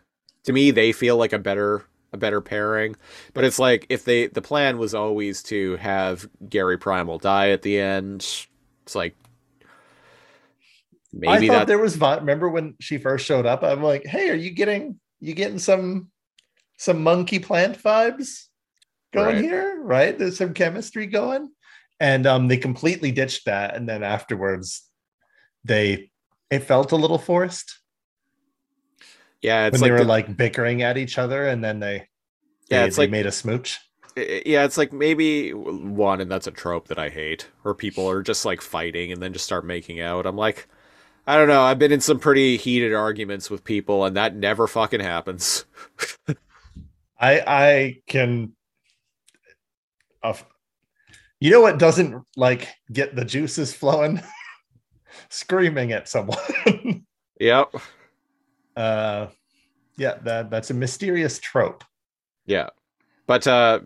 to 0.46 0.54
me 0.54 0.72
they 0.72 0.94
feel 0.94 1.18
like 1.18 1.34
a 1.34 1.38
better 1.38 1.84
a 2.14 2.18
better 2.18 2.40
pairing 2.40 2.96
but 3.34 3.44
it's 3.44 3.60
like 3.60 3.86
if 3.90 4.06
they 4.06 4.28
the 4.28 4.42
plan 4.42 4.78
was 4.78 4.96
always 4.96 5.44
to 5.44 5.76
have 5.76 6.26
gary 6.48 6.78
primal 6.78 7.18
die 7.18 7.50
at 7.50 7.62
the 7.62 7.78
end 7.78 8.48
it's 8.86 8.94
like 8.96 9.16
maybe 11.12 11.50
I 11.50 11.54
thought 11.54 11.60
that 11.62 11.68
there 11.68 11.80
was. 11.80 11.98
Remember 11.98 12.50
when 12.50 12.76
she 12.80 12.98
first 12.98 13.26
showed 13.26 13.46
up? 13.46 13.64
I'm 13.64 13.82
like, 13.82 14.06
hey, 14.06 14.30
are 14.30 14.36
you 14.36 14.52
getting 14.52 15.00
you 15.20 15.34
getting 15.34 15.60
some 15.60 16.12
some 16.78 17.02
monkey 17.04 17.40
plant 17.40 17.82
vibes 17.82 18.44
going 19.14 19.36
Right. 19.38 19.44
here? 19.44 19.82
Right? 19.82 20.18
There's 20.18 20.38
some 20.38 20.54
chemistry 20.54 21.08
going. 21.08 21.50
and 22.02 22.28
um, 22.28 22.50
they 22.50 22.58
completely 22.58 23.10
ditched 23.12 23.46
that, 23.46 23.76
and 23.76 23.88
then 23.88 24.04
afterwards, 24.04 24.84
they 25.64 26.12
it 26.52 26.60
felt 26.60 26.92
a 26.92 26.96
little 26.98 27.18
forced 27.18 27.80
Yeah, 29.42 29.68
it's 29.68 29.74
when 29.74 29.82
like 29.82 29.88
they 29.88 29.92
were 29.94 29.98
the- 30.00 30.04
like 30.06 30.38
bickering 30.38 30.82
at 30.84 30.98
each 30.98 31.18
other, 31.18 31.48
and 31.48 31.64
then 31.64 31.80
they 31.80 32.08
Yeah, 32.70 32.82
they, 32.82 32.88
it's 32.88 32.98
they 32.98 33.04
like- 33.04 33.12
made 33.12 33.26
a 33.26 33.32
smooch. 33.32 33.80
Yeah, 34.18 34.64
it's 34.64 34.78
like 34.78 34.94
maybe 34.94 35.52
one, 35.54 36.22
and 36.22 36.32
that's 36.32 36.48
a 36.48 36.52
trope 36.52 36.88
that 36.88 36.98
I 37.00 37.10
hate, 37.10 37.50
where 37.64 37.74
people 37.74 38.10
are 38.10 38.22
just 38.24 38.46
like 38.46 38.62
fighting 38.62 39.12
and 39.12 39.22
then 39.22 39.34
just 39.34 39.44
start 39.46 39.66
making 39.66 40.00
out. 40.00 40.26
I'm 40.26 40.38
like, 40.38 40.68
I 41.28 41.36
don't 41.38 41.50
know. 41.50 41.64
I've 41.64 41.80
been 41.80 41.92
in 41.92 42.02
some 42.02 42.20
pretty 42.20 42.56
heated 42.58 42.94
arguments 42.94 43.50
with 43.50 43.64
people, 43.66 44.06
and 44.06 44.16
that 44.16 44.36
never 44.36 44.68
fucking 44.68 45.02
happens. 45.02 45.66
I 47.20 47.42
I 47.46 48.02
can. 48.08 48.54
Uh, 50.24 50.34
you 51.40 51.52
know 51.52 51.62
what 51.62 51.78
doesn't 51.78 52.24
like 52.36 52.70
get 52.92 53.16
the 53.16 53.26
juices 53.26 53.74
flowing? 53.74 54.22
Screaming 55.30 55.92
at 55.92 56.08
someone. 56.10 56.38
Yep. 57.40 57.76
uh, 58.78 59.28
yeah, 59.98 60.16
that 60.24 60.50
that's 60.50 60.70
a 60.72 60.74
mysterious 60.74 61.40
trope. 61.40 61.84
Yeah. 62.46 62.70
But 63.28 63.48
uh 63.48 63.80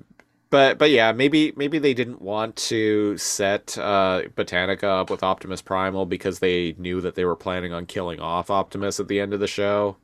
but 0.49 0.77
but 0.77 0.89
yeah, 0.91 1.11
maybe 1.11 1.53
maybe 1.55 1.79
they 1.79 1.93
didn't 1.93 2.21
want 2.21 2.55
to 2.55 3.17
set 3.17 3.77
uh 3.77 4.23
Botanica 4.35 4.83
up 4.83 5.09
with 5.09 5.23
Optimus 5.23 5.61
Primal 5.61 6.05
because 6.05 6.39
they 6.39 6.75
knew 6.77 7.01
that 7.01 7.15
they 7.15 7.25
were 7.25 7.35
planning 7.35 7.73
on 7.73 7.85
killing 7.85 8.19
off 8.19 8.49
Optimus 8.49 8.99
at 8.99 9.07
the 9.07 9.19
end 9.19 9.33
of 9.33 9.39
the 9.39 9.47
show. 9.47 9.97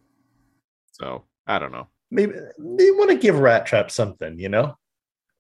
So, 0.94 1.24
I 1.48 1.60
don't 1.60 1.72
know. 1.72 1.88
Maybe 2.12 2.34
they 2.58 2.92
want 2.92 3.10
to 3.10 3.18
give 3.18 3.36
Rattrap 3.36 3.92
something, 3.92 4.40
you 4.40 4.48
know? 4.50 4.78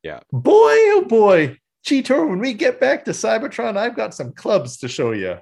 Yeah. 0.03 0.19
Boy, 0.31 0.51
oh 0.51 1.05
boy, 1.07 1.57
Cheetor, 1.87 2.27
when 2.27 2.39
we 2.39 2.53
get 2.53 2.79
back 2.79 3.05
to 3.05 3.11
Cybertron, 3.11 3.77
I've 3.77 3.95
got 3.95 4.13
some 4.13 4.33
clubs 4.33 4.77
to 4.77 4.87
show 4.87 5.11
you. 5.13 5.37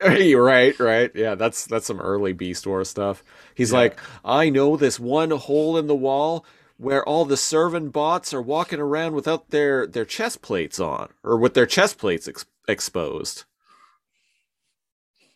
Right, 0.00 0.78
right. 0.78 1.10
Yeah, 1.14 1.34
that's 1.34 1.66
that's 1.66 1.86
some 1.86 2.00
early 2.00 2.32
Beast 2.32 2.66
Wars 2.66 2.88
stuff. 2.88 3.24
He's 3.56 3.72
Yeah. 3.72 3.78
like, 3.78 4.00
"I 4.24 4.48
know 4.48 4.76
this 4.76 5.00
one 5.00 5.30
hole 5.32 5.76
in 5.76 5.88
the 5.88 5.94
wall 5.96 6.46
where 6.78 7.04
all 7.04 7.24
the 7.24 7.36
servant 7.36 7.92
bots 7.92 8.32
are 8.32 8.42
walking 8.42 8.80
around 8.80 9.14
without 9.14 9.50
their 9.50 9.86
their 9.86 10.04
chest 10.04 10.40
plates 10.42 10.80
on 10.80 11.10
or 11.22 11.36
with 11.36 11.54
their 11.54 11.66
chest 11.66 11.98
plates 11.98 12.26
ex- 12.26 12.46
exposed." 12.66 13.44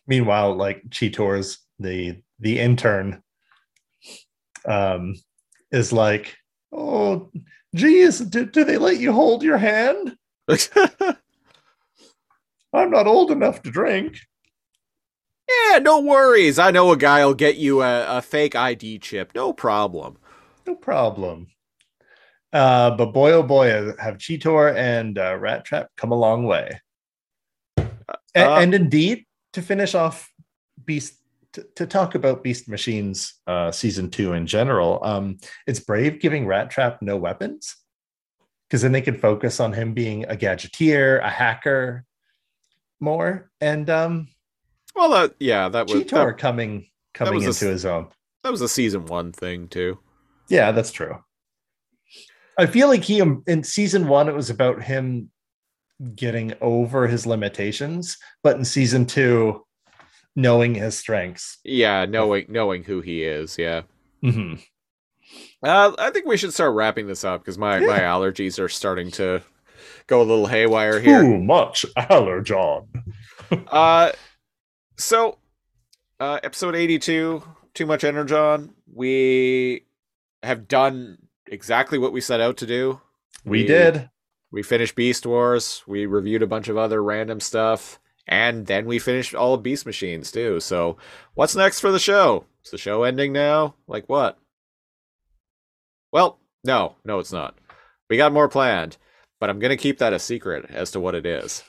Meanwhile, 0.07 0.55
like 0.55 0.89
Cheetor's 0.89 1.59
the 1.79 2.21
the 2.39 2.59
intern 2.59 3.21
um 4.65 5.15
is 5.71 5.93
like, 5.93 6.35
oh 6.71 7.31
geez, 7.75 8.19
do, 8.19 8.45
do 8.45 8.63
they 8.63 8.77
let 8.77 8.97
you 8.97 9.11
hold 9.11 9.43
your 9.43 9.57
hand? 9.57 10.17
I'm 12.73 12.89
not 12.91 13.07
old 13.07 13.31
enough 13.31 13.61
to 13.63 13.71
drink. 13.71 14.17
Yeah, 15.49 15.79
no 15.79 15.99
worries. 15.99 16.57
I 16.57 16.71
know 16.71 16.91
a 16.91 16.97
guy'll 16.97 17.33
get 17.33 17.57
you 17.57 17.81
a, 17.81 18.17
a 18.17 18.21
fake 18.21 18.55
ID 18.55 18.99
chip. 18.99 19.33
No 19.35 19.53
problem. 19.53 20.17
No 20.65 20.75
problem. 20.75 21.47
Uh, 22.51 22.91
but 22.91 23.07
boy, 23.13 23.31
oh 23.31 23.43
boy, 23.43 23.67
have 23.99 24.17
Cheetor 24.17 24.75
and 24.75 25.17
uh, 25.17 25.33
Rattrap 25.37 25.87
come 25.97 26.11
a 26.11 26.15
long 26.17 26.45
way. 26.45 26.79
A- 27.77 27.87
Uh, 28.35 28.59
and 28.61 28.73
indeed, 28.73 29.25
to 29.53 29.61
finish 29.61 29.93
off 29.95 30.31
Beast, 30.85 31.19
to, 31.53 31.63
to 31.75 31.85
talk 31.85 32.15
about 32.15 32.43
Beast 32.43 32.67
Machines 32.67 33.35
uh, 33.47 33.71
season 33.71 34.09
two 34.09 34.33
in 34.33 34.47
general, 34.47 34.99
um, 35.03 35.37
it's 35.67 35.79
brave 35.79 36.19
giving 36.19 36.45
Rattrap 36.45 36.97
no 37.01 37.15
weapons 37.17 37.75
because 38.67 38.81
then 38.81 38.91
they 38.91 39.01
can 39.01 39.17
focus 39.19 39.59
on 39.59 39.73
him 39.73 39.93
being 39.93 40.23
a 40.25 40.35
gadgeteer, 40.35 41.23
a 41.23 41.29
hacker 41.29 42.05
more, 42.99 43.51
and 43.61 43.89
um, 43.89 44.27
Well, 44.95 45.09
that 45.11 45.35
yeah, 45.39 45.69
that 45.69 45.87
was 45.87 46.03
Cheetor 46.03 46.09
that, 46.31 46.37
coming 46.39 46.87
coming 47.13 47.33
a 47.43 47.47
into 47.47 47.49
s- 47.49 47.59
his 47.59 47.85
own. 47.85 48.07
that 48.43 48.51
was 48.51 48.61
a 48.61 48.69
season 48.69 49.05
one 49.05 49.31
thing 49.31 49.67
too. 49.67 49.99
Yeah, 50.53 50.71
that's 50.71 50.91
true. 50.91 51.17
I 52.59 52.67
feel 52.67 52.87
like 52.87 53.03
he 53.03 53.21
um, 53.21 53.43
in 53.47 53.63
season 53.63 54.07
one 54.07 54.29
it 54.29 54.35
was 54.35 54.51
about 54.51 54.83
him 54.83 55.31
getting 56.15 56.53
over 56.61 57.07
his 57.07 57.25
limitations, 57.25 58.17
but 58.43 58.55
in 58.57 58.63
season 58.63 59.07
two, 59.07 59.65
knowing 60.35 60.75
his 60.75 60.95
strengths. 60.97 61.57
Yeah, 61.63 62.05
knowing 62.05 62.45
knowing 62.49 62.83
who 62.83 63.01
he 63.01 63.23
is. 63.23 63.57
Yeah. 63.57 63.81
Mhm. 64.23 64.61
Uh, 65.63 65.93
I 65.97 66.11
think 66.11 66.27
we 66.27 66.37
should 66.37 66.53
start 66.53 66.75
wrapping 66.75 67.07
this 67.07 67.23
up 67.23 67.41
because 67.41 67.57
my 67.57 67.79
my 67.79 67.99
allergies 67.99 68.59
are 68.59 68.69
starting 68.69 69.09
to 69.11 69.41
go 70.05 70.21
a 70.21 70.23
little 70.23 70.45
haywire 70.45 70.99
here. 70.99 71.21
Too 71.23 71.39
much 71.39 71.85
allergon. 71.97 72.87
Uh, 73.67 74.11
so, 74.97 75.37
uh, 76.19 76.39
episode 76.41 76.75
82, 76.75 77.43
Too 77.75 77.85
Much 77.85 78.03
Energon. 78.03 78.73
We 78.91 79.85
have 80.43 80.67
done 80.67 81.17
exactly 81.47 81.97
what 81.97 82.13
we 82.13 82.21
set 82.21 82.41
out 82.41 82.57
to 82.57 82.65
do. 82.67 83.01
We, 83.45 83.61
We- 83.61 83.67
did. 83.67 84.09
We 84.51 84.61
finished 84.61 84.95
Beast 84.95 85.25
Wars. 85.25 85.81
We 85.87 86.05
reviewed 86.05 86.43
a 86.43 86.47
bunch 86.47 86.67
of 86.69 86.77
other 86.77 87.01
random 87.03 87.39
stuff. 87.39 87.99
And 88.27 88.67
then 88.67 88.85
we 88.85 88.99
finished 88.99 89.33
all 89.33 89.55
of 89.55 89.63
Beast 89.63 89.85
Machines, 89.85 90.31
too. 90.31 90.59
So, 90.59 90.97
what's 91.33 91.55
next 91.55 91.79
for 91.79 91.91
the 91.91 91.99
show? 91.99 92.45
Is 92.63 92.69
the 92.71 92.77
show 92.77 93.03
ending 93.03 93.33
now? 93.33 93.73
Like 93.87 94.07
what? 94.07 94.37
Well, 96.11 96.39
no, 96.63 96.95
no, 97.03 97.19
it's 97.19 97.31
not. 97.33 97.57
We 98.09 98.17
got 98.17 98.31
more 98.31 98.47
planned, 98.47 98.97
but 99.39 99.49
I'm 99.49 99.59
gonna 99.59 99.75
keep 99.75 99.97
that 99.97 100.13
a 100.13 100.19
secret 100.19 100.65
as 100.69 100.91
to 100.91 100.99
what 100.99 101.15
it 101.15 101.25
is. 101.25 101.63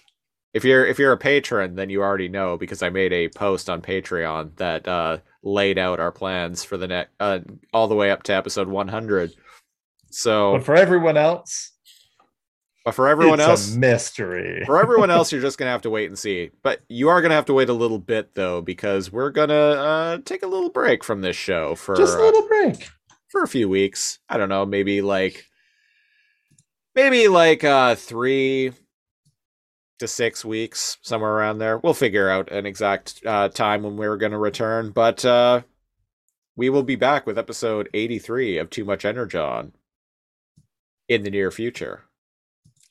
If 0.55 0.64
you're 0.64 0.86
if 0.86 0.98
you're 1.00 1.12
a 1.12 1.18
patron, 1.18 1.74
then 1.74 1.90
you 1.90 2.00
already 2.02 2.28
know 2.28 2.57
because 2.57 2.80
I 2.82 2.88
made 2.88 3.12
a 3.12 3.28
post 3.28 3.68
on 3.68 3.82
Patreon 3.82 4.57
that 4.57 4.86
uh, 4.86 5.18
laid 5.42 5.78
out 5.78 5.98
our 6.00 6.12
plans 6.12 6.62
for 6.64 6.76
the 6.76 6.86
next 6.86 7.11
uh, 7.20 7.40
all 7.72 7.88
the 7.88 7.96
way 7.96 8.11
up 8.12 8.22
to 8.24 8.32
episode 8.34 8.68
100. 8.68 9.32
So, 10.11 10.52
But 10.52 10.64
for 10.64 10.76
everyone 10.76 11.16
else, 11.16 11.72
but 12.84 12.94
for 12.94 13.09
everyone 13.09 13.40
it's 13.40 13.48
else, 13.48 13.74
a 13.74 13.78
mystery. 13.80 14.62
for 14.64 14.80
everyone 14.80 15.11
else, 15.11 15.32
you're 15.32 15.40
just 15.48 15.59
gonna 15.59 15.72
have 15.72 15.82
to 15.82 15.90
wait 15.90 16.07
and 16.09 16.16
see. 16.16 16.50
But 16.62 16.82
you 16.88 17.09
are 17.09 17.20
gonna 17.20 17.34
have 17.34 17.46
to 17.46 17.55
wait 17.55 17.68
a 17.68 17.72
little 17.72 17.98
bit 17.98 18.34
though, 18.34 18.61
because 18.62 19.11
we're 19.11 19.30
gonna 19.30 19.55
uh, 19.55 20.18
take 20.24 20.44
a 20.44 20.46
little 20.46 20.70
break 20.70 21.02
from 21.02 21.20
this 21.20 21.34
show 21.34 21.74
for 21.74 21.96
Just 21.96 22.16
a 22.16 22.20
uh, 22.20 22.24
little 22.26 22.46
break. 22.46 22.88
for 23.28 23.42
a 23.42 23.48
few 23.48 23.68
weeks. 23.68 24.20
I 24.28 24.36
don't 24.38 24.48
know, 24.50 24.64
maybe 24.64 25.00
like 25.02 25.46
maybe 26.94 27.26
like 27.26 27.64
uh 27.64 27.96
three 27.96 28.72
to 29.99 30.09
six 30.09 30.45
weeks, 30.45 30.99
somewhere 31.03 31.32
around 31.32 31.59
there. 31.59 31.78
We'll 31.78 31.95
figure 31.95 32.28
out 32.28 32.51
an 32.53 32.66
exact 32.66 33.20
uh, 33.24 33.49
time 33.49 33.82
when 33.82 33.97
we're 33.97 34.16
gonna 34.16 34.38
return, 34.38 34.90
but 34.90 35.24
uh, 35.24 35.62
we 36.57 36.70
will 36.70 36.82
be 36.82 36.97
back 36.97 37.26
with 37.26 37.38
episode 37.38 37.88
83 37.95 38.59
of 38.59 38.70
Too 38.70 38.84
Much 38.84 39.05
Energon 39.05 39.72
in 41.09 41.22
the 41.22 41.30
near 41.30 41.51
future. 41.51 42.05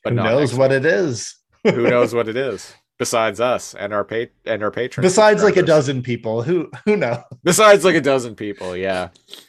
But 0.02 0.12
Who 0.14 0.22
knows 0.22 0.54
what 0.54 0.72
it 0.72 0.84
is? 0.84 1.36
who 1.64 1.88
knows 1.88 2.14
what 2.14 2.28
it 2.28 2.36
is 2.36 2.74
besides 2.98 3.40
us 3.40 3.74
and 3.74 3.92
our 3.92 4.04
pa- 4.04 4.26
and 4.44 4.62
our 4.62 4.70
patrons 4.70 5.04
Besides 5.04 5.42
like 5.42 5.56
a 5.56 5.62
dozen 5.62 6.02
people, 6.02 6.42
who 6.42 6.70
who 6.84 6.96
know? 6.96 7.24
Besides 7.42 7.84
like 7.84 7.96
a 7.96 8.00
dozen 8.00 8.34
people 8.34 8.76
yeah. 8.76 9.08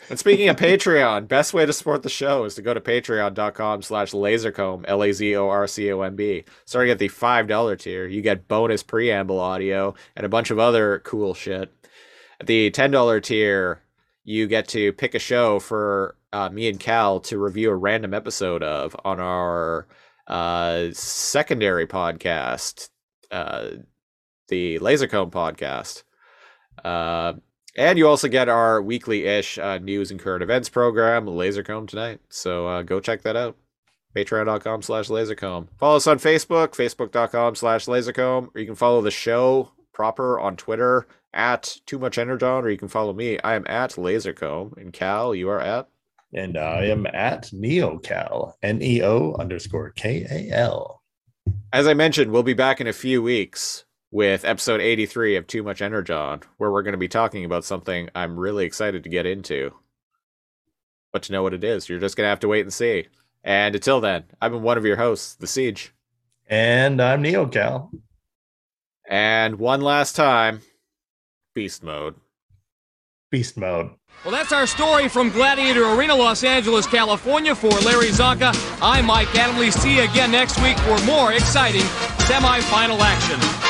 And 0.10 0.18
speaking 0.20 0.50
of 0.50 0.56
patreon 0.56 1.28
best 1.28 1.54
way 1.54 1.66
to 1.66 1.74
support 1.74 2.04
the 2.04 2.10
show 2.10 2.44
is 2.46 2.56
to 2.56 2.62
go 2.62 2.74
to 2.74 2.82
patreon.com 2.82 3.82
slash 3.82 4.12
lazorcomb 4.12 4.86
l-a-z-o-r-c-o-m-b 4.88 6.44
starting 6.66 6.92
at 6.92 7.00
the 7.00 7.08
five 7.08 7.48
dollar 7.48 7.76
tier 7.76 8.08
you 8.08 8.22
get 8.22 8.48
bonus 8.48 8.84
preamble 8.84 9.40
audio 9.40 9.94
and 10.16 10.26
a 10.26 10.30
bunch 10.30 10.52
of 10.52 10.60
other 10.60 11.00
cool 11.06 11.34
shit. 11.34 11.72
At 12.40 12.48
the 12.48 12.72
ten 12.72 12.92
dollar 12.92 13.20
tier 13.20 13.82
you 14.24 14.48
get 14.48 14.68
to 14.70 14.92
pick 14.94 15.14
a 15.14 15.20
show 15.20 15.60
for 15.60 16.16
uh, 16.34 16.50
me 16.50 16.68
and 16.68 16.80
cal 16.80 17.20
to 17.22 17.38
review 17.38 17.70
a 17.70 17.76
random 17.76 18.14
episode 18.14 18.64
of 18.64 18.96
on 19.06 19.20
our 19.20 19.88
uh, 20.28 20.88
secondary 20.92 21.86
podcast 21.86 22.90
uh, 23.32 23.70
the 24.48 24.80
lazorcomb 24.80 25.32
podcast 25.32 26.04
uh, 26.84 27.34
and 27.76 27.98
you 27.98 28.08
also 28.08 28.28
get 28.28 28.48
our 28.48 28.82
weekly-ish 28.82 29.58
uh, 29.58 29.80
news 29.80 30.10
and 30.12 30.20
current 30.20 30.44
events 30.44 30.70
program, 30.70 31.26
Lazorcomb 31.26 31.88
Tonight. 31.88 32.22
So 32.30 32.68
uh, 32.68 32.82
go 32.84 33.00
check 33.00 33.22
that 33.24 33.36
out. 33.36 33.58
Patreon.com 34.16 34.82
slash 34.82 35.10
Lazorcomb. 35.10 35.68
Follow 35.78 35.98
us 35.98 36.08
on 36.08 36.20
Facebook, 36.20 36.70
Facebook.com 36.70 37.56
slash 37.56 37.86
Lazorcomb. 37.86 38.50
Or 38.56 38.60
you 38.62 38.66
can 38.66 38.76
follow 38.76 39.02
the 39.02 39.12
show 39.12 39.72
proper 39.92 40.40
on 40.40 40.56
Twitter 40.56 41.06
at 41.34 41.78
Too 41.86 42.00
Much 42.00 42.18
Energon, 42.18 42.64
or 42.64 42.70
you 42.70 42.78
can 42.78 42.88
follow 42.88 43.12
me. 43.12 43.40
I 43.44 43.56
am 43.56 43.66
at 43.68 43.92
Lazorcomb. 43.92 44.78
And 44.78 44.94
Cal, 44.94 45.36
you 45.36 45.50
are 45.50 45.60
at? 45.60 45.90
And 46.34 46.58
I 46.58 46.86
am 46.86 47.06
at 47.08 47.50
NeoCal, 47.54 48.54
N 48.64 48.82
E 48.82 49.02
O 49.04 49.36
underscore 49.38 49.92
K 49.92 50.26
A 50.30 50.56
L. 50.56 51.02
As 51.76 51.90
I 51.90 51.94
mentioned, 51.94 52.32
we'll 52.32 52.42
be 52.42 52.54
back 52.54 52.80
in 52.80 52.88
a 52.88 52.94
few 52.94 53.22
weeks 53.22 53.84
with 54.10 54.46
episode 54.46 54.80
83 54.80 55.36
of 55.36 55.46
Too 55.46 55.62
Much 55.62 55.82
Energon, 55.82 56.40
where 56.56 56.72
we're 56.72 56.84
going 56.84 56.94
to 56.94 56.98
be 56.98 57.10
talking 57.10 57.44
about 57.44 57.66
something 57.66 58.08
I'm 58.16 58.40
really 58.40 58.64
excited 58.64 59.04
to 59.04 59.10
get 59.10 59.26
into. 59.26 59.74
But 61.12 61.24
to 61.24 61.34
know 61.34 61.44
what 61.44 61.54
it 61.54 61.66
is, 61.66 61.90
you're 61.90 62.00
just 62.00 62.16
going 62.16 62.24
to 62.24 62.30
have 62.30 62.40
to 62.40 62.48
wait 62.48 62.62
and 62.62 62.74
see. 62.74 63.08
And 63.44 63.76
until 63.76 64.00
then, 64.00 64.24
I've 64.42 64.54
been 64.54 64.62
one 64.62 64.78
of 64.78 64.86
your 64.86 64.96
hosts, 64.96 65.36
The 65.36 65.48
Siege. 65.48 65.94
And 66.48 67.02
I'm 67.02 67.22
NeoCal. 67.22 67.90
And 69.10 69.60
one 69.60 69.82
last 69.82 70.16
time, 70.16 70.62
beast 71.56 71.84
mode. 71.84 72.16
Beast 73.36 73.58
mode. 73.58 73.90
Well, 74.24 74.32
that's 74.32 74.54
our 74.54 74.66
story 74.66 75.10
from 75.10 75.30
Gladiator 75.30 75.84
Arena, 75.90 76.16
Los 76.16 76.46
Angeles, 76.46 76.88
California. 76.88 77.54
For 77.54 77.68
Larry 77.68 78.08
Csonka, 78.08 78.56
I'm 78.82 79.08
Mike 79.08 79.28
Adamle. 79.28 79.74
See 79.74 79.98
you 79.98 80.04
again 80.04 80.32
next 80.32 80.58
week 80.64 80.80
for 80.80 80.98
more 81.04 81.34
exciting 81.34 81.82
semifinal 82.24 82.98
action. 83.02 83.65